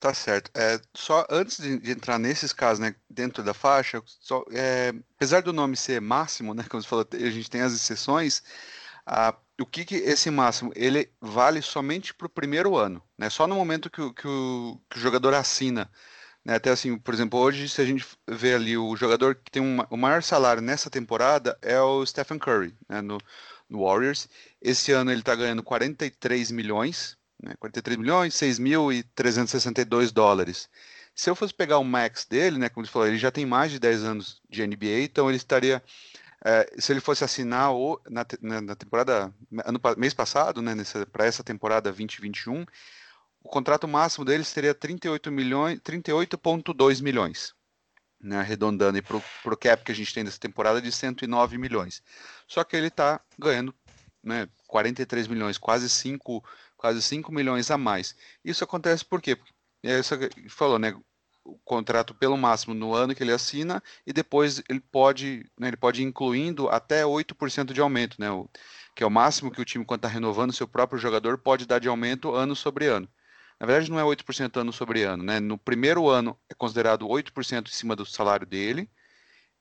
Tá 0.00 0.14
certo. 0.14 0.50
É, 0.54 0.80
só 0.94 1.26
antes 1.28 1.58
de, 1.58 1.76
de, 1.78 1.90
entrar 1.90 2.18
nesses 2.18 2.52
casos, 2.52 2.78
né, 2.78 2.94
dentro 3.10 3.42
da 3.42 3.52
faixa, 3.52 4.00
só, 4.06 4.44
é, 4.52 4.94
apesar 5.16 5.42
do 5.42 5.52
nome 5.52 5.76
ser 5.76 6.00
máximo, 6.00 6.54
né, 6.54 6.64
como 6.70 6.80
você 6.80 6.88
falou, 6.88 7.06
a 7.12 7.30
gente 7.30 7.50
tem 7.50 7.62
as 7.62 7.74
exceções, 7.74 8.42
a, 9.04 9.34
o 9.60 9.66
que, 9.66 9.84
que 9.84 9.96
esse 9.96 10.30
máximo, 10.30 10.72
ele 10.76 11.10
vale 11.20 11.60
somente 11.62 12.14
para 12.14 12.26
o 12.26 12.30
primeiro 12.30 12.76
ano, 12.76 13.02
né, 13.16 13.28
só 13.28 13.46
no 13.46 13.54
momento 13.54 13.90
que, 13.90 14.12
que, 14.14 14.28
o, 14.28 14.80
que 14.88 14.98
o 14.98 15.00
jogador 15.00 15.34
assina, 15.34 15.90
né, 16.44 16.54
até 16.54 16.70
assim, 16.70 16.96
por 16.98 17.12
exemplo, 17.12 17.38
hoje, 17.38 17.68
se 17.68 17.80
a 17.80 17.84
gente 17.84 18.06
vê 18.26 18.54
ali 18.54 18.76
o 18.76 18.96
jogador 18.96 19.34
que 19.34 19.50
tem 19.50 19.62
o 19.90 19.96
maior 19.96 20.22
salário 20.22 20.62
nessa 20.62 20.88
temporada 20.88 21.58
é 21.60 21.80
o 21.80 22.04
Stephen 22.06 22.38
Curry, 22.38 22.74
né, 22.88 23.00
no, 23.00 23.18
no 23.68 23.84
Warriors, 23.84 24.28
esse 24.62 24.92
ano 24.92 25.10
ele 25.10 25.20
está 25.20 25.34
ganhando 25.34 25.62
43 25.62 26.50
milhões, 26.50 27.18
né? 27.42 27.54
43 27.58 27.96
milhões, 27.98 28.34
6.362 28.34 30.10
dólares. 30.10 30.68
Se 31.14 31.30
eu 31.30 31.34
fosse 31.34 31.54
pegar 31.54 31.78
o 31.78 31.84
max 31.84 32.24
dele, 32.24 32.58
né, 32.58 32.68
como 32.68 32.86
você 32.86 32.92
falou, 32.92 33.08
ele 33.08 33.18
já 33.18 33.30
tem 33.30 33.46
mais 33.46 33.70
de 33.72 33.78
10 33.78 34.04
anos 34.04 34.42
de 34.48 34.66
NBA, 34.66 35.02
então 35.02 35.28
ele 35.28 35.36
estaria, 35.36 35.82
é, 36.44 36.70
se 36.78 36.92
ele 36.92 37.00
fosse 37.00 37.24
assinar 37.24 37.72
o, 37.72 38.00
na, 38.08 38.24
na, 38.60 38.76
temporada, 38.76 39.32
ano, 39.64 39.80
mês 39.96 40.14
passado, 40.14 40.62
né, 40.62 40.72
para 41.10 41.26
essa 41.26 41.42
temporada 41.42 41.90
2021, 41.90 42.64
o 43.42 43.48
contrato 43.48 43.88
máximo 43.88 44.24
dele 44.24 44.44
seria 44.44 44.74
38 44.74 45.30
milhões, 45.32 45.80
38,2 45.80 47.02
milhões. 47.02 47.54
Né, 48.20 48.36
arredondando 48.38 49.00
para 49.00 49.52
o 49.54 49.56
cap 49.56 49.84
que 49.84 49.92
a 49.92 49.94
gente 49.94 50.12
tem 50.12 50.24
dessa 50.24 50.40
temporada 50.40 50.82
de 50.82 50.90
109 50.90 51.56
milhões. 51.56 52.02
Só 52.48 52.64
que 52.64 52.76
ele 52.76 52.88
está 52.88 53.20
ganhando 53.38 53.72
né, 54.24 54.48
43 54.66 55.28
milhões, 55.28 55.56
quase 55.56 55.88
5 55.88 56.44
quase 56.76 57.02
5 57.02 57.30
milhões 57.32 57.70
a 57.70 57.76
mais. 57.76 58.16
Isso 58.44 58.64
acontece 58.64 59.04
por 59.04 59.20
quê? 59.20 59.36
É 59.82 59.98
isso 59.98 60.16
que 60.16 60.48
falou, 60.48 60.78
né? 60.78 60.96
O 61.48 61.58
contrato 61.64 62.14
pelo 62.14 62.36
máximo 62.36 62.74
no 62.74 62.94
ano 62.94 63.14
que 63.14 63.22
ele 63.22 63.32
assina 63.32 63.82
e 64.06 64.12
depois 64.12 64.62
ele 64.68 64.80
pode, 64.80 65.50
né, 65.58 65.68
ele 65.68 65.76
pode 65.78 66.02
ir 66.02 66.04
incluindo 66.04 66.68
até 66.68 67.04
8% 67.06 67.72
de 67.72 67.80
aumento, 67.80 68.16
né? 68.20 68.30
O, 68.30 68.48
que 68.94 69.02
é 69.02 69.06
o 69.06 69.10
máximo 69.10 69.50
que 69.50 69.60
o 69.60 69.64
time, 69.64 69.84
quando 69.84 70.00
está 70.00 70.08
renovando 70.08 70.52
seu 70.52 70.68
próprio 70.68 70.98
jogador, 70.98 71.38
pode 71.38 71.66
dar 71.66 71.78
de 71.78 71.88
aumento 71.88 72.34
ano 72.34 72.54
sobre 72.54 72.86
ano. 72.86 73.08
Na 73.58 73.66
verdade, 73.66 73.90
não 73.90 73.98
é 73.98 74.04
8% 74.04 74.58
ano 74.58 74.72
sobre 74.72 75.02
ano, 75.04 75.24
né? 75.24 75.40
No 75.40 75.56
primeiro 75.56 76.08
ano 76.08 76.38
é 76.48 76.54
considerado 76.54 77.06
8% 77.08 77.68
em 77.68 77.72
cima 77.72 77.96
do 77.96 78.04
salário 78.04 78.46
dele, 78.46 78.90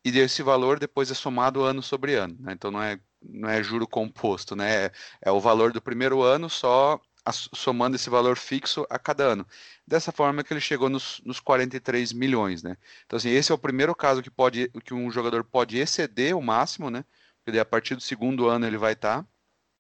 e 0.04 0.20
esse 0.20 0.42
valor 0.44 0.80
depois 0.80 1.12
é 1.12 1.14
somado 1.14 1.64
ano 1.64 1.82
sobre 1.82 2.16
ano, 2.16 2.36
né? 2.40 2.54
Então 2.54 2.72
não 2.72 2.82
é, 2.82 3.00
não 3.22 3.50
é 3.50 3.64
juro 3.64 3.88
composto, 3.88 4.56
né? 4.56 4.86
É, 4.86 4.92
é 5.24 5.32
o 5.32 5.40
valor 5.40 5.72
do 5.72 5.82
primeiro 5.82 6.22
ano 6.22 6.50
só 6.50 7.00
somando 7.32 7.96
esse 7.96 8.10
valor 8.10 8.38
fixo 8.38 8.86
a 8.90 8.98
cada 8.98 9.24
ano. 9.24 9.46
Dessa 9.86 10.12
forma 10.12 10.44
que 10.44 10.54
ele 10.54 10.62
chegou 10.62 10.90
nos, 10.90 11.22
nos 11.26 11.40
43 11.40 12.14
milhões, 12.14 12.64
né? 12.64 12.78
Então, 13.06 13.18
assim, 13.18 13.30
esse 13.30 13.52
é 13.52 13.56
o 13.56 13.58
primeiro 13.58 13.96
caso 13.96 14.22
que, 14.22 14.30
pode, 14.30 14.70
que 14.84 14.94
um 14.94 15.12
jogador 15.12 15.44
pode 15.44 15.78
exceder 15.78 16.36
o 16.36 16.42
máximo, 16.42 16.90
né? 16.90 17.04
Porque 17.44 17.60
a 17.60 17.66
partir 17.66 17.96
do 17.96 18.02
segundo 18.02 18.48
ano 18.48 18.66
ele 18.66 18.78
vai 18.78 18.94
estar 18.94 19.26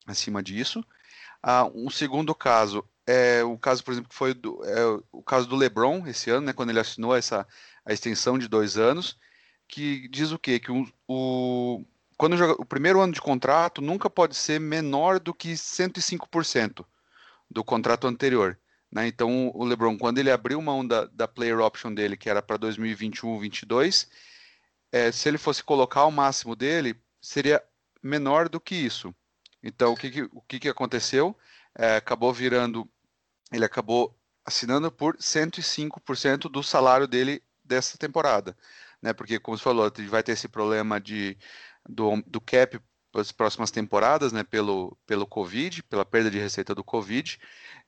acima 0.06 0.42
disso. 0.42 0.84
Ah, 1.42 1.66
um 1.74 1.90
segundo 1.90 2.34
caso 2.36 2.88
é 3.06 3.44
o 3.44 3.58
caso, 3.58 3.84
por 3.84 3.92
exemplo, 3.92 4.10
que 4.10 4.16
foi 4.16 4.34
do, 4.34 4.64
é, 4.66 4.86
o 5.12 5.24
caso 5.24 5.48
do 5.48 5.56
LeBron 5.56 6.06
esse 6.08 6.30
ano, 6.30 6.48
né? 6.48 6.54
Quando 6.54 6.70
ele 6.70 6.80
assinou 6.80 7.16
essa 7.16 7.48
a 7.86 7.94
extensão 7.94 8.38
de 8.38 8.48
dois 8.48 8.78
anos, 8.78 9.18
que 9.68 10.08
diz 10.10 10.32
o 10.32 10.40
quê? 10.40 10.60
Que 10.60 10.72
o, 10.72 10.88
o 11.08 11.86
quando 12.18 12.36
o 12.60 12.66
primeiro 12.66 13.00
ano 13.00 13.14
de 13.14 13.22
contrato 13.22 13.82
nunca 13.82 14.10
pode 14.10 14.36
ser 14.36 14.60
menor 14.60 15.20
do 15.20 15.34
que 15.34 15.54
105% 15.54 16.84
do 17.50 17.64
contrato 17.64 18.08
anterior. 18.08 18.60
Né? 18.92 19.08
Então, 19.08 19.52
o 19.54 19.66
LeBron, 19.66 19.98
quando 19.98 20.18
ele 20.18 20.32
abriu 20.32 20.62
mão 20.62 20.86
da, 20.86 21.06
da 21.06 21.28
player 21.28 21.60
option 21.60 21.94
dele, 21.94 22.18
que 22.18 22.30
era 22.30 22.42
para 22.42 22.58
2021-22, 22.60 24.08
é, 24.92 25.12
se 25.12 25.28
ele 25.28 25.38
fosse 25.38 25.64
colocar 25.64 26.06
o 26.06 26.12
máximo 26.12 26.56
dele, 26.56 26.96
seria 27.22 27.62
menor 28.02 28.48
do 28.50 28.60
que 28.60 28.76
isso. 28.76 29.14
Então, 29.62 29.94
o 29.94 29.98
que, 29.98 30.10
que 30.10 30.22
o 30.32 30.42
que, 30.42 30.60
que 30.60 30.70
aconteceu? 30.70 31.36
É, 31.76 31.98
acabou 31.98 32.34
virando, 32.34 32.90
ele 33.52 33.66
acabou 33.66 34.18
assinando 34.46 34.92
por 34.92 35.18
105% 35.18 36.50
do 36.50 36.64
salário 36.64 37.08
dele 37.08 37.44
dessa 37.64 37.98
temporada. 37.98 38.58
Né? 39.02 39.14
Porque, 39.14 39.40
como 39.40 39.58
você 39.58 39.64
falou, 39.64 39.92
vai 40.10 40.24
ter 40.24 40.32
esse 40.32 40.48
problema 40.48 41.00
de, 41.02 41.38
do, 41.88 42.22
do 42.26 42.40
cap 42.40 42.80
as 43.20 43.32
próximas 43.32 43.72
temporadas, 43.72 44.32
né, 44.32 44.44
pelo, 44.44 44.98
pelo 45.06 45.28
Covid, 45.28 45.84
pela 45.84 46.06
perda 46.06 46.32
de 46.32 46.40
receita 46.40 46.76
do 46.76 46.84
Covid. 46.84 47.40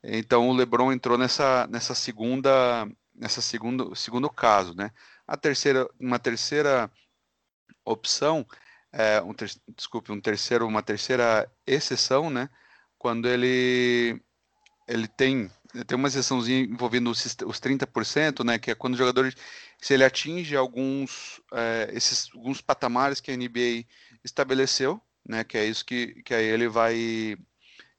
Então 0.03 0.49
o 0.49 0.53
LeBron 0.53 0.91
entrou 0.91 1.17
nessa, 1.17 1.67
nessa 1.67 1.93
segunda 1.95 2.87
nessa 3.19 3.41
segundo, 3.41 3.93
segundo 3.95 4.29
caso, 4.29 4.73
né? 4.73 4.91
A 5.27 5.35
terceira, 5.37 5.87
uma 5.99 6.17
terceira 6.17 6.89
opção, 7.85 8.45
é, 8.91 9.21
um 9.21 9.33
ter, 9.33 9.51
desculpe, 9.75 10.11
um 10.11 10.21
terceiro, 10.21 10.65
uma 10.65 10.81
terceira 10.81 11.51
exceção, 11.67 12.29
né? 12.29 12.49
Quando 12.97 13.27
ele 13.27 14.21
ele 14.87 15.07
tem 15.07 15.51
tem 15.85 15.95
uma 15.95 16.07
exceçãozinha 16.07 16.61
envolvendo 16.61 17.11
os, 17.11 17.23
os 17.45 17.59
30%, 17.59 18.43
né? 18.43 18.57
Que 18.57 18.71
é 18.71 18.75
quando 18.75 18.95
o 18.95 18.97
jogador 18.97 19.33
se 19.77 19.93
ele 19.93 20.03
atinge 20.03 20.55
alguns 20.55 21.41
é, 21.53 21.89
esses 21.93 22.29
alguns 22.33 22.61
patamares 22.61 23.19
que 23.19 23.31
a 23.31 23.37
NBA 23.37 23.85
estabeleceu, 24.23 25.01
né? 25.25 25.43
Que 25.43 25.57
é 25.57 25.65
isso 25.65 25.85
que, 25.85 26.21
que 26.23 26.33
aí 26.33 26.45
ele 26.45 26.67
vai 26.67 27.37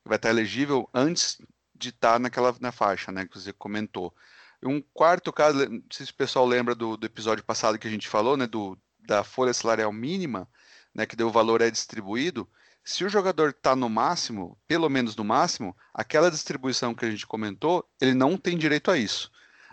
vai 0.04 0.16
estar 0.16 0.30
elegível 0.30 0.88
antes 0.94 1.38
de 1.74 1.90
estar 1.90 2.18
naquela 2.18 2.54
na 2.60 2.72
faixa, 2.72 3.12
né? 3.12 3.26
Que 3.26 3.38
você 3.38 3.52
comentou. 3.52 4.14
Um 4.62 4.82
quarto 4.92 5.32
caso, 5.32 5.68
não 5.68 5.82
sei 5.90 6.06
se 6.06 6.12
o 6.12 6.16
pessoal 6.16 6.46
lembra 6.46 6.74
do, 6.74 6.96
do 6.96 7.06
episódio 7.06 7.44
passado 7.44 7.78
que 7.78 7.88
a 7.88 7.90
gente 7.90 8.08
falou, 8.08 8.36
né? 8.36 8.46
Do, 8.46 8.78
da 8.98 9.24
folha 9.24 9.54
salarial 9.54 9.92
mínima, 9.92 10.48
né? 10.94 11.06
Que 11.06 11.20
o 11.22 11.30
valor 11.30 11.62
é 11.62 11.70
distribuído. 11.70 12.48
Se 12.84 13.04
o 13.04 13.08
jogador 13.08 13.50
está 13.50 13.76
no 13.76 13.88
máximo, 13.88 14.58
pelo 14.66 14.88
menos 14.88 15.14
no 15.14 15.24
máximo, 15.24 15.76
aquela 15.92 16.30
distribuição 16.30 16.94
que 16.94 17.04
a 17.04 17.10
gente 17.10 17.26
comentou, 17.26 17.88
ele 18.00 18.14
não 18.14 18.36
tem 18.36 18.56
direito 18.56 18.90
a 18.90 18.96
isso. 18.98 19.30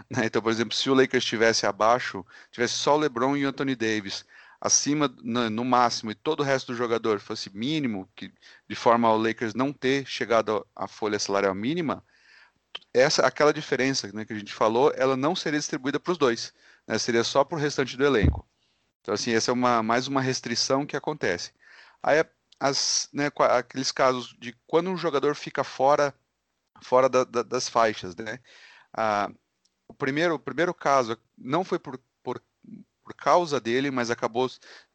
Né? 0.09 0.25
Então, 0.25 0.41
por 0.41 0.51
exemplo, 0.51 0.75
se 0.75 0.89
o 0.89 0.93
Lakers 0.93 1.23
estivesse 1.23 1.65
abaixo, 1.65 2.25
tivesse 2.51 2.73
só 2.75 2.95
o 2.95 2.99
LeBron 2.99 3.35
e 3.35 3.45
o 3.45 3.49
Anthony 3.49 3.75
Davis, 3.75 4.25
acima 4.59 5.13
no, 5.21 5.63
máximo 5.63 6.11
e 6.11 6.15
todo 6.15 6.39
o 6.41 6.43
resto 6.43 6.71
do 6.71 6.77
jogador 6.77 7.19
fosse 7.19 7.49
mínimo, 7.55 8.09
que 8.15 8.33
de 8.67 8.75
forma 8.75 9.07
ao 9.07 9.17
Lakers 9.17 9.53
não 9.53 9.71
ter 9.71 10.05
chegado 10.05 10.65
à 10.75 10.87
folha 10.87 11.19
salarial 11.19 11.53
mínima, 11.53 12.03
essa 12.93 13.25
aquela 13.25 13.53
diferença 13.53 14.11
né, 14.13 14.25
que 14.25 14.33
a 14.33 14.37
gente 14.37 14.53
falou, 14.53 14.91
ela 14.95 15.15
não 15.15 15.35
seria 15.35 15.59
distribuída 15.59 15.99
para 15.99 16.11
os 16.11 16.17
dois, 16.17 16.53
né, 16.87 16.97
seria 16.97 17.23
só 17.23 17.43
para 17.43 17.57
o 17.57 17.61
restante 17.61 17.95
do 17.97 18.05
elenco. 18.05 18.47
Então, 19.01 19.13
assim, 19.13 19.33
essa 19.33 19.51
é 19.51 19.53
uma, 19.53 19.81
mais 19.83 20.07
uma 20.07 20.21
restrição 20.21 20.85
que 20.85 20.97
acontece. 20.97 21.53
Aí, 22.03 22.23
as, 22.59 23.09
né, 23.13 23.29
aqueles 23.51 23.91
casos 23.91 24.35
de 24.39 24.55
quando 24.65 24.89
um 24.89 24.97
jogador 24.97 25.35
fica 25.35 25.63
fora, 25.63 26.13
fora 26.83 27.07
da, 27.07 27.23
da, 27.23 27.43
das 27.43 27.69
faixas, 27.69 28.15
né? 28.15 28.39
Ah, 28.93 29.31
o, 29.87 29.93
primeiro, 29.93 30.35
o 30.35 30.39
primeiro 30.39 30.73
caso 30.73 31.17
não 31.37 31.63
foi 31.63 31.79
por, 31.79 31.99
por, 33.07 33.13
causa 33.13 33.59
dele, 33.59 33.89
mas 33.89 34.11
acabou, 34.11 34.49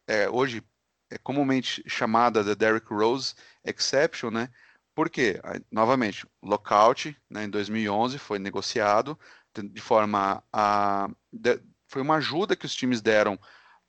é, 0.07 0.29
hoje, 0.29 0.63
é 1.09 1.17
comumente 1.17 1.83
chamada 1.87 2.43
de 2.43 2.55
Derrick 2.55 2.93
Rose 2.93 3.33
Exception, 3.63 4.31
né? 4.31 4.49
Porque, 4.95 5.39
novamente, 5.71 6.27
lockout 6.41 7.17
né, 7.29 7.45
em 7.45 7.49
2011 7.49 8.19
foi 8.19 8.37
negociado 8.37 9.17
de 9.55 9.81
forma 9.81 10.43
a. 10.51 11.09
De, 11.31 11.59
foi 11.87 12.01
uma 12.01 12.15
ajuda 12.15 12.55
que 12.55 12.65
os 12.65 12.75
times 12.75 13.01
deram, 13.01 13.39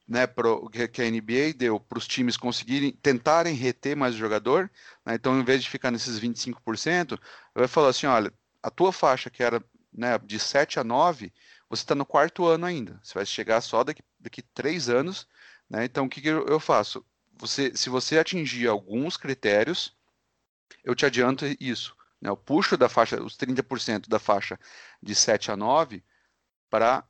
né, 0.07 0.27
pro, 0.27 0.69
que 0.71 1.03
a 1.03 1.11
NBA 1.11 1.55
deu 1.57 1.81
para 1.81 1.99
os 1.99 2.07
times 2.07 2.37
conseguirem 2.37 2.93
tentarem 2.93 3.55
reter 3.55 3.97
mais 3.97 4.15
o 4.15 4.19
jogador. 4.19 4.71
Né, 5.05 5.15
então, 5.15 5.39
em 5.39 5.45
vez 5.45 5.63
de 5.63 5.71
ficar 5.71 5.91
nesses 5.91 6.19
25%, 6.19 7.19
vai 7.55 7.69
falar 7.69 7.89
assim: 7.89 8.07
olha, 8.07 8.33
a 8.63 8.71
tua 8.71 8.93
faixa 8.93 9.29
que 9.29 9.43
era 9.43 9.63
né, 9.93 10.19
de 10.19 10.39
7 10.39 10.81
a 10.81 10.85
9, 10.85 11.33
você 11.69 11.83
está 11.83 11.95
no 11.95 12.05
quarto 12.05 12.45
ano 12.47 12.67
ainda. 12.67 13.01
Você 13.03 13.15
vai 13.15 13.27
chegar 13.27 13.61
só 13.61 13.85
daqui, 13.85 14.03
daqui 14.25 14.43
três 14.43 14.89
anos. 14.89 15.29
Né, 15.69 15.85
então, 15.85 16.07
o 16.07 16.09
que, 16.09 16.21
que 16.21 16.29
eu, 16.29 16.61
faço? 16.61 17.05
Você, 17.39 17.75
se 17.77 17.89
você 17.89 18.19
atingir 18.19 18.67
alguns 18.67 19.17
critérios, 19.17 19.97
eu 20.83 20.95
te 20.95 21.07
adianto 21.07 21.45
isso. 21.61 21.97
Né? 22.21 22.31
Eu 22.31 22.37
puxo 22.37 22.77
da 22.77 22.89
faixa, 22.89 23.23
os 23.23 23.37
30% 23.37 24.09
da 24.09 24.19
faixa 24.19 24.59
de 25.03 25.15
7 25.15 25.51
a 25.51 25.57
9 25.57 26.03
para 26.69 27.05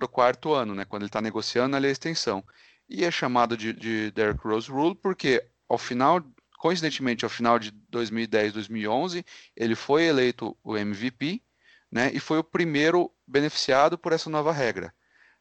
o 0.00 0.08
quarto 0.08 0.52
ano, 0.52 0.74
né? 0.74 0.84
quando 0.84 1.02
ele 1.02 1.08
está 1.08 1.20
negociando 1.20 1.76
a 1.76 1.80
extensão. 1.80 2.44
E 2.88 3.04
é 3.04 3.10
chamado 3.10 3.56
de, 3.56 3.72
de 3.72 4.10
Derrick 4.10 4.42
Rose 4.44 4.70
Rule 4.70 4.94
porque, 4.94 5.44
ao 5.68 5.78
final, 5.78 6.22
coincidentemente, 6.58 7.24
ao 7.24 7.30
final 7.30 7.58
de 7.58 7.70
2010, 7.70 8.52
2011, 8.52 9.24
ele 9.56 9.74
foi 9.74 10.04
eleito 10.04 10.56
o 10.62 10.76
MVP 10.76 11.42
né? 11.90 12.10
e 12.12 12.20
foi 12.20 12.38
o 12.38 12.44
primeiro 12.44 13.12
beneficiado 13.26 13.96
por 13.96 14.12
essa 14.12 14.28
nova 14.28 14.52
regra. 14.52 14.92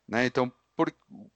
Né? 0.07 0.25
Então, 0.25 0.51
por, 0.79 0.95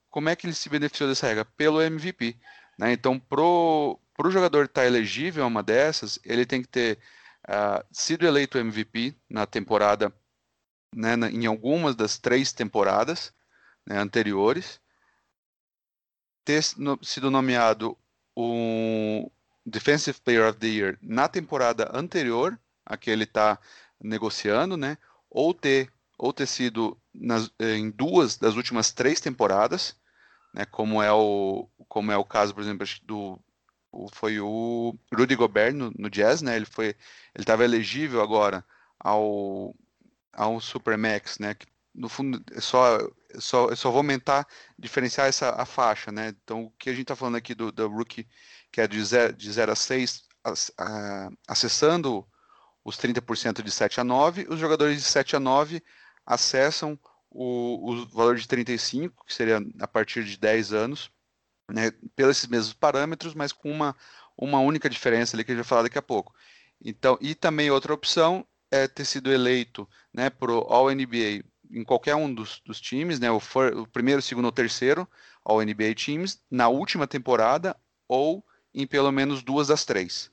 como 0.09 0.29
é 0.29 0.37
que 0.37 0.47
ele 0.47 0.53
se 0.53 0.69
beneficiou 0.69 1.09
dessa 1.09 1.27
regra? 1.27 1.43
Pelo 1.43 1.81
MVP. 1.81 2.37
Né? 2.79 2.93
Então, 2.93 3.19
pro 3.19 3.99
o 4.17 4.31
jogador 4.31 4.65
estar 4.65 4.83
tá 4.83 4.87
elegível 4.87 5.43
a 5.43 5.47
uma 5.47 5.61
dessas, 5.61 6.17
ele 6.23 6.45
tem 6.45 6.61
que 6.61 6.67
ter 6.69 6.97
uh, 7.49 7.85
sido 7.91 8.25
eleito 8.25 8.57
MVP 8.57 9.13
na 9.29 9.45
temporada, 9.45 10.13
né, 10.95 11.17
na, 11.17 11.29
em 11.29 11.45
algumas 11.45 11.93
das 11.93 12.17
três 12.17 12.53
temporadas 12.53 13.33
né, 13.85 13.97
anteriores, 13.97 14.79
ter 16.45 16.63
no, 16.77 16.97
sido 17.03 17.29
nomeado 17.29 17.97
o 18.33 19.29
Defensive 19.65 20.21
Player 20.21 20.47
of 20.47 20.57
the 20.57 20.67
Year 20.67 20.97
na 21.01 21.27
temporada 21.27 21.91
anterior 21.93 22.57
a 22.85 22.95
que 22.95 23.11
ele 23.11 23.25
está 23.25 23.59
negociando, 24.01 24.77
né, 24.77 24.97
ou 25.29 25.53
ter 25.53 25.91
ou 26.17 26.31
ter 26.31 26.45
sido 26.45 26.97
nas, 27.13 27.51
em 27.59 27.89
duas 27.89 28.37
das 28.37 28.55
últimas 28.55 28.91
três 28.91 29.19
temporadas, 29.19 29.95
né, 30.53 30.65
como 30.65 31.01
é 31.01 31.11
o 31.11 31.67
como 31.87 32.11
é 32.11 32.17
o 32.17 32.25
caso, 32.25 32.53
por 32.53 32.61
exemplo, 32.61 32.87
do 33.03 33.39
foi 34.13 34.39
o 34.39 34.97
Rudy 35.13 35.35
Gobert 35.35 35.73
no, 35.73 35.91
no 35.97 36.09
Jazz, 36.09 36.41
né? 36.41 36.55
Ele 36.55 36.65
foi, 36.65 36.87
ele 36.87 36.97
estava 37.37 37.63
elegível 37.63 38.21
agora 38.21 38.65
ao 38.99 39.75
ao 40.33 40.59
Supermax, 40.59 41.37
né? 41.39 41.53
Que, 41.53 41.67
no 41.93 42.09
fundo, 42.09 42.43
é 42.51 42.59
só, 42.59 42.97
é 42.97 43.39
só, 43.39 43.69
eu 43.69 43.75
só 43.75 43.91
vou 43.91 43.99
aumentar, 43.99 44.47
diferenciar 44.79 45.27
essa 45.27 45.51
a 45.51 45.65
faixa, 45.65 46.11
né? 46.11 46.29
Então, 46.43 46.63
o 46.63 46.71
que 46.71 46.89
a 46.89 46.93
gente 46.93 47.03
está 47.03 47.15
falando 47.15 47.35
aqui 47.35 47.53
do, 47.53 47.71
do 47.71 47.87
rookie, 47.87 48.27
que 48.71 48.81
é 48.81 48.87
de 48.87 49.03
0, 49.03 49.33
de 49.33 49.51
0 49.51 49.71
a 49.71 49.75
6, 49.75 50.23
a, 50.77 51.29
acessando 51.47 52.27
os 52.83 52.97
30% 52.97 53.61
de 53.61 53.71
7 53.71 54.01
a 54.01 54.03
9, 54.03 54.47
os 54.49 54.59
jogadores 54.59 54.97
de 54.97 55.03
7 55.03 55.35
a 55.35 55.39
9 55.39 55.83
acessam 56.25 56.97
o, 57.29 57.91
o 57.91 58.05
valor 58.07 58.35
de 58.35 58.47
35, 58.47 59.25
que 59.25 59.33
seria 59.33 59.59
a 59.79 59.87
partir 59.87 60.23
de 60.23 60.37
10 60.37 60.71
anos, 60.73 61.11
né, 61.69 61.91
pelos 62.15 62.45
mesmos 62.47 62.73
parâmetros, 62.73 63.33
mas 63.33 63.51
com 63.51 63.71
uma, 63.71 63.95
uma 64.37 64.59
única 64.59 64.89
diferença 64.89 65.35
ali 65.35 65.43
que 65.43 65.51
a 65.51 65.55
gente 65.55 65.63
vai 65.63 65.69
falar 65.69 65.83
daqui 65.83 65.97
a 65.97 66.01
pouco. 66.01 66.33
Então, 66.83 67.17
e 67.21 67.33
também 67.33 67.71
outra 67.71 67.93
opção 67.93 68.45
é 68.69 68.87
ter 68.87 69.05
sido 69.05 69.31
eleito 69.31 69.87
né, 70.13 70.29
para 70.29 70.51
o 70.51 70.59
All-NBA 70.61 71.43
em 71.71 71.83
qualquer 71.83 72.15
um 72.15 72.31
dos, 72.31 72.61
dos 72.65 72.79
times, 72.79 73.19
né, 73.19 73.31
o, 73.31 73.39
for, 73.39 73.75
o, 73.75 73.87
primeiro, 73.87 74.21
segundo 74.21 74.45
ou 74.45 74.51
terceiro 74.51 75.07
All-NBA 75.43 75.95
Teams, 75.95 76.41
na 76.51 76.67
última 76.67 77.07
temporada 77.07 77.75
ou 78.07 78.45
em 78.73 78.85
pelo 78.85 79.11
menos 79.11 79.41
duas 79.41 79.67
das 79.67 79.85
três. 79.85 80.31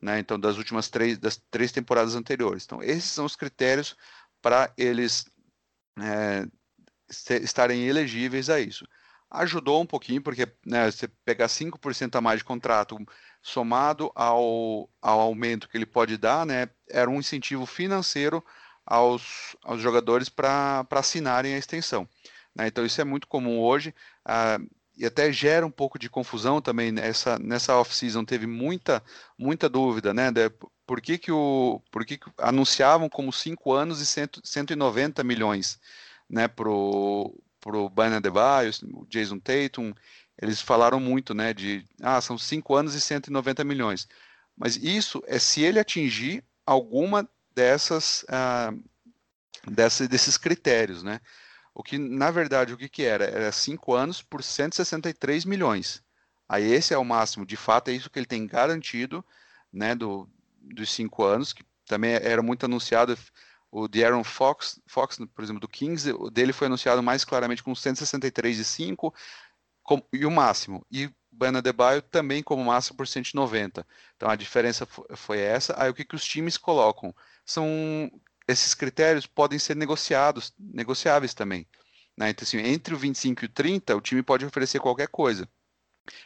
Né, 0.00 0.20
então, 0.20 0.38
das 0.38 0.56
últimas 0.56 0.88
três, 0.88 1.18
das 1.18 1.42
três 1.50 1.72
temporadas 1.72 2.14
anteriores. 2.14 2.64
Então, 2.64 2.82
esses 2.82 3.10
são 3.10 3.24
os 3.24 3.34
critérios 3.34 3.96
para 4.40 4.72
eles 4.76 5.24
é, 6.00 6.46
estarem 7.40 7.86
elegíveis 7.86 8.50
a 8.50 8.60
isso 8.60 8.86
ajudou 9.30 9.82
um 9.82 9.86
pouquinho, 9.86 10.22
porque 10.22 10.50
né, 10.64 10.90
você 10.90 11.08
pegar 11.24 11.48
5% 11.48 12.16
a 12.16 12.20
mais 12.20 12.38
de 12.38 12.44
contrato 12.44 12.96
somado 13.42 14.10
ao, 14.14 14.88
ao 15.00 15.20
aumento 15.20 15.68
que 15.68 15.76
ele 15.76 15.86
pode 15.86 16.16
dar, 16.16 16.46
né, 16.46 16.68
era 16.88 17.10
um 17.10 17.18
incentivo 17.18 17.66
financeiro 17.66 18.44
aos, 18.86 19.56
aos 19.62 19.80
jogadores 19.80 20.28
para 20.28 20.86
assinarem 20.90 21.54
a 21.54 21.58
extensão. 21.58 22.08
Né? 22.54 22.66
Então 22.68 22.84
isso 22.84 23.00
é 23.00 23.04
muito 23.04 23.28
comum 23.28 23.60
hoje 23.60 23.94
ah, 24.24 24.58
e 24.96 25.04
até 25.04 25.30
gera 25.30 25.66
um 25.66 25.70
pouco 25.70 25.98
de 25.98 26.10
confusão 26.10 26.60
também 26.60 26.90
nessa, 26.90 27.38
nessa 27.38 27.76
off-season, 27.76 28.24
teve 28.24 28.46
muita, 28.46 29.02
muita 29.38 29.68
dúvida, 29.68 30.12
né? 30.12 30.32
De, 30.88 30.94
por 30.94 31.00
que, 31.00 31.18
que, 31.18 31.30
o, 31.30 31.82
por 31.90 32.04
que, 32.04 32.16
que 32.16 32.30
anunciavam 32.38 33.08
como 33.08 33.32
5 33.32 33.72
anos 33.72 34.00
e 34.00 34.06
cento, 34.06 34.40
190 34.42 35.22
milhões 35.22 35.78
né, 36.28 36.48
para 36.48 36.68
pro 37.60 37.88
Bana 37.90 38.20
Debaio, 38.20 38.70
o 38.94 39.04
Jason 39.06 39.38
Tatum, 39.38 39.92
eles 40.40 40.60
falaram 40.60 41.00
muito, 41.00 41.34
né, 41.34 41.52
de, 41.52 41.84
ah, 42.00 42.20
são 42.20 42.38
5 42.38 42.74
anos 42.74 42.94
e 42.94 43.00
190 43.00 43.64
milhões. 43.64 44.08
Mas 44.56 44.76
isso 44.76 45.22
é 45.26 45.38
se 45.38 45.62
ele 45.62 45.78
atingir 45.78 46.42
alguma 46.64 47.28
dessas, 47.54 48.24
ah, 48.28 48.72
dessa, 49.66 50.06
desses 50.06 50.36
critérios, 50.38 51.02
né? 51.02 51.20
O 51.74 51.82
que, 51.82 51.98
na 51.98 52.30
verdade, 52.30 52.72
o 52.72 52.76
que, 52.76 52.88
que 52.88 53.04
era? 53.04 53.24
Era 53.24 53.52
5 53.52 53.94
anos 53.94 54.22
por 54.22 54.42
163 54.42 55.44
milhões. 55.44 56.02
Aí 56.48 56.64
esse 56.72 56.94
é 56.94 56.98
o 56.98 57.04
máximo, 57.04 57.44
de 57.44 57.56
fato, 57.56 57.88
é 57.88 57.92
isso 57.92 58.10
que 58.10 58.18
ele 58.18 58.26
tem 58.26 58.46
garantido, 58.46 59.24
né, 59.72 59.94
do, 59.94 60.28
dos 60.74 60.90
5 60.92 61.24
anos, 61.24 61.52
que 61.52 61.64
também 61.86 62.12
era 62.12 62.42
muito 62.42 62.64
anunciado, 62.64 63.16
o 63.70 63.86
De'Aaron 63.86 64.24
Fox, 64.24 64.80
Fox, 64.86 65.18
por 65.34 65.44
exemplo, 65.44 65.60
do 65.60 65.68
Kings, 65.68 66.10
o 66.12 66.30
dele 66.30 66.52
foi 66.52 66.66
anunciado 66.66 67.02
mais 67.02 67.24
claramente 67.24 67.62
com 67.62 67.72
163,5 67.72 69.12
com, 69.82 70.02
e 70.12 70.24
o 70.24 70.30
máximo. 70.30 70.84
E 70.90 71.10
Bana 71.30 71.62
Debaio 71.62 72.02
também 72.02 72.42
como 72.42 72.64
máximo 72.64 72.96
por 72.96 73.06
190. 73.06 73.86
Então 74.16 74.28
a 74.28 74.36
diferença 74.36 74.86
foi 75.14 75.38
essa. 75.40 75.74
Aí 75.80 75.90
o 75.90 75.94
que, 75.94 76.04
que 76.04 76.16
os 76.16 76.24
times 76.24 76.56
colocam? 76.56 77.14
São 77.44 78.10
esses 78.46 78.74
critérios 78.74 79.26
podem 79.26 79.58
ser 79.58 79.76
negociados, 79.76 80.54
negociáveis 80.58 81.34
também. 81.34 81.66
Né? 82.16 82.30
Então, 82.30 82.44
assim, 82.44 82.58
entre 82.58 82.94
o 82.94 82.98
25 82.98 83.44
e 83.44 83.46
o 83.46 83.48
30, 83.50 83.94
o 83.96 84.00
time 84.00 84.22
pode 84.22 84.44
oferecer 84.44 84.80
qualquer 84.80 85.08
coisa. 85.08 85.48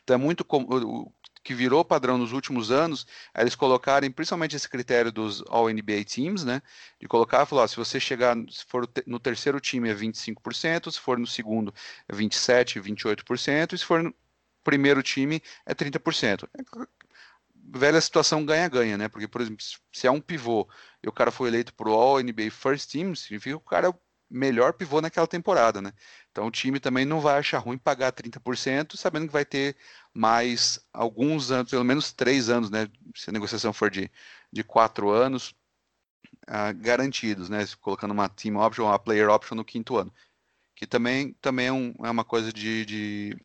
Então 0.03 0.14
é 0.14 0.16
muito 0.16 0.45
como 0.45 1.12
que 1.43 1.55
virou 1.55 1.84
padrão 1.84 2.16
nos 2.16 2.32
últimos 2.32 2.70
anos, 2.70 3.07
é 3.34 3.40
eles 3.40 3.55
colocarem 3.55 4.11
principalmente 4.11 4.57
esse 4.57 4.68
critério 4.68 5.11
dos 5.11 5.43
All-NBA 5.49 6.05
Teams, 6.05 6.45
né? 6.45 6.62
De 7.01 7.09
colocar, 7.09 7.45
falar, 7.47 7.68
se 7.68 7.76
você 7.76 7.99
chegar, 7.99 8.36
se 8.51 8.64
for 8.66 8.88
no 9.07 9.18
terceiro 9.18 9.61
time 9.61 9.88
é 9.90 9.95
25%, 9.95 10.90
se 10.90 11.01
for 11.01 11.18
no 11.18 11.26
segundo 11.26 11.74
é 12.09 12.14
27%, 12.14 12.80
28%, 12.82 13.72
e 13.72 13.78
se 13.78 13.84
for 13.84 14.03
no 14.03 14.14
primeiro 14.62 15.03
time 15.03 15.43
é 15.66 15.74
30%. 15.74 16.49
É, 16.57 16.86
velha 17.55 18.01
situação 18.01 18.45
ganha-ganha, 18.45 18.99
né? 18.99 19.09
Porque, 19.09 19.28
por 19.28 19.40
exemplo, 19.40 19.64
se 19.93 20.07
é 20.07 20.11
um 20.11 20.20
pivô 20.20 20.68
e 21.03 21.09
o 21.09 21.12
cara 21.12 21.30
foi 21.30 21.49
eleito 21.49 21.74
para 21.74 21.88
o 21.88 21.95
All-NBA 21.95 22.51
First 22.51 22.90
Team, 22.90 23.14
significa 23.14 23.57
que 23.57 23.64
o 23.64 23.68
cara 23.68 23.86
é 23.88 23.90
o 23.90 23.99
melhor 24.30 24.72
pivô 24.72 25.01
naquela 25.01 25.26
temporada, 25.26 25.82
né? 25.82 25.93
Então 26.33 26.47
o 26.47 26.51
time 26.51 26.80
também 26.80 27.05
não 27.05 27.20
vai 27.20 27.39
achar 27.39 27.59
ruim 27.59 27.78
pagar 27.78 28.11
30%, 28.12 28.97
sabendo 28.97 29.26
que 29.26 29.33
vai 29.33 29.45
ter 29.45 29.76
mais 30.14 30.80
alguns 30.93 31.51
anos, 31.51 31.70
pelo 31.70 31.85
menos 31.85 32.12
três 32.12 32.49
anos, 32.49 32.70
né? 32.70 32.89
Se 33.14 33.30
a 33.30 33.33
negociação 33.33 33.72
for 33.72 33.91
de, 33.91 34.11
de 34.51 34.64
quatro 34.64 35.11
anos, 35.11 35.55
uh, 36.49 36.74
garantidos, 36.76 37.49
né? 37.49 37.64
Colocando 37.80 38.12
uma 38.12 38.28
team 38.28 38.57
option, 38.57 38.87
uma 38.87 38.99
player 38.99 39.28
option 39.28 39.55
no 39.57 39.64
quinto 39.64 39.97
ano. 39.97 40.12
Que 40.74 40.87
também, 40.87 41.35
também 41.35 41.66
é, 41.66 41.72
um, 41.72 41.95
é 42.03 42.11
uma 42.11 42.24
coisa 42.24 42.53
de, 42.53 42.85
de, 42.87 43.37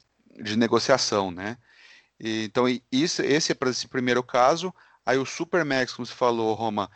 de 0.41 0.57
negociação, 0.57 1.29
né? 1.29 1.57
E, 2.19 2.45
então, 2.45 2.65
isso, 2.91 3.21
esse 3.21 3.51
é 3.51 3.55
para 3.55 3.69
esse 3.69 3.87
primeiro 3.87 4.23
caso. 4.23 4.73
Aí 5.05 5.17
o 5.17 5.25
Supermax, 5.25 5.93
como 5.93 6.05
você 6.05 6.13
falou, 6.13 6.53
Roma, 6.53 6.89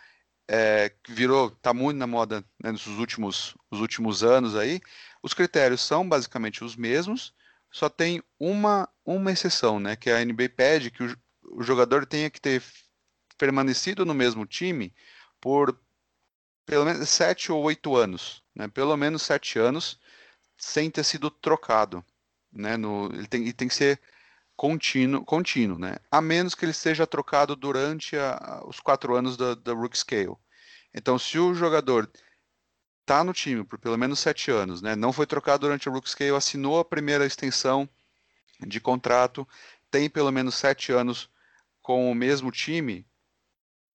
é, 0.47 0.91
virou, 1.07 1.47
está 1.47 1.73
muito 1.73 1.97
na 1.97 2.07
moda 2.07 2.43
né, 2.61 2.71
nos 2.71 2.87
últimos, 2.87 3.55
os 3.69 3.79
últimos 3.79 4.23
anos 4.23 4.55
aí. 4.55 4.81
Os 5.23 5.33
critérios 5.33 5.81
são 5.81 6.07
basicamente 6.07 6.63
os 6.63 6.75
mesmos, 6.75 7.33
só 7.71 7.89
tem 7.89 8.21
uma, 8.39 8.89
uma 9.05 9.31
exceção, 9.31 9.79
né? 9.79 9.95
Que 9.95 10.09
a 10.09 10.23
NBA 10.23 10.49
pede 10.49 10.91
que 10.91 11.03
o, 11.03 11.17
o 11.43 11.63
jogador 11.63 12.05
tenha 12.05 12.29
que 12.29 12.41
ter 12.41 12.61
permanecido 13.37 14.05
no 14.05 14.13
mesmo 14.13 14.45
time 14.45 14.93
por 15.39 15.79
pelo 16.65 16.85
menos 16.85 17.09
sete 17.09 17.51
ou 17.51 17.63
oito 17.63 17.95
anos, 17.95 18.43
né? 18.55 18.67
Pelo 18.67 18.95
menos 18.97 19.21
sete 19.21 19.57
anos 19.57 19.99
sem 20.57 20.91
ter 20.91 21.03
sido 21.03 21.31
trocado, 21.31 22.03
né? 22.51 22.77
No, 22.77 23.09
ele 23.13 23.27
tem, 23.27 23.41
ele 23.41 23.53
tem 23.53 23.67
que 23.67 23.73
ser 23.75 23.99
contínuo, 24.55 25.25
contínuo, 25.25 25.79
né? 25.79 25.97
A 26.11 26.21
menos 26.21 26.53
que 26.53 26.65
ele 26.65 26.73
seja 26.73 27.07
trocado 27.07 27.55
durante 27.55 28.15
a, 28.17 28.63
os 28.65 28.79
quatro 28.79 29.15
anos 29.15 29.37
da, 29.37 29.55
da 29.55 29.73
Rook 29.73 29.97
Scale. 29.97 30.35
Então, 30.93 31.17
se 31.17 31.39
o 31.39 31.53
jogador 31.53 32.11
está 33.01 33.23
no 33.23 33.33
time 33.33 33.63
por 33.63 33.77
pelo 33.77 33.97
menos 33.97 34.19
sete 34.19 34.51
anos, 34.51 34.81
né? 34.81 34.95
Não 34.95 35.11
foi 35.11 35.25
trocado 35.25 35.61
durante 35.61 35.89
a 35.89 35.91
Rook 35.91 36.09
Scale, 36.09 36.35
assinou 36.35 36.79
a 36.79 36.85
primeira 36.85 37.25
extensão 37.25 37.89
de 38.59 38.79
contrato, 38.79 39.47
tem 39.89 40.09
pelo 40.09 40.31
menos 40.31 40.55
sete 40.55 40.91
anos 40.91 41.29
com 41.81 42.11
o 42.11 42.15
mesmo 42.15 42.51
time, 42.51 43.05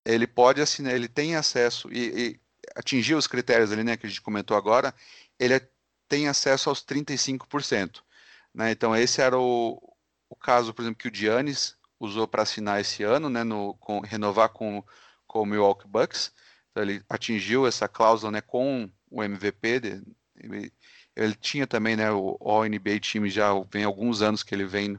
ele 0.04 0.26
pode 0.26 0.60
assinar, 0.60 0.94
ele 0.94 1.08
tem 1.08 1.36
acesso 1.36 1.88
e, 1.92 2.40
e 2.92 3.14
os 3.14 3.26
critérios 3.26 3.72
ali, 3.72 3.84
né, 3.84 3.96
que 3.96 4.06
a 4.06 4.08
gente 4.08 4.20
comentou 4.20 4.56
agora, 4.56 4.94
ele 5.38 5.60
tem 6.08 6.28
acesso 6.28 6.68
aos 6.68 6.84
35%. 6.84 8.02
Né? 8.54 8.70
Então, 8.70 8.94
esse 8.94 9.20
era 9.20 9.38
o, 9.38 9.80
o 10.28 10.36
caso, 10.36 10.72
por 10.72 10.82
exemplo, 10.82 10.98
que 10.98 11.08
o 11.08 11.14
Giannis 11.14 11.76
usou 11.98 12.28
para 12.28 12.42
assinar 12.42 12.80
esse 12.80 13.02
ano, 13.02 13.28
né, 13.28 13.44
no, 13.44 13.74
com, 13.74 14.00
renovar 14.00 14.50
com, 14.50 14.84
com 15.26 15.42
o 15.42 15.46
Milwaukee 15.46 15.88
Bucks. 15.88 16.32
Então, 16.70 16.82
ele 16.82 17.02
atingiu 17.08 17.66
essa 17.66 17.88
cláusula 17.88 18.32
né, 18.32 18.40
com 18.40 18.90
o 19.16 19.24
MVP. 19.24 19.80
De, 19.80 20.02
ele, 20.36 20.72
ele, 21.14 21.34
tinha 21.34 21.66
também 21.66 21.96
né, 21.96 22.10
o 22.10 22.36
All-NBA 22.40 23.00
time 23.00 23.30
já 23.30 23.48
vem 23.70 23.84
alguns 23.84 24.22
anos 24.22 24.42
que 24.42 24.54
ele 24.54 24.66
vem, 24.66 24.98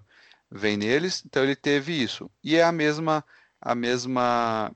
vem 0.52 0.78
neles, 0.78 1.24
então 1.26 1.44
ele 1.44 1.56
teve 1.56 1.94
isso. 1.94 2.30
E 2.44 2.56
é 2.56 2.64
a 2.64 2.72
mesma, 2.72 3.24
a 3.62 3.76
mesma 3.76 4.76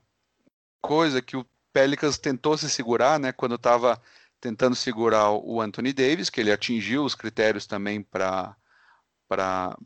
coisa 0.82 1.22
que 1.22 1.36
o 1.38 1.46
Pelicans 1.74 2.18
tentou 2.18 2.58
se 2.58 2.70
segurar, 2.70 3.20
né, 3.20 3.32
quando 3.32 3.56
estava 3.56 4.02
tentando 4.39 4.76
segurar 4.76 5.32
o 5.32 5.62
Anthony 5.62 5.94
Davis, 5.94 6.30
que 6.30 6.42
ele 6.42 6.52
atingiu 6.52 7.04
os 7.06 7.16
critérios 7.16 7.66
também 7.66 8.02
para 8.02 8.56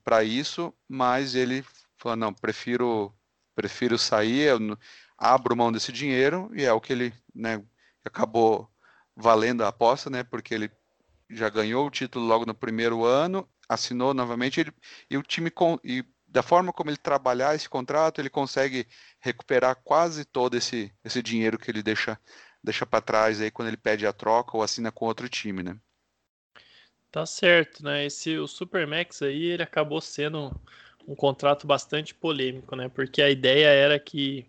para 0.03 0.23
isso, 0.23 0.73
mas 0.89 1.35
ele 1.35 1.63
falou, 1.97 2.15
não, 2.15 2.33
prefiro 2.33 3.13
prefiro 3.55 3.97
sair, 3.97 4.47
eu 4.47 4.59
abro 5.17 5.55
mão 5.55 5.71
desse 5.71 5.91
dinheiro, 5.91 6.49
e 6.53 6.63
é 6.63 6.73
o 6.73 6.81
que 6.81 6.91
ele 6.91 7.13
né, 7.33 7.63
acabou 8.03 8.69
valendo 9.15 9.63
a 9.63 9.69
aposta, 9.69 10.09
né, 10.09 10.23
porque 10.23 10.53
ele 10.53 10.71
já 11.29 11.49
ganhou 11.49 11.87
o 11.87 11.91
título 11.91 12.25
logo 12.25 12.45
no 12.45 12.53
primeiro 12.53 13.03
ano, 13.03 13.47
assinou 13.67 14.13
novamente, 14.13 14.59
ele, 14.59 14.71
e 15.09 15.17
o 15.17 15.23
time, 15.23 15.49
com, 15.49 15.79
e 15.83 16.03
da 16.27 16.43
forma 16.43 16.73
como 16.73 16.89
ele 16.89 16.97
trabalhar 16.97 17.55
esse 17.55 17.69
contrato, 17.69 18.19
ele 18.19 18.29
consegue 18.29 18.87
recuperar 19.19 19.75
quase 19.83 20.25
todo 20.25 20.55
esse, 20.57 20.93
esse 21.03 21.21
dinheiro 21.21 21.57
que 21.57 21.71
ele 21.71 21.81
deixa, 21.81 22.19
deixa 22.63 22.85
para 22.85 23.01
trás 23.01 23.41
aí 23.41 23.49
quando 23.49 23.69
ele 23.69 23.77
pede 23.77 24.05
a 24.05 24.13
troca 24.13 24.57
ou 24.57 24.61
assina 24.61 24.91
com 24.91 25.05
outro 25.05 25.29
time, 25.29 25.63
né? 25.63 25.77
Tá 27.09 27.25
certo, 27.25 27.81
né? 27.81 28.05
Esse 28.05 28.37
o 28.37 28.47
Supermax 28.47 29.21
aí, 29.21 29.45
ele 29.45 29.63
acabou 29.63 30.01
sendo 30.01 30.51
um 31.07 31.15
contrato 31.15 31.65
bastante 31.65 32.13
polêmico, 32.13 32.75
né? 32.75 32.89
Porque 32.89 33.21
a 33.21 33.29
ideia 33.29 33.67
era 33.67 33.97
que 33.97 34.45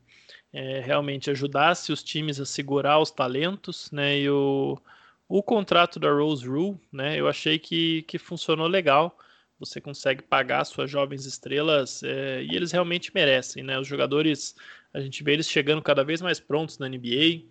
é, 0.52 0.80
realmente 0.80 1.30
ajudasse 1.30 1.92
os 1.92 2.02
times 2.02 2.40
a 2.40 2.46
segurar 2.46 2.98
os 2.98 3.10
talentos, 3.10 3.90
né? 3.90 4.18
E 4.20 4.30
o, 4.30 4.78
o 5.28 5.42
contrato 5.42 5.98
da 5.98 6.10
Rose 6.10 6.46
Rule, 6.46 6.78
né? 6.92 7.18
Eu 7.18 7.28
achei 7.28 7.58
que, 7.58 8.02
que 8.02 8.18
funcionou 8.18 8.66
legal. 8.66 9.18
Você 9.58 9.80
consegue 9.80 10.22
pagar 10.22 10.64
suas 10.64 10.90
jovens 10.90 11.24
estrelas 11.24 12.02
é, 12.02 12.42
e 12.42 12.54
eles 12.54 12.72
realmente 12.72 13.10
merecem, 13.14 13.62
né? 13.62 13.78
Os 13.78 13.88
jogadores, 13.88 14.54
a 14.92 15.00
gente 15.00 15.22
vê 15.22 15.32
eles 15.32 15.48
chegando 15.48 15.82
cada 15.82 16.04
vez 16.04 16.20
mais 16.20 16.38
prontos 16.38 16.78
na 16.78 16.88
NBA 16.88 17.44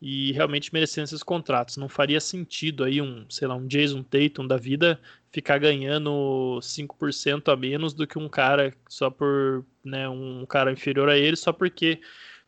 e 0.00 0.32
realmente 0.32 0.72
merecendo 0.72 1.04
esses 1.04 1.22
contratos. 1.22 1.76
Não 1.76 1.88
faria 1.88 2.20
sentido 2.20 2.82
aí 2.82 3.00
um, 3.00 3.24
sei 3.30 3.46
lá, 3.46 3.54
um 3.54 3.66
Jason 3.68 4.02
Tatum 4.02 4.46
da 4.46 4.56
vida 4.56 5.00
ficar 5.30 5.58
ganhando 5.58 6.58
5% 6.60 7.52
a 7.52 7.56
menos 7.56 7.94
do 7.94 8.06
que 8.06 8.18
um 8.18 8.28
cara 8.28 8.74
só 8.88 9.08
por, 9.08 9.64
né, 9.84 10.08
um 10.08 10.44
cara 10.44 10.72
inferior 10.72 11.08
a 11.08 11.16
ele 11.16 11.36
só 11.36 11.52
porque 11.52 12.00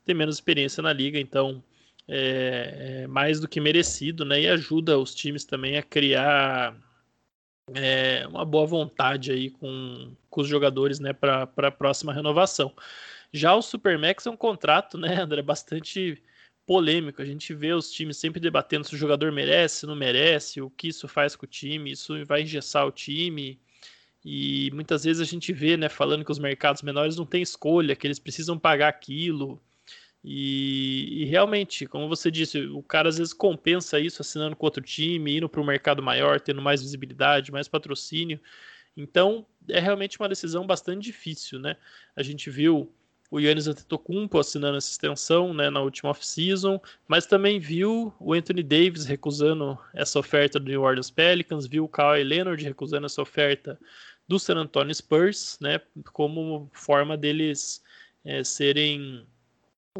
tem 0.04 0.14
menos 0.14 0.36
experiência 0.36 0.82
na 0.82 0.92
liga, 0.92 1.18
então 1.18 1.62
é, 2.08 3.02
é 3.02 3.06
mais 3.06 3.40
do 3.40 3.48
que 3.48 3.60
merecido, 3.60 4.24
né? 4.24 4.42
E 4.42 4.48
ajuda 4.48 4.98
os 4.98 5.14
times 5.14 5.44
também 5.44 5.76
a 5.78 5.82
criar 5.82 6.76
é, 7.72 8.26
uma 8.26 8.44
boa 8.44 8.66
vontade 8.66 9.32
aí 9.32 9.50
com, 9.50 10.14
com 10.28 10.40
os 10.40 10.48
jogadores, 10.48 10.98
né, 11.00 11.12
para 11.12 11.48
a 11.56 11.70
próxima 11.70 12.12
renovação. 12.12 12.74
Já 13.32 13.54
o 13.54 13.62
Supermax 13.62 14.26
é 14.26 14.30
um 14.30 14.36
contrato, 14.36 14.98
né, 14.98 15.14
André, 15.20 15.42
bastante 15.42 16.22
polêmico. 16.66 17.22
A 17.22 17.24
gente 17.24 17.54
vê 17.54 17.72
os 17.72 17.90
times 17.90 18.16
sempre 18.16 18.40
debatendo 18.40 18.86
se 18.86 18.94
o 18.94 18.98
jogador 18.98 19.32
merece, 19.32 19.80
se 19.80 19.86
não 19.86 19.96
merece, 19.96 20.60
o 20.60 20.70
que 20.70 20.88
isso 20.88 21.08
faz 21.08 21.34
com 21.36 21.46
o 21.46 21.48
time, 21.48 21.92
isso 21.92 22.24
vai 22.26 22.42
engessar 22.42 22.86
o 22.86 22.92
time. 22.92 23.58
E 24.24 24.70
muitas 24.72 25.04
vezes 25.04 25.20
a 25.20 25.30
gente 25.30 25.52
vê, 25.52 25.76
né, 25.76 25.88
falando 25.88 26.24
que 26.24 26.32
os 26.32 26.38
mercados 26.38 26.82
menores 26.82 27.16
não 27.16 27.26
têm 27.26 27.42
escolha, 27.42 27.96
que 27.96 28.06
eles 28.06 28.18
precisam 28.18 28.58
pagar 28.58 28.88
aquilo. 28.88 29.60
E, 30.26 31.22
e, 31.22 31.24
realmente, 31.26 31.86
como 31.86 32.08
você 32.08 32.30
disse, 32.30 32.58
o 32.66 32.82
cara 32.82 33.10
às 33.10 33.18
vezes 33.18 33.34
compensa 33.34 34.00
isso 34.00 34.22
assinando 34.22 34.56
com 34.56 34.64
outro 34.64 34.82
time, 34.82 35.36
indo 35.36 35.50
para 35.50 35.60
o 35.60 35.66
mercado 35.66 36.02
maior, 36.02 36.40
tendo 36.40 36.62
mais 36.62 36.80
visibilidade, 36.80 37.52
mais 37.52 37.68
patrocínio. 37.68 38.40
Então, 38.96 39.44
é 39.68 39.78
realmente 39.78 40.18
uma 40.18 40.28
decisão 40.28 40.66
bastante 40.66 41.04
difícil, 41.04 41.58
né? 41.58 41.76
A 42.16 42.22
gente 42.22 42.48
viu 42.48 42.90
o 43.30 43.38
Yannis 43.38 43.66
Antetokounmpo 43.66 44.38
assinando 44.38 44.78
essa 44.78 44.90
extensão 44.90 45.52
né, 45.52 45.68
na 45.68 45.80
última 45.80 46.10
off-season, 46.10 46.80
mas 47.08 47.26
também 47.26 47.58
viu 47.58 48.14
o 48.18 48.32
Anthony 48.32 48.62
Davis 48.62 49.04
recusando 49.04 49.78
essa 49.92 50.18
oferta 50.18 50.58
do 50.60 50.66
New 50.70 50.82
Orleans 50.82 51.10
Pelicans, 51.10 51.66
viu 51.66 51.84
o 51.84 51.88
Kawhi 51.88 52.22
Leonard 52.22 52.62
recusando 52.62 53.06
essa 53.06 53.20
oferta 53.20 53.78
do 54.28 54.38
San 54.38 54.56
Antonio 54.56 54.94
Spurs, 54.94 55.58
né, 55.60 55.80
como 56.12 56.70
forma 56.72 57.16
deles 57.16 57.82
é, 58.24 58.44
serem 58.44 59.26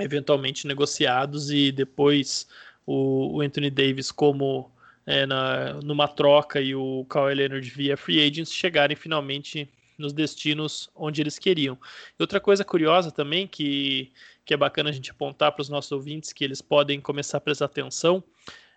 eventualmente 0.01 0.67
negociados 0.67 1.53
e 1.53 1.71
depois 1.71 2.49
o, 2.85 3.37
o 3.37 3.41
Anthony 3.41 3.71
Davis 3.71 4.11
como 4.11 4.69
é, 5.07 5.25
na, 5.25 5.75
numa 5.75 6.09
troca 6.09 6.61
e 6.61 6.75
o 6.75 7.05
Kawhi 7.09 7.35
Leonard 7.35 7.71
via 7.71 7.97
free 7.97 8.21
agents 8.21 8.53
chegarem 8.53 8.97
finalmente 8.97 9.71
nos 9.97 10.13
destinos 10.13 10.91
onde 10.97 11.23
eles 11.23 11.39
queriam. 11.39 11.79
E 12.19 12.21
outra 12.21 12.41
coisa 12.41 12.65
curiosa 12.65 13.13
também 13.13 13.47
que, 13.47 14.11
que 14.45 14.53
é 14.53 14.57
bacana 14.57 14.91
a 14.91 14.93
gente 14.93 15.13
apontar 15.13 15.53
para 15.53 15.63
os 15.63 15.69
nossos 15.69 15.93
ouvintes 15.93 16.33
que 16.33 16.43
eles 16.43 16.61
podem 16.61 17.01
começar 17.01 17.39
a 17.39 17.41
prestar 17.41 17.67
atenção 17.67 18.21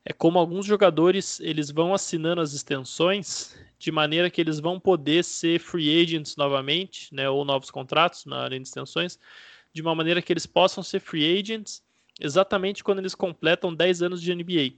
é 0.05 0.13
como 0.13 0.37
alguns 0.37 0.67
jogadores 0.67 1.39
eles 1.39 1.71
vão 1.71 1.95
assinando 1.95 2.41
as 2.41 2.53
extensões 2.53 3.57
de 3.79 3.91
maneira 3.91 4.29
que 4.29 4.39
eles 4.39 4.59
vão 4.59 4.79
poder 4.79 5.23
ser 5.23 5.59
free 5.59 5.99
agents 5.99 6.35
novamente, 6.35 7.13
né, 7.13 7.27
ou 7.27 7.43
novos 7.43 7.71
contratos 7.71 8.25
na 8.25 8.37
área 8.37 8.59
de 8.59 8.67
extensões, 8.67 9.17
de 9.73 9.81
uma 9.81 9.95
maneira 9.95 10.21
que 10.21 10.33
eles 10.33 10.45
possam 10.45 10.83
ser 10.83 10.99
free 10.99 11.39
agents 11.39 11.83
exatamente 12.19 12.83
quando 12.83 12.99
eles 12.99 13.15
completam 13.15 13.73
10 13.73 14.01
anos 14.01 14.21
de 14.21 14.33
NBA, 14.33 14.73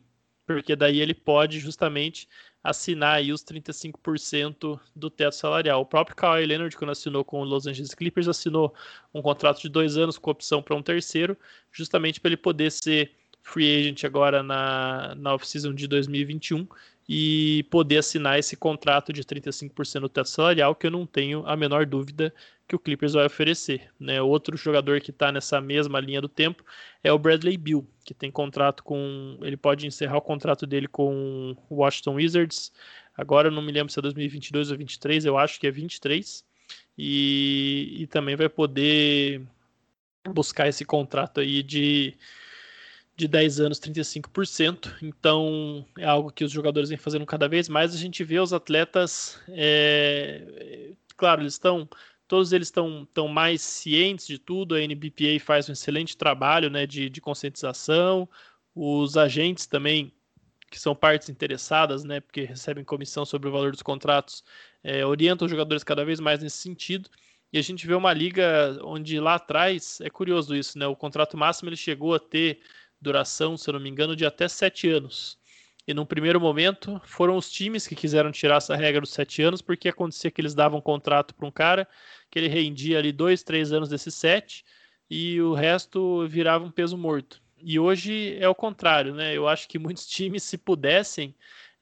porque 0.45 0.75
daí 0.75 0.99
ele 0.99 1.13
pode 1.13 1.59
justamente 1.59 2.27
assinar 2.63 3.15
aí 3.15 3.31
os 3.31 3.43
35% 3.43 4.79
do 4.95 5.09
teto 5.09 5.35
salarial. 5.35 5.81
O 5.81 5.85
próprio 5.85 6.15
Kawhi 6.15 6.45
Leonard, 6.45 6.75
quando 6.75 6.91
assinou 6.91 7.23
com 7.23 7.41
o 7.41 7.45
Los 7.45 7.65
Angeles 7.65 7.93
Clippers, 7.93 8.27
assinou 8.27 8.73
um 9.13 9.21
contrato 9.21 9.61
de 9.61 9.69
dois 9.69 9.97
anos 9.97 10.17
com 10.17 10.31
opção 10.31 10.61
para 10.61 10.75
um 10.75 10.81
terceiro, 10.81 11.37
justamente 11.71 12.19
para 12.19 12.29
ele 12.29 12.37
poder 12.37 12.71
ser 12.71 13.11
free 13.41 13.79
agent 13.79 14.03
agora 14.03 14.43
na, 14.43 15.15
na 15.15 15.33
off-season 15.33 15.73
de 15.73 15.87
2021 15.87 16.67
e 17.07 17.63
poder 17.71 17.97
assinar 17.97 18.37
esse 18.37 18.55
contrato 18.55 19.11
de 19.11 19.23
35% 19.23 20.01
do 20.01 20.09
teto 20.09 20.29
salarial, 20.29 20.75
que 20.75 20.85
eu 20.85 20.91
não 20.91 21.05
tenho 21.05 21.43
a 21.47 21.55
menor 21.55 21.85
dúvida 21.85 22.33
que 22.69 22.75
o 22.75 22.79
Clippers 22.79 23.13
vai 23.13 23.25
oferecer. 23.25 23.89
Né? 23.99 24.21
Outro 24.21 24.55
jogador 24.55 25.01
que 25.01 25.09
está 25.09 25.31
nessa 25.31 25.59
mesma 25.59 25.99
linha 25.99 26.21
do 26.21 26.29
tempo 26.29 26.63
é 27.03 27.11
o 27.11 27.17
Bradley 27.17 27.57
Bill, 27.57 27.85
que 28.05 28.13
tem 28.13 28.31
contrato 28.31 28.83
com. 28.83 29.39
Ele 29.41 29.57
pode 29.57 29.87
encerrar 29.87 30.17
o 30.17 30.21
contrato 30.21 30.67
dele 30.67 30.87
com 30.87 31.57
o 31.67 31.75
Washington 31.75 32.13
Wizards. 32.13 32.71
Agora 33.17 33.49
não 33.49 33.63
me 33.63 33.71
lembro 33.71 33.91
se 33.91 33.97
é 33.97 34.01
2022 34.03 34.67
ou 34.67 34.77
2023, 34.77 35.25
eu 35.25 35.37
acho 35.37 35.59
que 35.59 35.65
é 35.65 35.71
23. 35.71 36.45
E, 36.95 37.97
e 38.01 38.07
também 38.07 38.35
vai 38.35 38.47
poder 38.47 39.41
buscar 40.29 40.67
esse 40.67 40.85
contrato 40.85 41.39
aí 41.39 41.63
de 41.63 42.15
de 43.15 43.27
10 43.27 43.59
anos, 43.59 43.79
35%. 43.81 44.95
Então, 45.01 45.85
é 45.97 46.05
algo 46.05 46.31
que 46.31 46.45
os 46.45 46.51
jogadores 46.51 46.87
vêm 46.87 46.97
fazendo 46.97 47.25
cada 47.25 47.49
vez 47.49 47.67
mais. 47.67 47.93
A 47.93 47.97
gente 47.97 48.23
vê 48.23 48.39
os 48.39 48.53
atletas, 48.53 49.37
é, 49.49 50.91
claro, 51.17 51.41
eles 51.41 51.53
estão, 51.53 51.85
todos 52.29 52.53
eles 52.53 52.67
estão, 52.67 53.27
mais 53.27 53.59
cientes 53.59 54.27
de 54.27 54.37
tudo. 54.37 54.75
A 54.75 54.79
NBPA 54.79 55.39
faz 55.43 55.67
um 55.67 55.73
excelente 55.73 56.15
trabalho 56.15 56.69
né, 56.69 56.85
de, 56.85 57.09
de 57.09 57.19
conscientização. 57.19 58.29
Os 58.73 59.17
agentes 59.17 59.65
também, 59.65 60.13
que 60.69 60.79
são 60.79 60.95
partes 60.95 61.27
interessadas, 61.27 62.03
né, 62.03 62.19
porque 62.19 62.43
recebem 62.43 62.83
comissão 62.83 63.25
sobre 63.25 63.49
o 63.49 63.51
valor 63.51 63.71
dos 63.71 63.81
contratos, 63.81 64.43
é, 64.83 65.03
orienta 65.03 65.43
os 65.43 65.51
jogadores 65.51 65.83
cada 65.83 66.05
vez 66.05 66.19
mais 66.19 66.41
nesse 66.41 66.57
sentido. 66.57 67.09
E 67.51 67.57
a 67.57 67.63
gente 67.63 67.87
vê 67.87 67.95
uma 67.95 68.13
liga 68.13 68.79
onde 68.83 69.19
lá 69.19 69.33
atrás, 69.35 69.99
é 69.99 70.09
curioso 70.09 70.55
isso, 70.55 70.77
né? 70.77 70.85
O 70.85 70.95
contrato 70.95 71.35
máximo 71.35 71.67
ele 71.67 71.75
chegou 71.75 72.13
a 72.13 72.19
ter 72.19 72.61
duração, 73.01 73.57
se 73.57 73.67
eu 73.67 73.73
não 73.73 73.79
me 73.79 73.89
engano, 73.89 74.15
de 74.15 74.23
até 74.23 74.47
sete 74.47 74.87
anos. 74.87 75.39
E 75.89 75.93
num 75.95 76.05
primeiro 76.05 76.39
momento 76.39 77.01
foram 77.03 77.35
os 77.35 77.49
times 77.49 77.87
que 77.87 77.95
quiseram 77.95 78.31
tirar 78.31 78.57
essa 78.57 78.75
regra 78.75 79.01
dos 79.01 79.09
sete 79.09 79.41
anos, 79.41 79.59
porque 79.59 79.89
acontecia 79.89 80.29
que 80.29 80.39
eles 80.39 80.53
davam 80.53 80.77
um 80.77 80.81
contrato 80.83 81.33
para 81.33 81.47
um 81.47 81.51
cara, 81.51 81.87
que 82.29 82.37
ele 82.37 82.47
rendia 82.47 82.99
ali 82.99 83.11
dois, 83.11 83.41
três 83.41 83.73
anos 83.73 83.89
desses 83.89 84.13
sete, 84.13 84.63
e 85.09 85.41
o 85.41 85.55
resto 85.55 86.27
virava 86.27 86.63
um 86.63 86.69
peso 86.69 86.95
morto. 86.95 87.41
E 87.57 87.79
hoje 87.79 88.37
é 88.39 88.47
o 88.47 88.53
contrário, 88.53 89.15
né? 89.15 89.35
Eu 89.35 89.47
acho 89.47 89.67
que 89.67 89.79
muitos 89.81 90.05
times, 90.05 90.43
se 90.43 90.59
pudessem, 90.59 91.33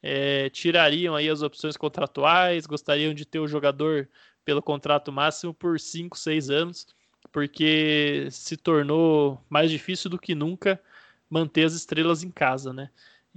é, 0.02 0.48
tirariam 0.48 1.14
aí 1.14 1.28
as 1.28 1.42
opções 1.42 1.76
contratuais, 1.76 2.64
gostariam 2.64 3.12
de 3.12 3.26
ter 3.26 3.40
o 3.40 3.46
jogador 3.46 4.08
pelo 4.42 4.62
contrato 4.62 5.12
máximo 5.12 5.52
por 5.52 5.78
5, 5.78 6.16
6 6.16 6.48
anos, 6.48 6.86
porque 7.30 8.26
se 8.30 8.56
tornou 8.56 9.44
mais 9.50 9.70
difícil 9.70 10.08
do 10.08 10.18
que 10.18 10.34
nunca 10.34 10.80
manter 11.28 11.64
as 11.64 11.74
estrelas 11.74 12.22
em 12.22 12.30
casa, 12.30 12.72
né? 12.72 12.88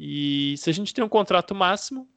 E 0.04 0.58
se 0.58 0.68
a 0.68 0.74
gente 0.74 0.96
tem 0.96 1.04
um 1.04 1.10
contrato 1.10 1.54
máximo, 1.54 2.10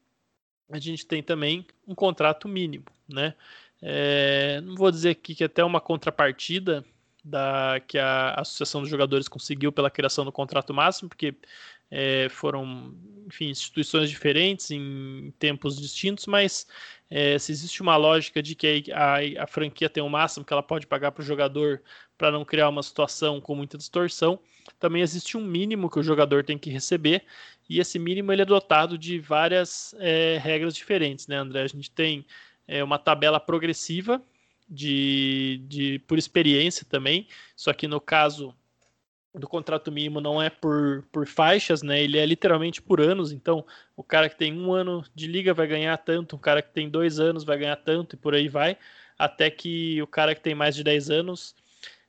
a 0.71 0.79
gente 0.79 1.05
tem 1.07 1.23
também 1.23 1.67
um 1.87 1.95
contrato 1.95 2.49
mínimo, 2.49 2.87
né? 3.07 3.35
É, 3.83 4.63
não 4.63 4.75
vou 4.75 4.91
dizer 4.91 5.11
aqui 5.11 5.35
que 5.35 5.43
é 5.43 5.47
até 5.47 5.63
uma 5.63 5.83
contrapartida 5.83 6.83
da 7.23 7.79
que 7.87 7.99
a 7.99 8.37
Associação 8.37 8.81
dos 8.81 8.89
Jogadores 8.89 9.29
conseguiu 9.29 9.71
pela 9.71 9.91
criação 9.91 10.25
do 10.25 10.33
contrato 10.33 10.73
máximo, 10.73 11.11
porque 11.11 11.35
é, 11.97 12.29
foram, 12.29 12.93
enfim, 13.25 13.51
instituições 13.51 14.11
diferentes 14.11 14.69
em 14.73 15.33
tempos 15.39 15.81
distintos, 15.81 16.27
mas 16.27 16.67
é, 17.09 17.39
se 17.39 17.53
existe 17.53 17.83
uma 17.83 17.97
lógica 17.97 18.43
de 18.43 18.57
que 18.57 18.91
a, 18.93 19.19
a, 19.45 19.47
franquia 19.47 19.89
tem 19.89 20.03
o 20.03 20.09
máximo 20.09 20.45
que 20.45 20.53
ela 20.53 20.63
pode 20.63 20.89
pagar 20.89 21.13
para 21.13 21.23
o 21.23 21.25
jogador 21.25 21.81
para 22.19 22.33
não 22.33 22.45
criar 22.45 22.69
uma 22.69 22.83
situação 22.83 23.41
com 23.41 23.55
muita 23.55 23.79
distorção, 23.79 24.41
também 24.81 25.03
existe 25.03 25.37
um 25.37 25.41
mínimo 25.41 25.89
que 25.89 26.01
o 26.01 26.03
jogador 26.03 26.43
tem 26.43 26.59
que 26.59 26.69
receber, 26.69 27.25
e 27.71 27.79
esse 27.79 27.97
mínimo 27.97 28.33
ele 28.33 28.43
é 28.43 28.47
dotado 28.47 28.99
de 28.99 29.21
várias 29.21 29.95
é, 30.01 30.37
regras 30.43 30.75
diferentes, 30.75 31.29
né, 31.29 31.37
André? 31.37 31.63
A 31.63 31.69
gente 31.69 31.93
tem 31.93 32.27
é, 32.67 32.83
uma 32.83 32.99
tabela 32.99 33.39
progressiva 33.39 34.21
de, 34.69 35.63
de 35.69 36.01
por 36.09 36.19
experiência 36.19 36.85
também, 36.85 37.29
só 37.55 37.73
que 37.73 37.87
no 37.87 38.01
caso 38.01 38.53
do 39.35 39.49
contrato 39.49 39.91
mínimo 39.91 40.21
não 40.21 40.41
é 40.41 40.49
por, 40.49 41.05
por 41.11 41.27
faixas, 41.27 41.83
né? 41.83 42.03
Ele 42.03 42.19
é 42.19 42.25
literalmente 42.25 42.81
por 42.81 43.01
anos. 43.01 43.33
Então, 43.33 43.67
o 43.97 44.03
cara 44.03 44.29
que 44.29 44.37
tem 44.37 44.53
um 44.57 44.73
ano 44.73 45.05
de 45.15 45.27
liga 45.27 45.53
vai 45.53 45.67
ganhar 45.67 45.97
tanto, 45.99 46.37
o 46.37 46.39
cara 46.39 46.63
que 46.63 46.73
tem 46.73 46.89
dois 46.89 47.19
anos 47.19 47.45
vai 47.45 47.59
ganhar 47.59 47.77
tanto 47.77 48.15
e 48.15 48.19
por 48.19 48.35
aí 48.35 48.49
vai, 48.49 48.77
até 49.19 49.51
que 49.51 50.01
o 50.01 50.07
cara 50.07 50.35
que 50.35 50.41
tem 50.41 50.55
mais 50.55 50.77
de 50.77 50.85
10 50.85 51.11
anos 51.11 51.55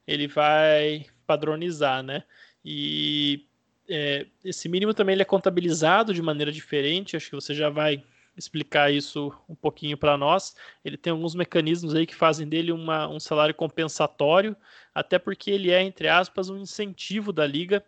ele 0.08 0.28
vai 0.28 1.06
padronizar, 1.26 2.04
né? 2.04 2.24
E 2.64 3.46
é, 3.90 4.28
esse 4.44 4.70
mínimo 4.70 4.94
também 4.94 5.14
ele 5.14 5.22
é 5.24 5.26
contabilizado 5.26 6.14
de 6.14 6.22
maneira 6.22 6.52
diferente. 6.52 7.16
Acho 7.16 7.30
que 7.30 7.36
você 7.36 7.54
já 7.54 7.70
vai 7.70 8.04
explicar 8.38 8.92
isso 8.92 9.34
um 9.48 9.56
pouquinho 9.56 9.98
para 9.98 10.18
nós. 10.18 10.56
Ele 10.84 10.98
tem 10.98 11.12
alguns 11.12 11.36
mecanismos 11.36 11.96
aí 11.96 12.06
que 12.06 12.16
fazem 12.16 12.48
dele 12.48 12.72
uma, 12.72 13.08
um 13.08 13.20
salário 13.20 13.56
compensatório, 13.56 14.56
até 14.94 15.18
porque 15.18 15.52
ele 15.52 15.72
é, 15.72 15.82
entre 15.82 16.08
aspas, 16.08 16.50
um 16.50 16.58
incentivo 16.58 17.32
da 17.32 17.46
liga 17.46 17.84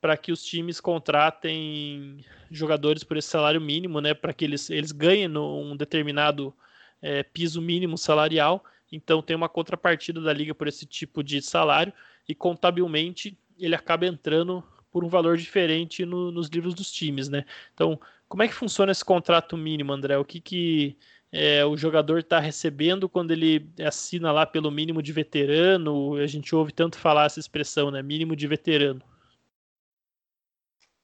para 0.00 0.16
que 0.16 0.30
os 0.30 0.44
times 0.44 0.80
contratem 0.80 2.24
jogadores 2.50 3.02
por 3.02 3.16
esse 3.16 3.28
salário 3.28 3.60
mínimo, 3.60 4.00
né, 4.00 4.14
para 4.14 4.32
que 4.32 4.44
eles, 4.44 4.70
eles 4.70 4.92
ganhem 4.92 5.36
um 5.36 5.76
determinado 5.76 6.54
é, 7.02 7.22
piso 7.22 7.60
mínimo 7.60 7.98
salarial. 7.98 8.64
Então 8.90 9.20
tem 9.20 9.36
uma 9.36 9.48
contrapartida 9.48 10.20
da 10.20 10.32
liga 10.32 10.54
por 10.54 10.68
esse 10.68 10.86
tipo 10.86 11.22
de 11.22 11.42
salário 11.42 11.92
e 12.28 12.34
contabilmente 12.34 13.36
ele 13.58 13.74
acaba 13.74 14.06
entrando 14.06 14.62
por 14.90 15.04
um 15.04 15.08
valor 15.08 15.36
diferente 15.36 16.04
no, 16.04 16.30
nos 16.30 16.48
livros 16.48 16.74
dos 16.74 16.90
times, 16.90 17.28
né? 17.28 17.44
Então 17.74 17.98
como 18.28 18.42
é 18.42 18.48
que 18.48 18.54
funciona 18.54 18.92
esse 18.92 19.04
contrato 19.04 19.56
mínimo, 19.56 19.92
André? 19.92 20.18
O 20.18 20.24
que, 20.24 20.38
que 20.38 20.98
é, 21.32 21.64
o 21.64 21.76
jogador 21.76 22.18
está 22.18 22.38
recebendo 22.38 23.08
quando 23.08 23.30
ele 23.30 23.70
assina 23.84 24.30
lá 24.30 24.44
pelo 24.44 24.70
mínimo 24.70 25.02
de 25.02 25.12
veterano? 25.12 26.14
A 26.16 26.26
gente 26.26 26.54
ouve 26.54 26.70
tanto 26.70 26.98
falar 26.98 27.24
essa 27.24 27.40
expressão, 27.40 27.90
né? 27.90 28.02
Mínimo 28.02 28.36
de 28.36 28.46
veterano. 28.46 29.02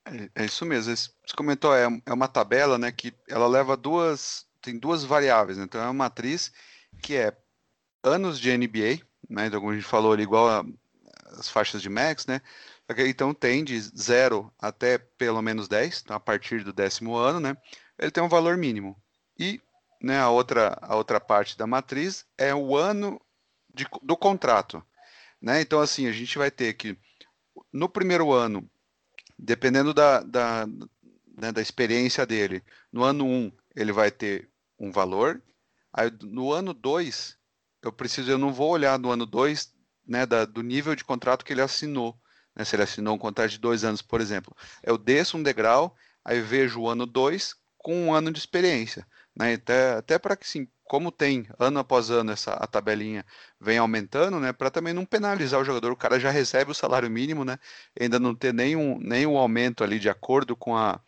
É, 0.04 0.42
é 0.42 0.44
isso 0.44 0.66
mesmo. 0.66 0.94
Você 0.94 1.10
comentou, 1.34 1.74
é, 1.74 1.86
é 2.04 2.12
uma 2.12 2.28
tabela, 2.28 2.76
né? 2.76 2.92
Que 2.92 3.14
ela 3.26 3.46
leva 3.46 3.74
duas, 3.74 4.46
tem 4.60 4.78
duas 4.78 5.02
variáveis. 5.02 5.56
Né? 5.56 5.64
Então 5.64 5.80
é 5.80 5.84
uma 5.84 5.94
matriz 5.94 6.52
que 7.02 7.16
é 7.16 7.34
anos 8.02 8.38
de 8.38 8.54
NBA, 8.54 9.00
né? 9.30 9.46
Então, 9.46 9.60
como 9.60 9.72
a 9.72 9.74
gente 9.74 9.86
falou 9.86 10.12
ali, 10.12 10.22
igual 10.22 10.62
as 11.38 11.48
faixas 11.48 11.80
de 11.80 11.88
Max, 11.88 12.26
né? 12.26 12.42
Então 13.06 13.32
tem 13.32 13.64
de 13.64 13.80
0 13.80 14.52
até 14.58 14.98
pelo 14.98 15.40
menos 15.40 15.68
10, 15.68 16.02
então 16.04 16.16
a 16.16 16.20
partir 16.20 16.62
do 16.62 16.72
décimo 16.72 17.16
ano, 17.16 17.40
né? 17.40 17.56
Ele 17.98 18.10
tem 18.10 18.22
um 18.22 18.28
valor 18.28 18.56
mínimo. 18.56 19.00
E 19.38 19.60
né, 20.02 20.18
a, 20.18 20.28
outra, 20.28 20.78
a 20.82 20.94
outra 20.94 21.18
parte 21.18 21.56
da 21.56 21.66
matriz 21.66 22.26
é 22.36 22.54
o 22.54 22.76
ano 22.76 23.20
de, 23.72 23.86
do 24.02 24.16
contrato. 24.16 24.84
Né? 25.40 25.60
Então, 25.60 25.80
assim, 25.80 26.06
a 26.06 26.12
gente 26.12 26.36
vai 26.36 26.50
ter 26.50 26.74
que, 26.74 26.96
no 27.72 27.88
primeiro 27.88 28.32
ano, 28.32 28.68
dependendo 29.38 29.94
da, 29.94 30.20
da, 30.20 30.66
né, 31.36 31.52
da 31.52 31.62
experiência 31.62 32.26
dele, 32.26 32.62
no 32.92 33.02
ano 33.02 33.24
1 33.24 33.28
um, 33.28 33.52
ele 33.74 33.92
vai 33.92 34.10
ter 34.10 34.50
um 34.78 34.90
valor, 34.90 35.42
aí 35.92 36.10
no 36.22 36.52
ano 36.52 36.74
2, 36.74 37.38
eu 37.82 37.92
preciso, 37.92 38.30
eu 38.30 38.38
não 38.38 38.52
vou 38.52 38.70
olhar 38.70 38.98
no 38.98 39.10
ano 39.10 39.26
2 39.26 39.72
né, 40.06 40.26
do 40.26 40.62
nível 40.62 40.94
de 40.94 41.04
contrato 41.04 41.44
que 41.44 41.52
ele 41.52 41.62
assinou. 41.62 42.18
Né, 42.56 42.64
se 42.64 42.76
ele 42.76 42.82
assinou 42.82 43.14
um 43.14 43.18
contrato 43.18 43.50
de 43.50 43.58
dois 43.58 43.84
anos, 43.84 44.02
por 44.02 44.20
exemplo. 44.20 44.56
Eu 44.82 44.96
desço 44.96 45.36
um 45.36 45.42
degrau, 45.42 45.96
aí 46.24 46.40
vejo 46.40 46.80
o 46.80 46.88
ano 46.88 47.06
2 47.06 47.54
com 47.78 48.06
um 48.06 48.14
ano 48.14 48.32
de 48.32 48.38
experiência. 48.38 49.06
Né, 49.36 49.54
até 49.54 49.92
até 49.94 50.18
para 50.18 50.36
que, 50.36 50.48
sim, 50.48 50.68
como 50.84 51.10
tem 51.10 51.46
ano 51.58 51.78
após 51.80 52.10
ano 52.10 52.30
essa 52.32 52.52
a 52.52 52.66
tabelinha 52.66 53.24
vem 53.60 53.78
aumentando, 53.78 54.38
né, 54.38 54.52
para 54.52 54.70
também 54.70 54.92
não 54.94 55.04
penalizar 55.04 55.60
o 55.60 55.64
jogador, 55.64 55.90
o 55.92 55.96
cara 55.96 56.20
já 56.20 56.30
recebe 56.30 56.70
o 56.70 56.74
salário 56.74 57.10
mínimo, 57.10 57.44
né, 57.44 57.58
ainda 57.98 58.18
não 58.20 58.34
ter 58.34 58.52
nenhum, 58.54 58.98
nenhum 59.00 59.36
aumento 59.36 59.82
ali 59.82 59.98
de 59.98 60.08
acordo 60.08 60.54
com, 60.56 60.76
a, 60.76 61.00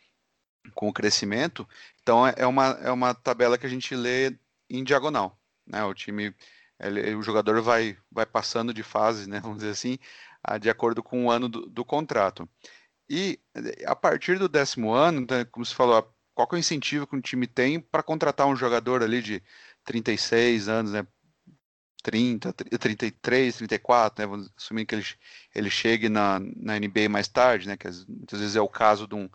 com 0.75 0.89
o 0.89 0.93
crescimento. 0.93 1.69
Então 2.03 2.27
é, 2.27 2.35
é 2.39 2.47
uma, 2.47 2.67
é 2.83 2.91
uma 2.91 3.15
tabela 3.15 3.59
que 3.59 3.67
a 3.67 3.69
gente 3.69 3.95
lê 3.95 4.37
em 4.69 4.83
diagonal. 4.85 5.39
Né, 5.67 5.83
o 5.85 5.95
time 5.95 6.35
ele, 6.81 7.15
o 7.15 7.23
jogador 7.23 7.61
vai, 7.63 7.97
vai 8.11 8.27
passando 8.27 8.75
de 8.75 8.83
fase, 8.83 9.29
né, 9.29 9.41
vamos 9.41 9.59
dizer 9.59 9.71
assim, 9.71 9.99
de 10.61 10.71
acordo 10.71 11.03
com 11.03 11.27
o 11.27 11.31
ano 11.31 11.49
do, 11.49 11.67
do, 11.67 11.85
contrato. 11.85 12.49
E 13.09 13.39
a 13.87 13.97
partir 13.97 14.39
do 14.39 14.49
décimo 14.49 14.93
ano, 14.93 15.27
né, 15.29 15.45
como 15.47 15.65
você 15.65 15.75
falou, 15.75 16.15
qual 16.35 16.49
é 16.53 16.55
o 16.57 16.59
incentivo 16.59 17.07
que 17.07 17.17
um 17.17 17.21
time 17.21 17.47
tem 17.47 17.81
para 17.81 18.03
contratar 18.03 18.47
um 18.47 18.57
jogador 18.57 19.03
ali 19.03 19.23
de 19.23 19.43
36 19.85 20.69
anos, 20.69 20.93
né, 20.93 21.07
30, 22.03 22.53
33, 22.53 23.57
34, 23.57 24.23
né, 24.23 24.27
vamos 24.29 24.51
assumir 24.57 24.87
que 24.87 24.95
ele, 24.95 25.05
ele 25.55 25.71
chegue 25.71 26.09
na, 26.09 26.39
na 26.41 26.79
NBA 26.79 27.09
mais 27.09 27.29
tarde, 27.29 27.67
né, 27.67 27.77
que 27.77 27.89
muitas 28.09 28.41
vezes 28.41 28.57
é 28.57 28.61
o 28.61 28.69
caso 28.69 29.09
de 29.09 29.15
um 29.15 29.29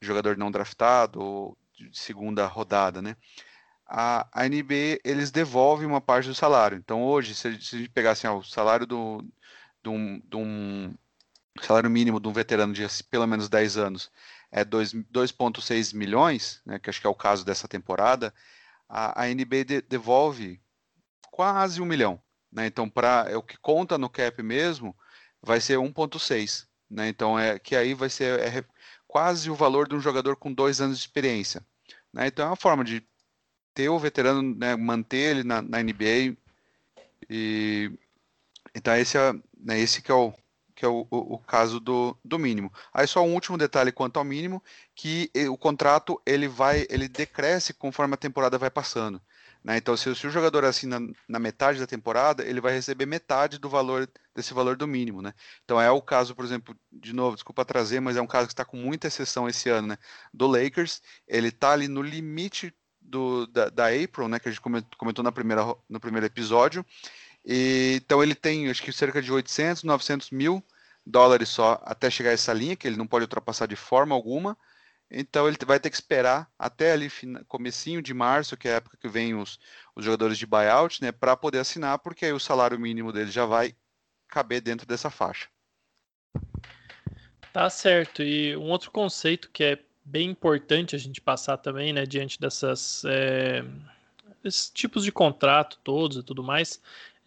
jogador 0.00 0.36
não 0.36 0.50
draftado 0.50 1.20
ou 1.20 1.58
de 1.74 1.98
segunda 1.98 2.46
rodada, 2.46 3.00
né 3.00 3.16
a, 3.88 4.26
a 4.32 4.46
NBA 4.46 5.00
eles 5.02 5.30
devolvem 5.30 5.86
uma 5.86 6.00
parte 6.00 6.28
do 6.28 6.34
salário. 6.34 6.76
Então 6.76 7.02
hoje, 7.02 7.34
se 7.34 7.48
a 7.48 7.50
gente 7.50 7.88
pegasse 7.88 8.26
assim, 8.26 8.36
o 8.36 8.42
salário 8.42 8.86
do, 8.86 9.24
de, 9.82 9.88
um, 9.88 10.20
de 10.20 10.36
um 10.36 10.94
salário 11.60 11.90
mínimo 11.90 12.20
de 12.20 12.28
um 12.28 12.32
veterano 12.32 12.72
de 12.72 12.86
pelo 13.10 13.26
menos 13.26 13.48
10 13.48 13.76
anos 13.76 14.10
é 14.50 14.64
2,6 14.64 15.94
milhões, 15.94 16.60
né, 16.64 16.78
que 16.78 16.88
acho 16.88 17.00
que 17.00 17.06
é 17.06 17.10
o 17.10 17.14
caso 17.14 17.44
dessa 17.44 17.68
temporada, 17.68 18.32
a, 18.88 19.24
a 19.24 19.26
NBA 19.26 19.64
de, 19.64 19.82
devolve 19.82 20.60
quase 21.30 21.80
um 21.80 21.84
milhão. 21.84 22.20
Né? 22.50 22.66
Então, 22.66 22.88
para 22.88 23.26
é 23.28 23.36
o 23.36 23.42
que 23.42 23.58
conta 23.58 23.98
no 23.98 24.08
cap 24.08 24.42
mesmo, 24.42 24.96
vai 25.42 25.60
ser 25.60 25.78
1,6. 25.78 26.66
Né? 26.90 27.08
Então, 27.08 27.38
é 27.38 27.58
que 27.58 27.76
aí 27.76 27.92
vai 27.92 28.08
ser 28.08 28.40
é, 28.40 28.64
quase 29.06 29.50
o 29.50 29.54
valor 29.54 29.86
de 29.86 29.94
um 29.94 30.00
jogador 30.00 30.36
com 30.36 30.52
dois 30.52 30.80
anos 30.80 30.98
de 30.98 31.04
experiência. 31.04 31.64
Né? 32.12 32.28
Então, 32.28 32.46
é 32.46 32.48
uma 32.48 32.56
forma 32.56 32.82
de 32.82 33.06
ter 33.74 33.88
o 33.88 33.98
veterano, 33.98 34.42
né, 34.42 34.74
manter 34.74 35.36
ele 35.36 35.44
na, 35.44 35.60
na 35.60 35.82
NBA. 35.82 36.36
E 37.28 37.92
então 38.74 38.94
esse 38.96 39.16
é, 39.16 39.32
né, 39.58 39.78
esse 39.78 40.02
que 40.02 40.10
é 40.10 40.14
o 40.14 40.32
que 40.74 40.84
é 40.84 40.88
o, 40.88 41.08
o, 41.10 41.34
o, 41.34 41.38
caso 41.40 41.80
do, 41.80 42.16
do 42.24 42.38
mínimo. 42.38 42.72
Aí 42.94 43.04
só 43.04 43.24
um 43.24 43.34
último 43.34 43.58
detalhe 43.58 43.90
quanto 43.90 44.16
ao 44.16 44.24
mínimo, 44.24 44.62
que 44.94 45.28
o 45.50 45.58
contrato 45.58 46.22
ele 46.24 46.46
vai, 46.46 46.86
ele 46.88 47.08
decresce 47.08 47.74
conforme 47.74 48.14
a 48.14 48.16
temporada 48.16 48.56
vai 48.56 48.70
passando. 48.70 49.20
Né? 49.64 49.76
Então, 49.76 49.96
se, 49.96 50.14
se, 50.14 50.26
o 50.26 50.30
jogador 50.30 50.64
assina 50.64 51.00
na 51.28 51.40
metade 51.40 51.80
da 51.80 51.86
temporada, 51.86 52.44
ele 52.44 52.60
vai 52.60 52.72
receber 52.72 53.06
metade 53.06 53.58
do 53.58 53.68
valor 53.68 54.08
desse 54.34 54.54
valor 54.54 54.76
do 54.76 54.86
mínimo. 54.86 55.20
Né? 55.20 55.34
Então 55.64 55.80
é 55.80 55.90
o 55.90 56.00
caso, 56.00 56.32
por 56.34 56.44
exemplo, 56.44 56.76
de 56.92 57.12
novo, 57.12 57.34
desculpa 57.34 57.64
trazer, 57.64 57.98
mas 57.98 58.16
é 58.16 58.22
um 58.22 58.26
caso 58.26 58.46
que 58.46 58.52
está 58.52 58.64
com 58.64 58.76
muita 58.76 59.08
exceção 59.08 59.48
esse 59.48 59.68
ano, 59.68 59.88
né? 59.88 59.98
Do 60.32 60.46
Lakers, 60.46 61.02
ele 61.26 61.48
está 61.48 61.72
ali 61.72 61.88
no 61.88 62.02
limite 62.02 62.72
do, 63.00 63.46
da, 63.46 63.68
da 63.68 63.86
April, 63.88 64.28
né, 64.28 64.38
que 64.38 64.48
a 64.48 64.52
gente 64.52 64.60
comentou 64.96 65.24
na 65.24 65.32
primeira, 65.32 65.62
no 65.88 65.98
primeiro 65.98 66.26
episódio. 66.26 66.84
E, 67.48 67.94
então 67.96 68.22
ele 68.22 68.34
tem, 68.34 68.68
acho 68.68 68.82
que 68.82 68.92
cerca 68.92 69.22
de 69.22 69.32
800, 69.32 69.82
900 69.82 70.30
mil 70.30 70.62
dólares 71.06 71.48
só 71.48 71.80
até 71.82 72.10
chegar 72.10 72.28
a 72.28 72.34
essa 72.34 72.52
linha, 72.52 72.76
que 72.76 72.86
ele 72.86 72.98
não 72.98 73.06
pode 73.06 73.24
ultrapassar 73.24 73.66
de 73.66 73.74
forma 73.74 74.14
alguma. 74.14 74.54
Então 75.10 75.48
ele 75.48 75.56
vai 75.66 75.80
ter 75.80 75.88
que 75.88 75.96
esperar 75.96 76.46
até 76.58 76.92
ali 76.92 77.10
comecinho 77.46 78.02
de 78.02 78.12
março, 78.12 78.58
que 78.58 78.68
é 78.68 78.72
a 78.72 78.76
época 78.76 78.98
que 79.00 79.08
vem 79.08 79.34
os, 79.34 79.58
os 79.96 80.04
jogadores 80.04 80.36
de 80.36 80.44
buyout, 80.44 81.00
né, 81.00 81.10
para 81.10 81.34
poder 81.34 81.60
assinar, 81.60 81.98
porque 82.00 82.26
aí 82.26 82.32
o 82.34 82.38
salário 82.38 82.78
mínimo 82.78 83.10
dele 83.10 83.30
já 83.30 83.46
vai 83.46 83.74
caber 84.28 84.60
dentro 84.60 84.86
dessa 84.86 85.08
faixa. 85.08 85.48
Tá 87.54 87.70
certo. 87.70 88.22
E 88.22 88.54
um 88.58 88.68
outro 88.68 88.90
conceito 88.90 89.48
que 89.50 89.64
é 89.64 89.78
bem 90.04 90.28
importante 90.28 90.94
a 90.94 90.98
gente 90.98 91.22
passar 91.22 91.56
também, 91.56 91.94
né, 91.94 92.04
diante 92.04 92.38
dessas 92.38 93.02
é, 93.06 93.64
esses 94.44 94.68
tipos 94.68 95.04
de 95.04 95.10
contrato 95.10 95.78
todos 95.82 96.18
e 96.18 96.22
tudo 96.22 96.42
mais, 96.42 96.80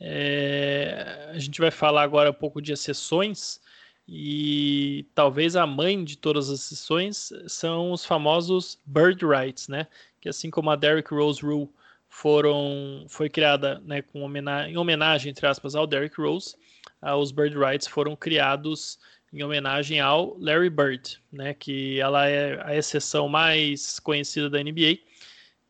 é, 0.03 1.29
a 1.29 1.37
gente 1.37 1.61
vai 1.61 1.69
falar 1.69 2.01
agora 2.01 2.31
um 2.31 2.33
pouco 2.33 2.59
de 2.59 2.73
exceções 2.73 3.61
e 4.07 5.05
talvez 5.13 5.55
a 5.55 5.67
mãe 5.67 6.03
de 6.03 6.17
todas 6.17 6.49
as 6.49 6.59
exceções 6.59 7.31
são 7.47 7.91
os 7.91 8.03
famosos 8.03 8.79
bird 8.83 9.23
rights, 9.23 9.67
né? 9.67 9.85
Que 10.19 10.27
assim 10.27 10.49
como 10.49 10.71
a 10.71 10.75
Derrick 10.75 11.13
Rose 11.13 11.41
Rule 11.41 11.69
foram 12.09 13.05
foi 13.07 13.29
criada, 13.29 13.79
né, 13.85 14.01
com 14.01 14.23
homenagem, 14.23 14.73
em 14.73 14.77
homenagem 14.77 15.29
entre 15.29 15.45
aspas 15.45 15.75
ao 15.75 15.87
Derrick 15.87 16.19
Rose, 16.19 16.55
uh, 17.01 17.15
os 17.15 17.31
bird 17.31 17.55
rights 17.57 17.87
foram 17.87 18.15
criados 18.15 18.99
em 19.31 19.43
homenagem 19.43 19.99
ao 19.99 20.35
Larry 20.39 20.69
Bird, 20.69 21.21
né? 21.31 21.53
Que 21.53 21.99
ela 21.99 22.27
é 22.27 22.59
a 22.65 22.75
exceção 22.75 23.29
mais 23.29 23.99
conhecida 23.99 24.49
da 24.49 24.61
NBA. 24.61 24.99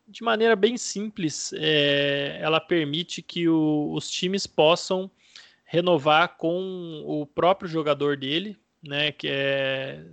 De 0.06 0.22
maneira 0.22 0.54
bem 0.56 0.76
simples, 0.76 1.52
é, 1.54 2.38
ela 2.40 2.60
permite 2.60 3.22
que 3.22 3.48
o, 3.48 3.92
os 3.94 4.10
times 4.10 4.46
possam 4.46 5.10
renovar 5.64 6.36
com 6.36 7.02
o 7.06 7.24
próprio 7.24 7.68
jogador 7.68 8.16
dele, 8.16 8.58
né? 8.82 9.12
Que 9.12 9.28
é 9.28 10.04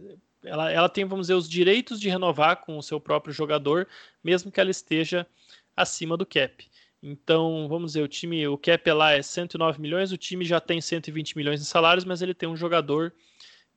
ela, 0.44 0.72
ela 0.72 0.90
tem, 0.90 1.06
vamos 1.06 1.28
dizer, 1.28 1.34
os 1.34 1.50
direitos 1.50 2.00
de 2.00 2.10
renovar 2.10 2.58
com 2.58 2.78
o 2.78 2.84
seu 2.84 3.00
próprio 3.00 3.34
jogador, 3.34 3.88
mesmo 4.24 4.52
que 4.52 4.60
ela 4.60 4.72
esteja 4.72 5.28
acima 5.76 6.16
do 6.16 6.26
cap. 6.26 6.68
Então, 7.02 7.68
vamos 7.68 7.92
dizer, 7.92 8.04
o 8.04 8.08
time, 8.08 8.48
o 8.48 8.58
cap 8.58 8.92
lá 8.92 9.12
é 9.12 9.22
109 9.22 9.82
milhões, 9.82 10.12
o 10.12 10.18
time 10.18 10.44
já 10.46 10.60
tem 10.60 10.82
120 10.82 11.38
milhões 11.38 11.60
de 11.60 11.66
salários, 11.66 12.06
mas 12.06 12.22
ele 12.22 12.34
tem 12.34 12.48
um 12.48 12.58
jogador 12.58 13.14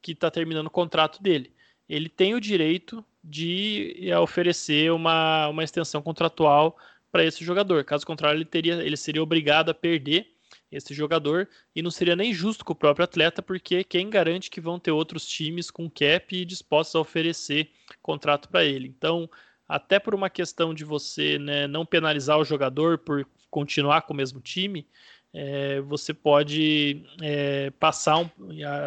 que 0.00 0.12
está 0.12 0.30
terminando 0.30 0.66
o 0.66 0.70
contrato 0.70 1.22
dele. 1.22 1.52
Ele 1.88 2.08
tem 2.08 2.34
o 2.34 2.40
direito 2.40 3.04
de 3.22 4.10
oferecer 4.20 4.92
uma, 4.92 5.48
uma 5.48 5.64
extensão 5.64 6.02
contratual 6.02 6.76
para 7.10 7.24
esse 7.24 7.44
jogador. 7.44 7.84
Caso 7.84 8.06
contrário, 8.06 8.38
ele, 8.38 8.44
teria, 8.44 8.74
ele 8.82 8.96
seria 8.96 9.22
obrigado 9.22 9.70
a 9.70 9.74
perder 9.74 10.32
esse 10.70 10.94
jogador 10.94 11.48
e 11.76 11.82
não 11.82 11.90
seria 11.90 12.16
nem 12.16 12.32
justo 12.32 12.64
com 12.64 12.72
o 12.72 12.76
próprio 12.76 13.04
atleta, 13.04 13.42
porque 13.42 13.84
quem 13.84 14.08
garante 14.08 14.50
que 14.50 14.60
vão 14.60 14.78
ter 14.78 14.90
outros 14.90 15.26
times 15.26 15.70
com 15.70 15.90
cap 15.90 16.44
dispostos 16.44 16.96
a 16.96 17.00
oferecer 17.00 17.70
contrato 18.00 18.48
para 18.48 18.64
ele. 18.64 18.88
Então, 18.88 19.28
até 19.68 19.98
por 19.98 20.14
uma 20.14 20.30
questão 20.30 20.72
de 20.72 20.84
você 20.84 21.38
né, 21.38 21.66
não 21.66 21.84
penalizar 21.84 22.38
o 22.38 22.44
jogador 22.44 22.98
por 22.98 23.26
continuar 23.50 24.02
com 24.02 24.14
o 24.14 24.16
mesmo 24.16 24.40
time, 24.40 24.86
é, 25.34 25.80
você 25.82 26.12
pode 26.12 27.04
é, 27.20 27.70
passar 27.78 28.18
um, 28.18 28.30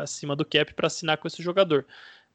acima 0.02 0.36
do 0.36 0.46
cap 0.46 0.74
para 0.74 0.88
assinar 0.88 1.18
com 1.18 1.28
esse 1.28 1.42
jogador. 1.42 1.86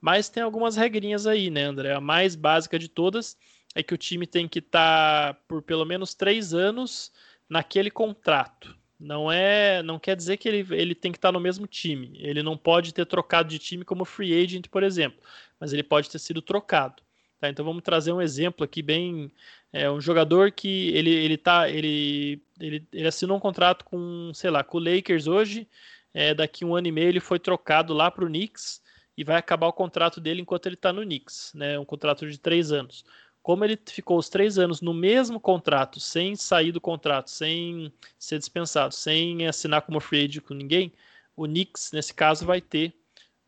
Mas 0.01 0.29
tem 0.29 0.43
algumas 0.43 0.77
regrinhas 0.77 1.27
aí, 1.27 1.51
né, 1.51 1.65
André? 1.65 1.93
A 1.93 2.01
mais 2.01 2.35
básica 2.35 2.79
de 2.79 2.89
todas 2.89 3.37
é 3.75 3.83
que 3.83 3.95
o 3.95 3.99
time 3.99 4.27
tem 4.27 4.49
que 4.49 4.61
estar 4.61 5.35
tá 5.35 5.41
por 5.47 5.63
pelo 5.63 5.85
menos 5.85 6.15
três 6.15 6.55
anos 6.55 7.13
naquele 7.49 7.91
contrato. 7.91 8.77
Não 8.99 9.33
é, 9.33 9.83
não 9.83 9.99
quer 9.99 10.15
dizer 10.15 10.37
que 10.37 10.49
ele, 10.49 10.67
ele 10.75 10.95
tem 10.95 11.11
que 11.11 11.19
estar 11.19 11.33
no 11.33 11.41
mesmo 11.41 11.67
time. 11.67 12.13
Ele 12.17 12.43
não 12.43 12.57
pode 12.57 12.93
ter 12.93 13.07
trocado 13.07 13.49
de 13.49 13.59
time 13.59 13.85
como 13.85 14.05
free 14.05 14.43
agent, 14.43 14.69
por 14.69 14.83
exemplo, 14.83 15.21
mas 15.59 15.73
ele 15.73 15.83
pode 15.83 16.11
ter 16.11 16.19
sido 16.19 16.43
trocado. 16.43 17.03
Tá? 17.41 17.49
Então 17.49 17.65
vamos 17.65 17.83
trazer 17.83 18.13
um 18.13 18.21
exemplo 18.21 18.65
aqui 18.65 18.83
bem, 18.83 19.33
é 19.73 19.91
um 19.91 20.01
jogador 20.01 20.53
que 20.53 20.89
ele 20.91 21.11
ele 21.11 21.39
tá 21.39 21.71
ele, 21.71 22.43
ele, 22.61 22.87
ele 22.93 23.09
assinou 23.09 23.39
um 23.39 23.41
contrato 23.41 23.85
com 23.85 24.31
sei 24.35 24.51
lá 24.51 24.63
com 24.63 24.79
o 24.79 24.81
Lakers 24.85 25.27
hoje. 25.27 25.67
É, 26.13 26.35
daqui 26.35 26.65
um 26.65 26.75
ano 26.75 26.89
e 26.89 26.93
meio 26.93 27.09
ele 27.09 27.21
foi 27.21 27.39
trocado 27.39 27.95
lá 27.95 28.11
para 28.11 28.25
o 28.25 28.29
Knicks 28.29 28.83
e 29.21 29.25
vai 29.25 29.37
acabar 29.37 29.67
o 29.67 29.73
contrato 29.73 30.21
dele 30.21 30.41
enquanto 30.41 30.67
ele 30.67 30.75
está 30.75 30.93
no 30.93 31.03
Knicks, 31.03 31.53
né? 31.55 31.79
Um 31.79 31.85
contrato 31.85 32.29
de 32.29 32.39
três 32.39 32.73
anos 32.73 33.05
como 33.43 33.65
ele 33.65 33.79
ficou 33.87 34.19
os 34.19 34.29
três 34.29 34.59
anos 34.59 34.81
no 34.81 34.93
mesmo 34.93 35.41
contrato, 35.41 35.99
sem 35.99 36.37
sair 36.37 36.73
do 36.73 36.81
contrato, 36.81 37.31
sem 37.31 37.93
ser 38.19 38.39
dispensado, 38.39 38.95
sem 38.95 39.47
assinar 39.47 39.83
como 39.83 39.99
free 39.99 40.25
agent 40.25 40.45
com 40.45 40.55
ninguém, 40.55 40.93
o 41.35 41.47
Knicks, 41.47 41.91
nesse 41.93 42.13
caso, 42.13 42.45
vai 42.45 42.61
ter 42.61 42.93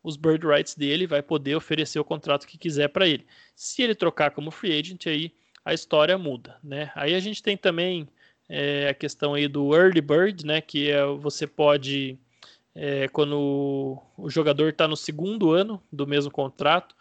os 0.03 0.17
bird 0.17 0.45
rights 0.45 0.75
dele, 0.75 1.07
vai 1.07 1.21
poder 1.21 1.55
oferecer 1.55 1.99
o 1.99 2.03
contrato 2.03 2.47
que 2.47 2.57
quiser 2.57 2.89
para 2.89 3.07
ele. 3.07 3.25
Se 3.55 3.81
ele 3.83 3.95
trocar 3.95 4.31
como 4.31 4.51
free 4.51 4.77
agent, 4.77 5.05
aí 5.07 5.31
a 5.63 5.73
história 5.73 6.17
muda, 6.17 6.57
né? 6.63 6.91
Aí 6.95 7.13
a 7.13 7.19
gente 7.19 7.41
tem 7.41 7.55
também 7.55 8.09
é, 8.49 8.89
a 8.89 8.93
questão 8.93 9.33
aí 9.33 9.47
do 9.47 9.73
early 9.75 10.01
bird, 10.01 10.45
né? 10.45 10.59
Que 10.59 10.89
é 10.89 11.05
você 11.05 11.47
pode 11.47 12.17
é, 12.75 13.07
quando 13.07 14.01
o 14.17 14.29
jogador 14.29 14.69
está 14.69 14.87
no 14.87 14.95
segundo 14.95 15.51
ano 15.51 15.81
do 15.91 16.07
mesmo 16.07 16.31
contrato, 16.31 16.95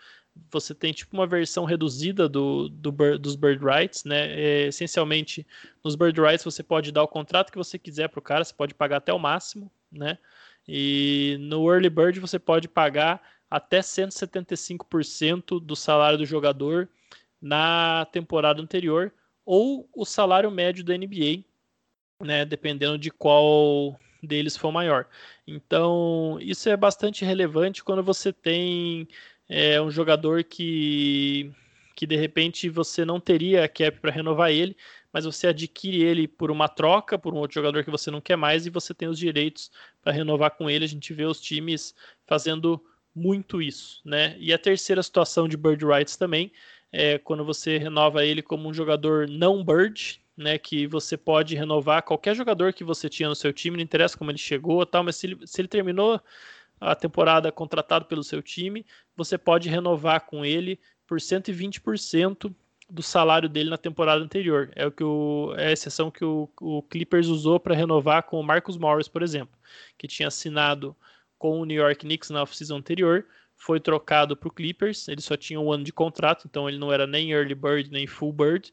você 0.50 0.74
tem 0.74 0.92
tipo 0.92 1.14
uma 1.16 1.26
versão 1.26 1.64
reduzida 1.64 2.28
do, 2.28 2.68
do 2.68 2.90
dos 3.18 3.36
bird 3.36 3.62
rights, 3.64 4.04
né? 4.04 4.32
É, 4.32 4.66
essencialmente, 4.68 5.46
nos 5.84 5.94
bird 5.94 6.20
rights 6.20 6.44
você 6.44 6.62
pode 6.62 6.90
dar 6.90 7.02
o 7.02 7.08
contrato 7.08 7.50
que 7.50 7.58
você 7.58 7.78
quiser 7.78 8.08
para 8.08 8.18
o 8.18 8.22
cara, 8.22 8.44
você 8.44 8.54
pode 8.54 8.74
pagar 8.74 8.98
até 8.98 9.12
o 9.12 9.18
máximo, 9.18 9.70
né? 9.90 10.18
E 10.66 11.36
no 11.40 11.70
early 11.70 11.90
bird 11.90 12.18
você 12.20 12.38
pode 12.38 12.68
pagar 12.68 13.20
até 13.50 13.80
175% 13.80 15.60
do 15.60 15.76
salário 15.76 16.16
do 16.18 16.24
jogador 16.24 16.88
na 17.40 18.06
temporada 18.12 18.62
anterior 18.62 19.12
ou 19.44 19.88
o 19.94 20.04
salário 20.04 20.50
médio 20.50 20.84
da 20.84 20.96
NBA, 20.96 21.44
né? 22.20 22.44
Dependendo 22.44 22.96
de 22.96 23.10
qual 23.10 23.98
deles 24.22 24.56
for 24.56 24.70
maior. 24.70 25.06
Então, 25.46 26.38
isso 26.40 26.68
é 26.68 26.76
bastante 26.76 27.24
relevante 27.24 27.82
quando 27.82 28.02
você 28.02 28.32
tem 28.32 29.08
é 29.48 29.80
um 29.80 29.90
jogador 29.90 30.44
que, 30.44 31.52
que 31.94 32.06
de 32.06 32.16
repente 32.16 32.70
você 32.70 33.04
não 33.04 33.20
teria 33.20 33.68
cap 33.68 34.00
para 34.00 34.10
renovar 34.10 34.50
ele, 34.50 34.74
mas 35.12 35.26
você 35.26 35.48
adquire 35.48 36.02
ele 36.02 36.26
por 36.26 36.50
uma 36.50 36.68
troca, 36.68 37.18
por 37.18 37.34
um 37.34 37.36
outro 37.36 37.56
jogador 37.56 37.84
que 37.84 37.90
você 37.90 38.10
não 38.10 38.20
quer 38.20 38.36
mais, 38.36 38.64
e 38.64 38.70
você 38.70 38.94
tem 38.94 39.08
os 39.08 39.18
direitos 39.18 39.70
para 40.00 40.12
renovar 40.12 40.52
com 40.52 40.70
ele. 40.70 40.86
A 40.86 40.88
gente 40.88 41.12
vê 41.12 41.26
os 41.26 41.38
times 41.38 41.94
fazendo 42.26 42.82
muito 43.14 43.60
isso, 43.60 44.00
né? 44.06 44.34
E 44.38 44.54
a 44.54 44.58
terceira 44.58 45.02
situação 45.02 45.46
de 45.46 45.56
Bird 45.56 45.84
Rights 45.84 46.16
também 46.16 46.50
é 46.90 47.18
quando 47.18 47.44
você 47.44 47.76
renova 47.76 48.24
ele 48.24 48.40
como 48.40 48.68
um 48.68 48.72
jogador 48.72 49.28
não 49.28 49.62
Bird, 49.62 50.21
né? 50.36 50.58
Que 50.58 50.86
você 50.86 51.16
pode 51.16 51.54
renovar 51.54 52.02
qualquer 52.02 52.34
jogador 52.34 52.72
que 52.72 52.84
você 52.84 53.08
tinha 53.08 53.28
no 53.28 53.34
seu 53.34 53.52
time, 53.52 53.76
não 53.76 53.84
interessa 53.84 54.16
como 54.16 54.30
ele 54.30 54.38
chegou, 54.38 54.84
tal, 54.86 55.04
mas 55.04 55.16
se 55.16 55.26
ele, 55.26 55.46
se 55.46 55.60
ele 55.60 55.68
terminou 55.68 56.20
a 56.80 56.94
temporada 56.94 57.52
contratado 57.52 58.06
pelo 58.06 58.24
seu 58.24 58.42
time, 58.42 58.84
você 59.16 59.38
pode 59.38 59.68
renovar 59.68 60.26
com 60.26 60.44
ele 60.44 60.80
por 61.06 61.18
120% 61.18 62.52
do 62.90 63.02
salário 63.02 63.48
dele 63.48 63.70
na 63.70 63.78
temporada 63.78 64.22
anterior. 64.22 64.70
É 64.74 64.86
o 64.86 64.90
que 64.90 65.04
o, 65.04 65.54
é 65.56 65.68
a 65.68 65.72
exceção 65.72 66.10
que 66.10 66.24
o, 66.24 66.48
o 66.60 66.82
Clippers 66.82 67.28
usou 67.28 67.58
para 67.58 67.74
renovar 67.74 68.24
com 68.24 68.38
o 68.38 68.42
Marcus 68.42 68.76
Morris, 68.76 69.08
por 69.08 69.22
exemplo, 69.22 69.56
que 69.96 70.06
tinha 70.06 70.28
assinado 70.28 70.94
com 71.38 71.60
o 71.60 71.64
New 71.64 71.80
York 71.80 72.04
Knicks 72.04 72.30
na 72.30 72.42
off-season 72.42 72.76
anterior, 72.76 73.26
foi 73.56 73.80
trocado 73.80 74.36
para 74.36 74.48
o 74.48 74.52
Clippers, 74.52 75.08
ele 75.08 75.20
só 75.20 75.36
tinha 75.36 75.58
um 75.60 75.72
ano 75.72 75.84
de 75.84 75.92
contrato, 75.92 76.46
então 76.48 76.68
ele 76.68 76.78
não 76.78 76.92
era 76.92 77.06
nem 77.06 77.32
early 77.32 77.54
bird 77.54 77.90
nem 77.90 78.06
full 78.06 78.32
bird, 78.32 78.72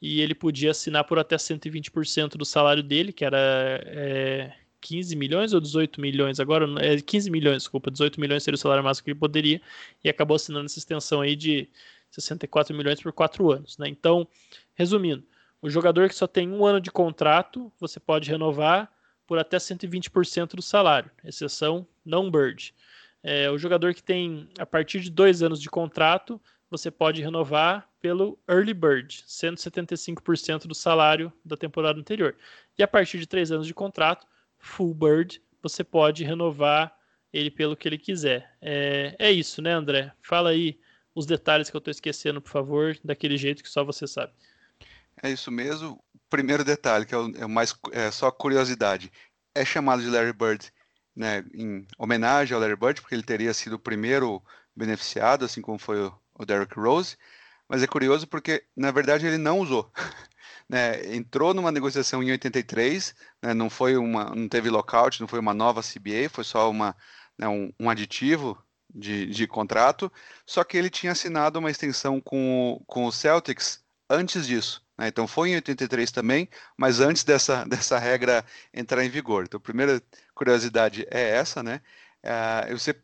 e 0.00 0.20
ele 0.20 0.34
podia 0.34 0.70
assinar 0.70 1.04
por 1.04 1.18
até 1.18 1.36
120% 1.36 2.36
do 2.36 2.44
salário 2.44 2.82
dele, 2.82 3.12
que 3.12 3.24
era 3.24 3.38
é, 3.84 4.52
15 4.80 5.16
milhões 5.16 5.52
ou 5.52 5.60
18 5.60 6.00
milhões 6.00 6.38
agora? 6.38 6.66
É 6.80 7.00
15 7.00 7.30
milhões, 7.30 7.58
desculpa, 7.58 7.90
18 7.90 8.20
milhões 8.20 8.42
seria 8.42 8.56
o 8.56 8.58
salário 8.58 8.84
máximo 8.84 9.04
que 9.04 9.10
ele 9.10 9.18
poderia, 9.18 9.60
e 10.02 10.08
acabou 10.08 10.36
assinando 10.36 10.66
essa 10.66 10.78
extensão 10.78 11.20
aí 11.20 11.34
de 11.34 11.68
64 12.10 12.74
milhões 12.76 13.02
por 13.02 13.12
quatro 13.12 13.50
anos, 13.50 13.76
né? 13.78 13.88
Então, 13.88 14.26
resumindo, 14.74 15.24
o 15.60 15.68
jogador 15.68 16.08
que 16.08 16.14
só 16.14 16.26
tem 16.26 16.48
um 16.48 16.64
ano 16.64 16.80
de 16.80 16.90
contrato, 16.90 17.72
você 17.78 17.98
pode 17.98 18.30
renovar 18.30 18.90
por 19.26 19.38
até 19.38 19.58
120% 19.58 20.54
do 20.54 20.62
salário, 20.62 21.10
exceção 21.24 21.86
não 22.04 22.30
bird. 22.30 22.72
É, 23.22 23.50
o 23.50 23.58
jogador 23.58 23.92
que 23.92 24.02
tem 24.02 24.48
a 24.58 24.64
partir 24.64 25.00
de 25.00 25.10
dois 25.10 25.42
anos 25.42 25.60
de 25.60 25.68
contrato, 25.68 26.40
você 26.70 26.90
pode 26.90 27.22
renovar 27.22 27.88
pelo 28.00 28.38
early 28.48 28.74
bird, 28.74 29.24
175% 29.26 30.66
do 30.66 30.74
salário 30.74 31.32
da 31.44 31.56
temporada 31.56 31.98
anterior. 31.98 32.36
E 32.76 32.82
a 32.82 32.88
partir 32.88 33.18
de 33.18 33.26
três 33.26 33.50
anos 33.50 33.66
de 33.66 33.74
contrato, 33.74 34.26
full 34.58 34.94
bird, 34.94 35.42
você 35.62 35.82
pode 35.82 36.24
renovar 36.24 36.96
ele 37.32 37.50
pelo 37.50 37.76
que 37.76 37.88
ele 37.88 37.98
quiser. 37.98 38.54
É, 38.60 39.16
é 39.18 39.32
isso, 39.32 39.60
né, 39.60 39.72
André? 39.72 40.12
Fala 40.22 40.50
aí 40.50 40.78
os 41.14 41.26
detalhes 41.26 41.68
que 41.68 41.76
eu 41.76 41.80
estou 41.80 41.90
esquecendo, 41.90 42.40
por 42.40 42.50
favor, 42.50 42.96
daquele 43.02 43.36
jeito 43.36 43.62
que 43.62 43.68
só 43.68 43.84
você 43.84 44.06
sabe. 44.06 44.32
É 45.22 45.30
isso 45.30 45.50
mesmo. 45.50 46.02
Primeiro 46.30 46.64
detalhe, 46.64 47.06
que 47.06 47.14
é, 47.14 47.18
o, 47.18 47.34
é 47.36 47.46
mais 47.46 47.74
é 47.92 48.10
só 48.10 48.30
curiosidade, 48.30 49.10
é 49.54 49.64
chamado 49.64 50.02
de 50.02 50.08
Larry 50.08 50.32
Bird, 50.32 50.72
né, 51.16 51.44
em 51.52 51.86
homenagem 51.98 52.54
ao 52.54 52.60
Larry 52.60 52.76
Bird, 52.76 53.00
porque 53.00 53.14
ele 53.14 53.22
teria 53.22 53.52
sido 53.52 53.74
o 53.74 53.78
primeiro 53.78 54.42
beneficiado, 54.76 55.44
assim 55.44 55.60
como 55.60 55.78
foi 55.78 56.00
o, 56.00 56.14
o 56.38 56.46
Derrick 56.46 56.78
Rose. 56.78 57.16
Mas 57.68 57.82
é 57.82 57.86
curioso 57.86 58.26
porque, 58.26 58.64
na 58.76 58.90
verdade, 58.90 59.26
ele 59.26 59.36
não 59.36 59.58
usou. 59.60 59.92
né, 60.68 61.14
entrou 61.14 61.54
numa 61.54 61.72
negociação 61.72 62.22
em 62.22 62.30
83, 62.30 63.14
né, 63.42 63.54
não 63.54 63.70
foi 63.70 63.96
uma, 63.96 64.34
não 64.34 64.48
teve 64.48 64.70
lockout, 64.70 65.20
não 65.20 65.28
foi 65.28 65.38
uma 65.40 65.54
nova 65.54 65.82
CBA, 65.82 66.28
foi 66.30 66.44
só 66.44 66.70
uma, 66.70 66.96
né, 67.38 67.48
um, 67.48 67.72
um, 67.80 67.90
aditivo 67.90 68.62
de, 68.94 69.26
de, 69.26 69.46
contrato. 69.46 70.12
Só 70.46 70.64
que 70.64 70.76
ele 70.76 70.90
tinha 70.90 71.12
assinado 71.12 71.58
uma 71.58 71.70
extensão 71.70 72.20
com, 72.20 72.82
com 72.86 73.06
o 73.06 73.12
Celtics 73.12 73.82
antes 74.08 74.46
disso. 74.46 74.82
Né, 74.98 75.08
então 75.08 75.26
foi 75.26 75.50
em 75.50 75.54
83 75.56 76.10
também, 76.10 76.48
mas 76.76 77.00
antes 77.00 77.24
dessa, 77.24 77.64
dessa 77.68 77.98
regra 77.98 78.44
entrar 78.72 79.04
em 79.04 79.10
vigor. 79.10 79.44
Então, 79.44 79.58
a 79.58 79.60
primeira 79.60 80.02
curiosidade 80.34 81.06
é 81.10 81.30
essa, 81.30 81.62
né? 81.62 81.80
Uh, 82.24 82.76
você 82.76 82.90
é, 82.90 82.96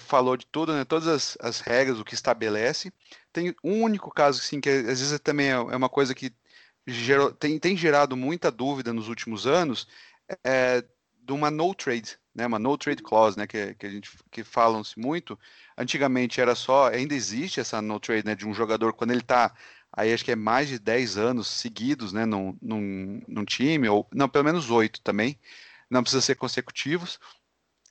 falou 0.00 0.36
de 0.36 0.46
tudo, 0.46 0.72
né? 0.72 0.84
Todas 0.84 1.08
as, 1.08 1.38
as, 1.40 1.60
regras, 1.60 1.98
o 1.98 2.04
que 2.04 2.14
estabelece. 2.14 2.92
Tem 3.32 3.54
um 3.64 3.82
único 3.82 4.10
caso, 4.10 4.40
sim, 4.40 4.60
que 4.60 4.68
às 4.68 5.00
vezes 5.00 5.20
também 5.20 5.48
é, 5.48 5.52
é 5.54 5.76
uma 5.76 5.88
coisa 5.88 6.14
que 6.14 6.32
gerou, 6.86 7.32
tem, 7.32 7.58
tem, 7.58 7.76
gerado 7.76 8.16
muita 8.16 8.50
dúvida 8.50 8.92
nos 8.92 9.08
últimos 9.08 9.46
anos, 9.46 9.88
é, 10.44 10.84
de 11.22 11.32
uma 11.32 11.50
no 11.50 11.74
trade, 11.74 12.18
né? 12.34 12.46
Uma 12.46 12.58
no 12.58 12.76
trade 12.78 13.02
clause, 13.02 13.36
né? 13.36 13.46
Que, 13.46 13.74
que 13.74 13.86
a 13.86 13.90
gente 13.90 14.10
que 14.30 14.44
falam-se 14.44 14.98
muito. 14.98 15.38
Antigamente 15.76 16.40
era 16.40 16.54
só, 16.54 16.88
ainda 16.88 17.14
existe 17.14 17.60
essa 17.60 17.82
no 17.82 17.98
trade, 18.00 18.26
né? 18.26 18.34
De 18.34 18.46
um 18.46 18.54
jogador 18.54 18.92
quando 18.92 19.10
ele 19.10 19.20
está 19.20 19.52
aí 19.92 20.12
acho 20.12 20.24
que 20.24 20.32
é 20.32 20.36
mais 20.36 20.68
de 20.68 20.78
10 20.78 21.18
anos 21.18 21.48
seguidos, 21.48 22.12
né? 22.12 22.24
Num, 22.26 22.56
num, 22.62 23.22
num 23.28 23.44
time 23.44 23.88
ou 23.88 24.08
não, 24.12 24.28
pelo 24.28 24.44
menos 24.44 24.70
oito 24.70 25.00
também. 25.02 25.38
Não 25.90 26.02
precisa 26.02 26.22
ser 26.22 26.36
consecutivos 26.36 27.18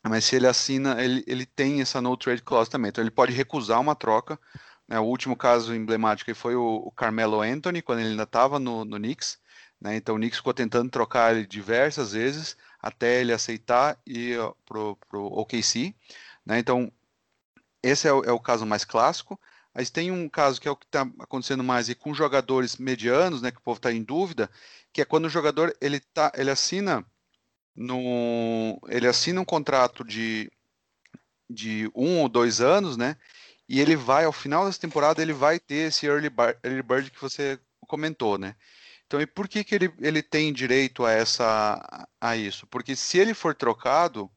mas 0.10 0.26
se 0.26 0.36
ele 0.36 0.48
assina, 0.48 1.02
ele, 1.04 1.24
ele 1.28 1.46
tem 1.46 1.82
essa 1.82 2.02
no 2.02 2.18
trade 2.18 2.42
clause 2.42 2.70
também. 2.70 2.90
Então 2.90 3.04
ele 3.04 3.12
pode 3.12 3.34
recusar 3.34 3.80
uma 3.80 3.96
troca. 3.96 4.40
Né? 4.88 5.00
O 5.00 5.04
último 5.04 5.36
caso 5.36 5.76
emblemático 5.76 6.34
foi 6.34 6.56
o, 6.56 6.84
o 6.86 6.92
Carmelo 6.92 7.42
Anthony, 7.42 7.82
quando 7.82 8.00
ele 8.00 8.10
ainda 8.10 8.24
estava 8.24 8.60
no, 8.60 8.84
no 8.84 8.98
Knicks. 8.98 9.38
Né? 9.80 9.96
Então 9.96 10.16
o 10.16 10.18
Knicks 10.18 10.38
ficou 10.38 10.54
tentando 10.54 10.90
trocar 10.90 11.36
ele 11.36 11.46
diversas 11.46 12.14
vezes 12.14 12.58
até 12.82 13.22
ele 13.22 13.32
aceitar 13.32 13.98
e 14.06 14.36
para 14.66 14.80
o 14.80 15.40
OKC. 15.40 15.96
Né? 16.46 16.60
Então 16.60 16.92
esse 17.84 18.08
é 18.08 18.14
o, 18.14 18.24
é 18.24 18.32
o, 18.32 18.40
caso 18.40 18.66
mais 18.66 18.84
clássico. 18.86 19.40
Mas 19.74 19.90
tem 19.90 20.12
um 20.12 20.28
caso 20.28 20.60
que 20.60 20.68
é 20.68 20.72
o 20.72 20.76
que 20.76 20.86
está 20.86 21.02
acontecendo 21.20 21.64
mais 21.64 21.88
e 21.90 21.96
com 21.96 22.14
jogadores 22.14 22.76
medianos, 22.76 23.42
né, 23.42 23.52
que 23.52 23.58
o 23.58 23.62
povo 23.62 23.78
está 23.78 23.92
em 23.92 24.04
dúvida, 24.04 24.50
que 24.92 25.02
é 25.02 25.06
quando 25.06 25.26
o 25.26 25.30
jogador 25.30 25.74
ele 25.80 26.02
tá, 26.02 26.30
ele 26.36 26.52
assina 26.52 27.06
no, 27.76 28.80
ele 28.90 29.08
assina 29.08 29.42
um 29.42 29.46
contrato 29.46 30.04
de, 30.04 30.52
de 31.50 31.90
um 31.96 32.22
ou 32.22 32.30
dois 32.30 32.62
anos, 32.62 32.98
né? 32.98 33.18
E 33.68 33.80
ele 33.80 33.96
vai, 33.96 34.26
ao 34.26 34.34
final 34.34 34.66
dessa 34.66 34.80
temporada, 34.80 35.22
ele 35.22 35.34
vai 35.34 35.60
ter 35.60 35.88
esse 35.88 36.06
early, 36.06 36.30
bar, 36.30 36.58
early 36.64 36.84
bird 36.84 37.10
que 37.12 37.22
você 37.22 37.60
comentou, 37.88 38.38
né? 38.38 38.56
Então, 39.08 39.20
e 39.22 39.26
por 39.26 39.48
que, 39.48 39.64
que 39.64 39.76
ele, 39.76 39.94
ele 40.00 40.22
tem 40.24 40.54
direito 40.54 41.06
a, 41.06 41.12
essa, 41.12 42.08
a 42.20 42.36
isso? 42.38 42.66
Porque 42.68 42.96
se 42.96 43.18
ele 43.18 43.34
for 43.34 43.56
trocado, 43.56 44.30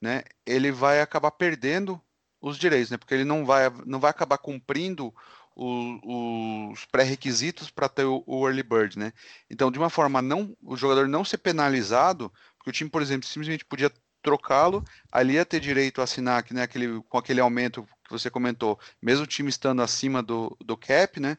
né, 0.00 0.22
ele 0.46 0.70
vai 0.70 1.00
acabar 1.00 1.30
perdendo 1.30 2.00
os 2.40 2.58
direitos, 2.58 2.90
né? 2.90 2.98
Porque 2.98 3.14
ele 3.14 3.24
não 3.24 3.46
vai, 3.46 3.70
não 3.86 3.98
vai 3.98 4.10
acabar 4.10 4.38
cumprindo 4.38 5.14
o, 5.56 6.70
os 6.72 6.84
pré-requisitos 6.86 7.70
para 7.70 7.88
ter 7.88 8.04
o, 8.04 8.22
o, 8.26 8.46
early 8.46 8.62
bird, 8.62 8.98
né? 8.98 9.12
Então, 9.48 9.70
de 9.70 9.78
uma 9.78 9.88
forma 9.88 10.20
não, 10.20 10.56
o 10.62 10.76
jogador 10.76 11.08
não 11.08 11.24
ser 11.24 11.38
penalizado, 11.38 12.32
porque 12.64 12.70
o 12.70 12.72
time, 12.72 12.88
por 12.88 13.02
exemplo, 13.02 13.28
simplesmente 13.28 13.64
podia 13.64 13.92
trocá-lo, 14.22 14.82
ali 15.12 15.34
ia 15.34 15.44
ter 15.44 15.60
direito 15.60 16.00
a 16.00 16.04
assinar 16.04 16.42
né, 16.50 16.62
aquele, 16.62 17.02
com 17.02 17.18
aquele 17.18 17.40
aumento 17.40 17.86
que 18.04 18.10
você 18.10 18.30
comentou, 18.30 18.80
mesmo 19.02 19.24
o 19.24 19.26
time 19.26 19.50
estando 19.50 19.82
acima 19.82 20.22
do, 20.22 20.56
do 20.64 20.74
cap, 20.74 21.20
né? 21.20 21.36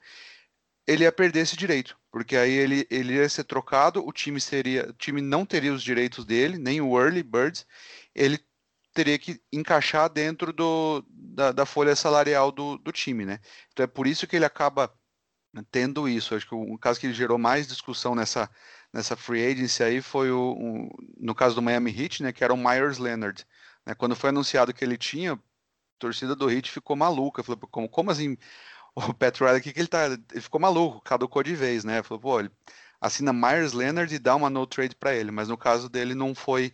Ele 0.85 1.03
ia 1.03 1.11
perder 1.11 1.39
esse 1.39 1.57
direito, 1.57 1.97
porque 2.11 2.37
aí 2.37 2.51
ele, 2.51 2.87
ele 2.91 3.15
ia 3.15 3.27
ser 3.27 3.43
trocado, 3.43 4.07
o 4.07 4.13
time 4.13 4.39
seria, 4.39 4.87
o 4.87 4.93
time 4.93 5.19
não 5.19 5.47
teria 5.47 5.73
os 5.73 5.81
direitos 5.81 6.25
dele, 6.25 6.59
nem 6.59 6.79
o 6.79 6.95
early 6.99 7.23
birds, 7.23 7.65
ele 8.13 8.39
teria 8.93 9.17
que 9.17 9.41
encaixar 9.51 10.07
dentro 10.07 10.53
do, 10.53 11.03
da, 11.09 11.51
da 11.51 11.65
folha 11.65 11.95
salarial 11.95 12.51
do, 12.51 12.77
do 12.77 12.91
time, 12.91 13.25
né? 13.25 13.39
Então 13.73 13.83
é 13.83 13.87
por 13.87 14.05
isso 14.05 14.27
que 14.27 14.35
ele 14.35 14.45
acaba 14.45 14.93
tendo 15.71 16.07
isso. 16.07 16.35
Acho 16.35 16.47
que 16.47 16.55
o 16.55 16.77
caso 16.77 16.99
que 16.99 17.11
gerou 17.13 17.37
mais 17.37 17.67
discussão 17.67 18.13
nessa 18.13 18.49
nessa 18.95 19.17
free 19.17 19.45
agency 19.45 19.83
aí 19.83 20.01
foi 20.01 20.31
o, 20.31 20.53
um, 20.53 20.89
no 21.17 21.35
caso 21.35 21.53
do 21.53 21.61
Miami 21.61 21.91
Heat, 21.91 22.23
né, 22.23 22.31
que 22.31 22.45
era 22.45 22.53
o 22.53 22.57
Myers 22.57 22.97
Leonard. 22.97 23.45
Né, 23.85 23.93
quando 23.93 24.15
foi 24.15 24.29
anunciado 24.29 24.73
que 24.73 24.85
ele 24.85 24.97
tinha, 24.97 25.33
a 25.33 25.39
torcida 25.99 26.33
do 26.33 26.49
Heat 26.49 26.71
ficou 26.71 26.95
maluca. 26.95 27.43
Falou, 27.43 27.59
como, 27.69 27.89
como 27.89 28.11
assim 28.11 28.37
o 28.95 29.13
Pat 29.13 29.37
Riley, 29.41 29.61
que, 29.61 29.73
que 29.73 29.79
ele 29.81 29.89
tá? 29.89 30.05
Ele 30.05 30.41
ficou 30.41 30.61
maluco, 30.61 31.01
caducou 31.01 31.43
de 31.43 31.53
vez, 31.55 31.83
né? 31.83 32.01
Falou, 32.03 32.21
pô, 32.21 32.39
ele 32.39 32.51
assina 33.01 33.33
Myers 33.33 33.73
Leonard 33.73 34.13
e 34.15 34.19
dá 34.19 34.33
uma 34.35 34.49
no 34.49 34.65
trade 34.65 34.95
para 34.95 35.13
ele, 35.13 35.29
mas 35.29 35.49
no 35.49 35.57
caso 35.57 35.89
dele 35.89 36.15
não 36.15 36.33
foi 36.33 36.73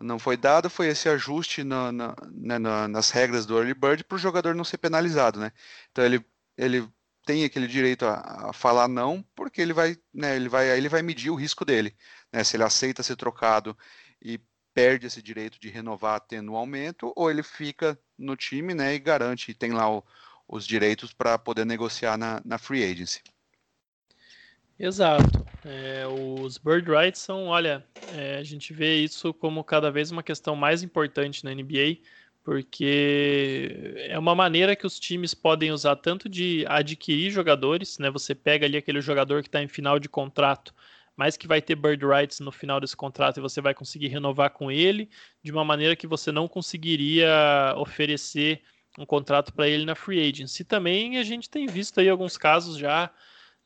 não 0.00 0.18
foi 0.18 0.36
dado, 0.38 0.70
foi 0.70 0.88
esse 0.88 1.08
ajuste 1.08 1.62
na, 1.64 1.92
na, 1.92 2.16
né, 2.32 2.58
na, 2.58 2.88
nas 2.88 3.10
regras 3.10 3.44
do 3.46 3.58
early 3.58 3.74
bird 3.74 4.04
para 4.04 4.16
o 4.16 4.18
jogador 4.18 4.54
não 4.54 4.64
ser 4.64 4.78
penalizado, 4.78 5.40
né? 5.40 5.52
Então 5.90 6.04
ele 6.04 6.24
ele 6.56 6.88
tem 7.24 7.44
aquele 7.44 7.66
direito 7.66 8.04
a, 8.04 8.50
a, 8.50 8.52
falar 8.52 8.88
não, 8.88 9.24
porque 9.34 9.60
ele 9.60 9.72
vai, 9.72 9.96
né, 10.12 10.36
ele 10.36 10.48
vai, 10.48 10.76
ele 10.76 10.88
vai 10.88 11.02
medir 11.02 11.30
o 11.30 11.34
risco 11.34 11.64
dele, 11.64 11.94
né, 12.32 12.42
se 12.44 12.56
ele 12.56 12.64
aceita 12.64 13.02
ser 13.02 13.16
trocado 13.16 13.76
e 14.20 14.40
perde 14.74 15.06
esse 15.06 15.22
direito 15.22 15.60
de 15.60 15.68
renovar 15.68 16.20
tendo 16.20 16.52
um 16.52 16.56
aumento, 16.56 17.12
ou 17.14 17.30
ele 17.30 17.42
fica 17.42 17.98
no 18.18 18.36
time, 18.36 18.74
né, 18.74 18.94
e 18.94 18.98
garante, 18.98 19.50
e 19.50 19.54
tem 19.54 19.72
lá 19.72 19.90
o, 19.90 20.04
os 20.48 20.66
direitos 20.66 21.12
para 21.12 21.38
poder 21.38 21.64
negociar 21.64 22.16
na, 22.16 22.40
na 22.44 22.58
free 22.58 22.84
agency. 22.84 23.22
Exato. 24.78 25.46
É, 25.64 26.04
os 26.08 26.58
bird 26.58 26.90
rights 26.90 27.20
são, 27.20 27.46
olha, 27.46 27.86
é, 28.14 28.38
a 28.38 28.42
gente 28.42 28.72
vê 28.72 28.96
isso 28.96 29.32
como 29.32 29.62
cada 29.62 29.90
vez 29.90 30.10
uma 30.10 30.22
questão 30.22 30.56
mais 30.56 30.82
importante 30.82 31.44
na 31.44 31.54
NBA 31.54 31.98
porque 32.44 33.94
é 34.08 34.18
uma 34.18 34.34
maneira 34.34 34.74
que 34.74 34.86
os 34.86 34.98
times 34.98 35.32
podem 35.32 35.70
usar 35.70 35.96
tanto 35.96 36.28
de 36.28 36.64
adquirir 36.68 37.30
jogadores, 37.30 37.98
né? 37.98 38.10
Você 38.10 38.34
pega 38.34 38.66
ali 38.66 38.76
aquele 38.76 39.00
jogador 39.00 39.42
que 39.42 39.48
está 39.48 39.62
em 39.62 39.68
final 39.68 39.98
de 39.98 40.08
contrato, 40.08 40.74
mas 41.16 41.36
que 41.36 41.46
vai 41.46 41.62
ter 41.62 41.76
bird 41.76 42.04
rights 42.04 42.40
no 42.40 42.50
final 42.50 42.80
desse 42.80 42.96
contrato 42.96 43.38
e 43.38 43.40
você 43.40 43.60
vai 43.60 43.74
conseguir 43.74 44.08
renovar 44.08 44.50
com 44.50 44.70
ele 44.70 45.08
de 45.42 45.52
uma 45.52 45.64
maneira 45.64 45.94
que 45.94 46.06
você 46.06 46.32
não 46.32 46.48
conseguiria 46.48 47.74
oferecer 47.76 48.62
um 48.98 49.06
contrato 49.06 49.52
para 49.52 49.68
ele 49.68 49.84
na 49.84 49.94
free 49.94 50.28
agency. 50.28 50.64
Também 50.64 51.18
a 51.18 51.22
gente 51.22 51.48
tem 51.48 51.66
visto 51.66 52.00
aí 52.00 52.08
alguns 52.08 52.36
casos 52.36 52.76
já 52.76 53.10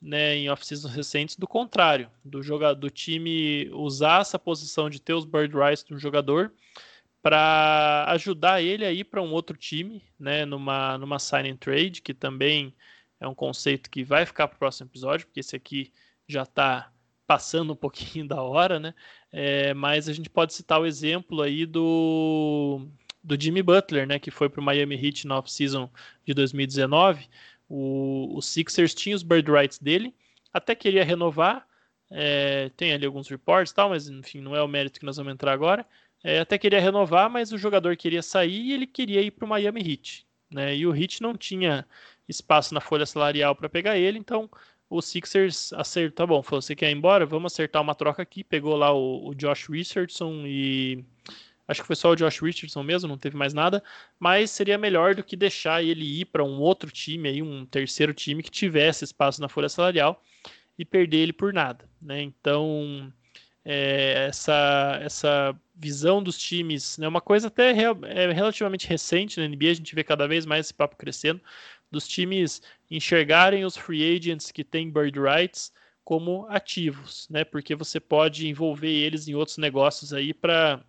né, 0.00 0.36
em 0.36 0.50
off-seasons 0.50 0.94
recentes 0.94 1.36
do 1.36 1.46
contrário, 1.46 2.10
do 2.24 2.42
jogador 2.42 2.78
do 2.78 2.90
time 2.90 3.70
usar 3.72 4.20
essa 4.20 4.38
posição 4.38 4.90
de 4.90 5.00
ter 5.00 5.14
os 5.14 5.24
bird 5.24 5.56
rights 5.56 5.82
do 5.82 5.98
jogador 5.98 6.52
para 7.26 8.04
ajudar 8.10 8.62
ele 8.62 8.84
a 8.84 8.92
ir 8.92 9.02
para 9.02 9.20
um 9.20 9.32
outro 9.32 9.56
time, 9.56 10.00
né, 10.16 10.44
numa, 10.44 10.96
numa 10.96 11.18
sign 11.18 11.50
and 11.50 11.56
trade, 11.56 12.00
que 12.00 12.14
também 12.14 12.72
é 13.18 13.26
um 13.26 13.34
conceito 13.34 13.90
que 13.90 14.04
vai 14.04 14.24
ficar 14.24 14.46
para 14.46 14.54
o 14.54 14.58
próximo 14.60 14.88
episódio, 14.88 15.26
porque 15.26 15.40
esse 15.40 15.56
aqui 15.56 15.92
já 16.28 16.44
está 16.44 16.92
passando 17.26 17.72
um 17.72 17.74
pouquinho 17.82 18.28
da 18.28 18.40
hora, 18.40 18.78
né? 18.78 18.94
É, 19.32 19.74
mas 19.74 20.08
a 20.08 20.12
gente 20.12 20.30
pode 20.30 20.54
citar 20.54 20.80
o 20.80 20.86
exemplo 20.86 21.42
aí 21.42 21.66
do, 21.66 22.86
do 23.24 23.36
Jimmy 23.36 23.60
Butler, 23.60 24.06
né, 24.06 24.20
que 24.20 24.30
foi 24.30 24.48
para 24.48 24.60
o 24.60 24.64
Miami 24.64 24.94
Heat 24.94 25.26
na 25.26 25.38
off-season 25.38 25.90
de 26.24 26.32
2019. 26.32 27.28
O, 27.68 28.36
o 28.36 28.40
Sixers 28.40 28.94
tinha 28.94 29.16
os 29.16 29.24
bird 29.24 29.50
rights 29.50 29.80
dele, 29.80 30.14
até 30.52 30.76
queria 30.76 31.02
renovar, 31.02 31.66
é, 32.08 32.70
tem 32.76 32.92
ali 32.92 33.04
alguns 33.04 33.28
reports 33.28 33.72
tal, 33.72 33.88
mas 33.88 34.08
enfim, 34.08 34.40
não 34.40 34.54
é 34.54 34.62
o 34.62 34.68
mérito 34.68 35.00
que 35.00 35.06
nós 35.06 35.16
vamos 35.16 35.32
entrar 35.32 35.52
agora. 35.52 35.84
É, 36.26 36.40
até 36.40 36.58
queria 36.58 36.80
renovar, 36.80 37.30
mas 37.30 37.52
o 37.52 37.56
jogador 37.56 37.96
queria 37.96 38.20
sair 38.20 38.60
e 38.60 38.72
ele 38.72 38.84
queria 38.84 39.22
ir 39.22 39.30
para 39.30 39.44
o 39.44 39.48
Miami 39.48 39.80
Heat. 39.80 40.26
Né? 40.50 40.76
E 40.76 40.84
o 40.84 40.92
Heat 40.92 41.22
não 41.22 41.36
tinha 41.36 41.86
espaço 42.28 42.74
na 42.74 42.80
folha 42.80 43.06
salarial 43.06 43.54
para 43.54 43.68
pegar 43.68 43.96
ele, 43.96 44.18
então 44.18 44.50
o 44.90 45.00
Sixers 45.00 45.72
acertou, 45.72 46.16
tá 46.16 46.26
bom, 46.26 46.42
falou, 46.42 46.60
você 46.60 46.74
quer 46.74 46.90
ir 46.90 46.96
embora? 46.96 47.24
Vamos 47.24 47.52
acertar 47.52 47.80
uma 47.80 47.94
troca 47.94 48.22
aqui. 48.22 48.42
Pegou 48.42 48.74
lá 48.74 48.92
o, 48.92 49.28
o 49.28 49.34
Josh 49.36 49.68
Richardson 49.68 50.42
e 50.44 51.04
acho 51.68 51.82
que 51.82 51.86
foi 51.86 51.94
só 51.94 52.10
o 52.10 52.16
Josh 52.16 52.40
Richardson 52.40 52.82
mesmo, 52.82 53.08
não 53.08 53.18
teve 53.18 53.36
mais 53.36 53.54
nada, 53.54 53.80
mas 54.18 54.50
seria 54.50 54.76
melhor 54.76 55.14
do 55.14 55.22
que 55.22 55.36
deixar 55.36 55.80
ele 55.84 56.22
ir 56.22 56.24
para 56.24 56.42
um 56.42 56.58
outro 56.58 56.90
time, 56.90 57.28
aí, 57.28 57.40
um 57.40 57.64
terceiro 57.64 58.12
time 58.12 58.42
que 58.42 58.50
tivesse 58.50 59.04
espaço 59.04 59.40
na 59.40 59.48
folha 59.48 59.68
salarial 59.68 60.20
e 60.76 60.84
perder 60.84 61.18
ele 61.18 61.32
por 61.32 61.52
nada, 61.52 61.88
né? 62.02 62.20
Então 62.20 63.12
é, 63.68 64.26
essa, 64.28 65.00
essa 65.02 65.60
visão 65.74 66.22
dos 66.22 66.38
times, 66.38 66.96
né, 66.98 67.08
uma 67.08 67.20
coisa 67.20 67.48
até 67.48 67.70
é 67.70 68.32
relativamente 68.32 68.86
recente 68.86 69.40
na 69.40 69.48
NBA, 69.48 69.70
a 69.72 69.74
gente 69.74 69.94
vê 69.94 70.04
cada 70.04 70.28
vez 70.28 70.46
mais 70.46 70.66
esse 70.66 70.74
papo 70.74 70.96
crescendo, 70.96 71.40
dos 71.90 72.06
times 72.06 72.62
enxergarem 72.88 73.64
os 73.64 73.76
free 73.76 74.16
agents 74.16 74.52
que 74.52 74.62
têm 74.62 74.88
bird 74.88 75.18
rights 75.18 75.72
como 76.04 76.46
ativos, 76.48 77.26
né? 77.28 77.44
Porque 77.44 77.74
você 77.74 77.98
pode 77.98 78.46
envolver 78.48 78.88
eles 78.88 79.26
em 79.26 79.34
outros 79.34 79.58
negócios 79.58 80.12
aí 80.12 80.32
para 80.32 80.80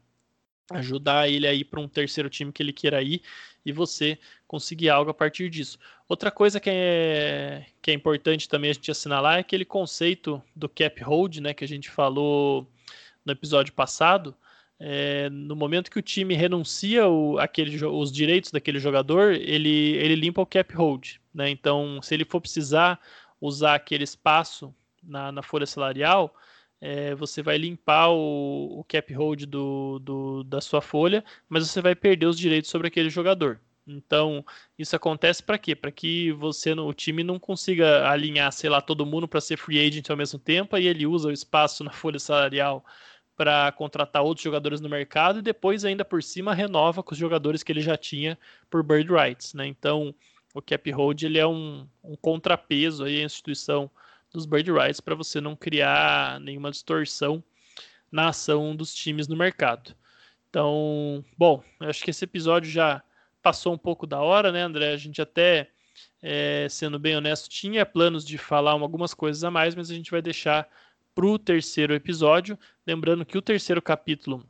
ajudar 0.72 1.30
ele 1.30 1.48
a 1.48 1.54
ir 1.54 1.66
para 1.66 1.80
um 1.80 1.88
terceiro 1.88 2.30
time 2.30 2.52
que 2.52 2.62
ele 2.62 2.74
queira 2.74 3.02
ir 3.02 3.22
e 3.66 3.72
você 3.72 4.18
conseguir 4.48 4.90
algo 4.90 5.12
a 5.12 5.14
partir 5.14 5.50
disso. 5.50 5.78
Outra 6.08 6.32
coisa 6.32 6.60
que 6.60 6.70
é, 6.70 7.66
que 7.82 7.92
é 7.92 7.94
importante 7.94 8.48
também 8.48 8.70
a 8.70 8.74
gente 8.74 8.92
assinalar 8.92 9.38
é 9.38 9.40
aquele 9.42 9.66
conceito 9.66 10.42
do 10.56 10.70
cap 10.70 11.04
hold, 11.04 11.38
né, 11.38 11.54
que 11.54 11.64
a 11.64 11.68
gente 11.68 11.90
falou 11.90 12.68
no 13.26 13.32
episódio 13.32 13.74
passado. 13.74 14.34
É, 14.80 15.28
no 15.30 15.56
momento 15.56 15.90
que 15.90 16.00
o 16.00 16.04
time 16.04 16.36
renuncia 16.36 17.08
o, 17.08 17.40
aquele, 17.40 17.84
os 17.84 18.12
direitos 18.12 18.52
daquele 18.52 18.80
jogador, 18.80 19.34
ele, 19.34 19.96
ele 19.98 20.16
limpa 20.16 20.42
o 20.42 20.46
cap 20.46 20.74
hold. 20.76 21.16
Né? 21.34 21.50
Então, 21.50 22.00
se 22.02 22.14
ele 22.14 22.24
for 22.24 22.40
precisar 22.40 23.00
usar 23.42 23.76
aquele 23.76 24.04
espaço 24.04 24.74
na, 25.04 25.32
na 25.32 25.42
folha 25.42 25.66
salarial, 25.66 26.34
é, 26.80 27.16
você 27.16 27.42
vai 27.42 27.58
limpar 27.58 28.10
o, 28.10 28.80
o 28.80 28.84
cap 28.84 29.14
hold 29.14 29.46
do, 29.46 30.00
do, 30.00 30.44
da 30.44 30.62
sua 30.62 30.82
folha, 30.82 31.24
mas 31.50 31.68
você 31.68 31.82
vai 31.82 31.96
perder 31.96 32.28
os 32.28 32.38
direitos 32.38 32.70
sobre 32.70 32.88
aquele 32.88 33.10
jogador. 33.10 33.60
Então, 33.88 34.46
isso 34.78 34.96
acontece 34.96 35.42
para 35.42 35.58
quê? 35.58 35.74
Para 35.74 35.92
que 35.92 36.32
você, 36.34 36.74
o 36.74 36.94
time, 36.94 37.24
não 37.24 37.40
consiga 37.40 38.10
alinhar, 38.10 38.52
sei 38.52 38.70
lá, 38.70 38.82
todo 38.82 39.06
mundo 39.06 39.28
para 39.28 39.40
ser 39.40 39.58
free 39.58 39.80
agent 39.80 40.10
ao 40.10 40.18
mesmo 40.18 40.38
tempo, 40.38 40.78
e 40.78 40.88
ele 40.88 41.08
usa 41.08 41.30
o 41.30 41.32
espaço 41.32 41.84
na 41.84 41.92
folha 41.92 42.20
salarial 42.20 42.84
para 43.36 43.72
contratar 43.72 44.24
outros 44.24 44.44
jogadores 44.44 44.82
no 44.82 44.90
mercado 44.90 45.40
e 45.40 45.44
depois, 45.44 45.86
ainda 45.86 46.04
por 46.04 46.24
cima, 46.24 46.56
renova 46.56 47.04
com 47.04 47.14
os 47.14 47.18
jogadores 47.18 47.62
que 47.62 47.72
ele 47.72 47.82
já 47.82 47.96
tinha 47.96 48.38
por 48.70 48.84
bird 48.84 49.10
rights. 49.14 49.54
Né? 49.54 49.68
Então, 49.68 50.14
o 50.54 50.62
cap 50.62 50.92
hold 50.92 51.22
ele 51.22 51.38
é 51.38 51.46
um, 51.46 51.88
um 52.04 52.16
contrapeso 52.16 53.04
aí 53.04 53.22
à 53.22 53.24
instituição 53.26 53.90
dos 54.32 54.46
bird 54.46 54.72
rights 54.72 55.00
para 55.00 55.16
você 55.16 55.40
não 55.42 55.56
criar 55.56 56.40
nenhuma 56.40 56.72
distorção 56.72 57.44
na 58.12 58.30
ação 58.30 58.76
dos 58.76 58.94
times 58.94 59.28
no 59.28 59.36
mercado. 59.36 59.96
Então, 60.50 61.24
bom, 61.38 61.64
acho 61.82 62.04
que 62.04 62.10
esse 62.10 62.24
episódio 62.24 62.70
já 62.70 63.04
passou 63.42 63.74
um 63.74 63.78
pouco 63.78 64.08
da 64.08 64.20
hora, 64.22 64.52
né, 64.52 64.62
André? 64.62 64.92
A 64.92 64.98
gente 64.98 65.22
até, 65.22 65.70
é, 66.22 66.68
sendo 66.70 66.98
bem 66.98 67.16
honesto, 67.16 67.50
tinha 67.50 67.86
planos 67.86 68.26
de 68.26 68.38
falar 68.38 68.72
algumas 68.72 69.14
coisas 69.14 69.44
a 69.44 69.52
mais, 69.52 69.76
mas 69.76 69.92
a 69.92 69.94
gente 69.94 70.12
vai 70.12 70.22
deixar 70.22 70.68
para 71.14 71.26
o 71.26 71.38
terceiro 71.40 71.94
episódio. 71.94 72.58
Lembrando 72.86 73.26
que 73.26 73.38
o 73.38 73.42
terceiro 73.42 73.82
capítulo 73.82 74.48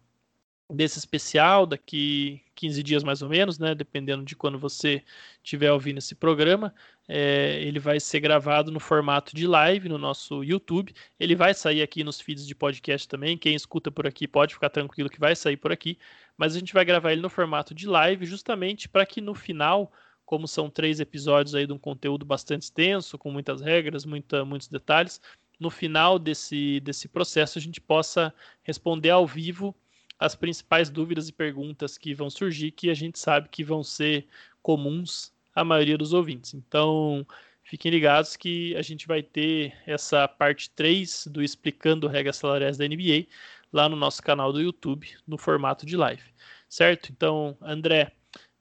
desse 0.70 1.00
especial, 1.00 1.66
daqui 1.66 2.42
15 2.56 2.84
dias 2.84 3.04
mais 3.04 3.22
ou 3.22 3.30
menos, 3.30 3.58
né? 3.58 3.74
Dependendo 3.74 4.24
de 4.24 4.36
quando 4.36 4.60
você 4.60 5.04
estiver 5.44 5.72
ouvindo 5.72 6.00
esse 6.00 6.16
programa. 6.16 6.74
É, 7.08 7.62
ele 7.62 7.80
vai 7.80 8.00
ser 8.00 8.20
gravado 8.20 8.70
no 8.70 8.80
formato 8.80 9.34
de 9.34 9.48
live 9.48 9.88
no 9.88 9.98
nosso 9.98 10.44
YouTube. 10.44 10.94
Ele 11.20 11.36
vai 11.36 11.54
sair 11.54 11.82
aqui 11.82 12.04
nos 12.04 12.20
feeds 12.20 12.46
de 12.46 12.54
podcast 12.54 13.08
também. 13.08 13.38
Quem 13.38 13.56
escuta 13.56 13.90
por 13.90 14.06
aqui 14.06 14.28
pode 14.28 14.54
ficar 14.54 14.70
tranquilo 14.70 15.10
que 15.10 15.20
vai 15.20 15.36
sair 15.36 15.56
por 15.56 15.72
aqui. 15.72 15.98
Mas 16.38 16.56
a 16.56 16.60
gente 16.60 16.74
vai 16.74 16.84
gravar 16.84 17.14
ele 17.14 17.22
no 17.22 17.30
formato 17.30 17.74
de 17.74 17.88
live, 17.88 18.26
justamente 18.26 18.90
para 18.90 19.06
que 19.06 19.22
no 19.22 19.34
final, 19.34 19.92
como 20.26 20.48
são 20.48 20.70
três 20.70 21.00
episódios 21.00 21.56
aí 21.56 21.66
de 21.66 21.74
um 21.74 21.80
conteúdo 21.80 22.26
bastante 22.26 22.64
extenso, 22.64 23.18
com 23.18 23.32
muitas 23.32 23.62
regras, 23.62 24.04
muita, 24.06 24.44
muitos 24.44 24.68
detalhes, 24.68 25.22
no 25.60 25.70
final 25.70 26.20
desse, 26.20 26.80
desse 26.82 27.08
processo 27.08 27.58
a 27.58 27.62
gente 27.62 27.82
possa 27.82 28.34
responder 28.64 29.10
ao 29.10 29.26
vivo 29.26 29.76
as 30.20 30.36
principais 30.36 30.90
dúvidas 30.90 31.30
e 31.30 31.34
perguntas 31.34 31.98
que 31.98 32.14
vão 32.14 32.30
surgir, 32.30 32.72
que 32.72 32.90
a 32.90 32.94
gente 32.94 33.20
sabe 33.20 33.50
que 33.50 33.64
vão 33.64 33.84
ser 33.84 34.28
comuns 34.62 35.32
à 35.54 35.64
maioria 35.64 35.98
dos 35.98 36.14
ouvintes. 36.14 36.54
Então, 36.54 37.26
fiquem 37.64 37.92
ligados 37.92 38.36
que 38.36 38.76
a 38.76 38.82
gente 38.82 39.08
vai 39.08 39.22
ter 39.22 39.74
essa 39.86 40.28
parte 40.28 40.70
3 40.72 41.28
do 41.28 41.44
Explicando 41.44 42.08
Regras 42.08 42.38
Salariais 42.38 42.78
da 42.78 42.88
NBA 42.88 43.28
lá 43.72 43.88
no 43.88 43.96
nosso 43.96 44.22
canal 44.24 44.52
do 44.52 44.62
YouTube, 44.62 45.10
no 45.28 45.38
formato 45.38 45.86
de 45.86 45.96
live. 45.96 46.24
Certo? 46.70 47.12
Então, 47.12 47.58
André, 47.62 48.12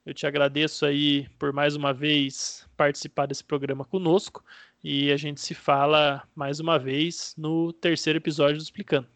eu 0.05 0.15
te 0.15 0.27
agradeço 0.27 0.87
aí 0.87 1.29
por 1.39 1.53
mais 1.53 1.75
uma 1.75 1.93
vez 1.93 2.67
participar 2.77 3.27
desse 3.27 3.43
programa 3.43 3.85
conosco 3.85 4.45
e 4.85 5.11
a 5.11 5.17
gente 5.17 5.41
se 5.41 5.55
fala 5.55 6.23
mais 6.35 6.61
uma 6.61 6.79
vez 6.79 7.35
no 7.37 7.73
terceiro 7.73 8.19
episódio 8.19 8.59
do 8.59 8.63
Explicando. 8.63 9.16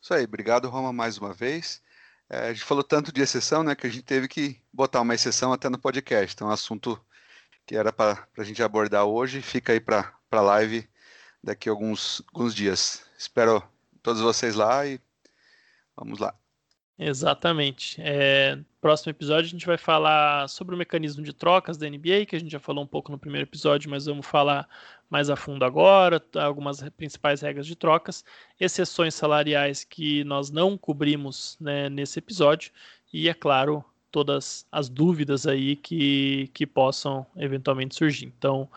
Isso 0.00 0.14
aí, 0.14 0.24
obrigado, 0.24 0.68
Roma, 0.68 0.92
mais 0.92 1.18
uma 1.18 1.32
vez. 1.32 1.82
É, 2.28 2.48
a 2.48 2.52
gente 2.52 2.64
falou 2.64 2.82
tanto 2.84 3.12
de 3.12 3.20
exceção, 3.20 3.62
né, 3.62 3.74
que 3.74 3.86
a 3.86 3.90
gente 3.90 4.02
teve 4.02 4.28
que 4.28 4.60
botar 4.72 5.00
uma 5.00 5.14
exceção 5.14 5.52
até 5.52 5.68
no 5.68 5.78
podcast. 5.78 6.34
Então, 6.34 6.48
é 6.48 6.50
um 6.50 6.54
assunto 6.54 6.98
que 7.66 7.76
era 7.76 7.92
para 7.92 8.26
a 8.36 8.44
gente 8.44 8.62
abordar 8.62 9.04
hoje 9.04 9.42
fica 9.42 9.72
aí 9.72 9.80
para 9.80 10.12
a 10.30 10.40
live 10.40 10.88
daqui 11.42 11.68
a 11.68 11.72
alguns, 11.72 12.22
alguns 12.32 12.54
dias. 12.54 13.04
Espero 13.18 13.62
todos 14.02 14.20
vocês 14.22 14.54
lá 14.54 14.86
e 14.86 14.98
vamos 15.96 16.18
lá. 16.18 16.34
Exatamente. 16.98 17.96
É, 17.98 18.58
próximo 18.80 19.10
episódio 19.10 19.46
a 19.46 19.50
gente 19.50 19.66
vai 19.66 19.78
falar 19.78 20.48
sobre 20.48 20.74
o 20.74 20.78
mecanismo 20.78 21.22
de 21.22 21.32
trocas 21.32 21.78
da 21.78 21.88
NBA, 21.88 22.26
que 22.26 22.36
a 22.36 22.38
gente 22.38 22.50
já 22.50 22.60
falou 22.60 22.84
um 22.84 22.86
pouco 22.86 23.10
no 23.10 23.18
primeiro 23.18 23.46
episódio, 23.46 23.90
mas 23.90 24.06
vamos 24.06 24.26
falar 24.26 24.68
mais 25.10 25.28
a 25.28 25.36
fundo 25.36 25.64
agora, 25.64 26.24
algumas 26.36 26.80
principais 26.90 27.40
regras 27.40 27.66
de 27.66 27.74
trocas, 27.74 28.24
exceções 28.58 29.14
salariais 29.14 29.82
que 29.82 30.22
nós 30.24 30.50
não 30.50 30.78
cobrimos 30.78 31.58
né, 31.60 31.90
nesse 31.90 32.20
episódio, 32.20 32.70
e 33.12 33.28
é 33.28 33.34
claro, 33.34 33.84
todas 34.10 34.66
as 34.70 34.88
dúvidas 34.88 35.46
aí 35.46 35.76
que, 35.76 36.48
que 36.54 36.66
possam 36.66 37.26
eventualmente 37.36 37.96
surgir. 37.96 38.26
Então, 38.26 38.68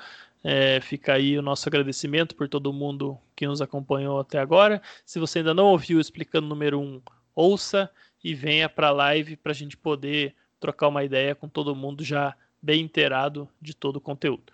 é, 0.43 0.81
fica 0.81 1.13
aí 1.13 1.37
o 1.37 1.41
nosso 1.41 1.69
agradecimento 1.69 2.35
por 2.35 2.49
todo 2.49 2.73
mundo 2.73 3.17
que 3.35 3.47
nos 3.47 3.61
acompanhou 3.61 4.19
até 4.19 4.39
agora. 4.39 4.81
Se 5.05 5.19
você 5.19 5.39
ainda 5.39 5.53
não 5.53 5.67
ouviu 5.67 5.99
explicando 5.99 6.47
número 6.47 6.79
1, 6.79 6.83
um, 6.83 7.01
ouça 7.35 7.89
e 8.23 8.33
venha 8.33 8.67
para 8.67 8.87
a 8.87 8.91
live 8.91 9.35
para 9.37 9.51
a 9.51 9.55
gente 9.55 9.77
poder 9.77 10.35
trocar 10.59 10.87
uma 10.87 11.03
ideia 11.03 11.35
com 11.35 11.47
todo 11.47 11.75
mundo 11.75 12.03
já 12.03 12.35
bem 12.61 12.81
inteirado 12.81 13.47
de 13.61 13.75
todo 13.75 13.97
o 13.97 14.01
conteúdo. 14.01 14.53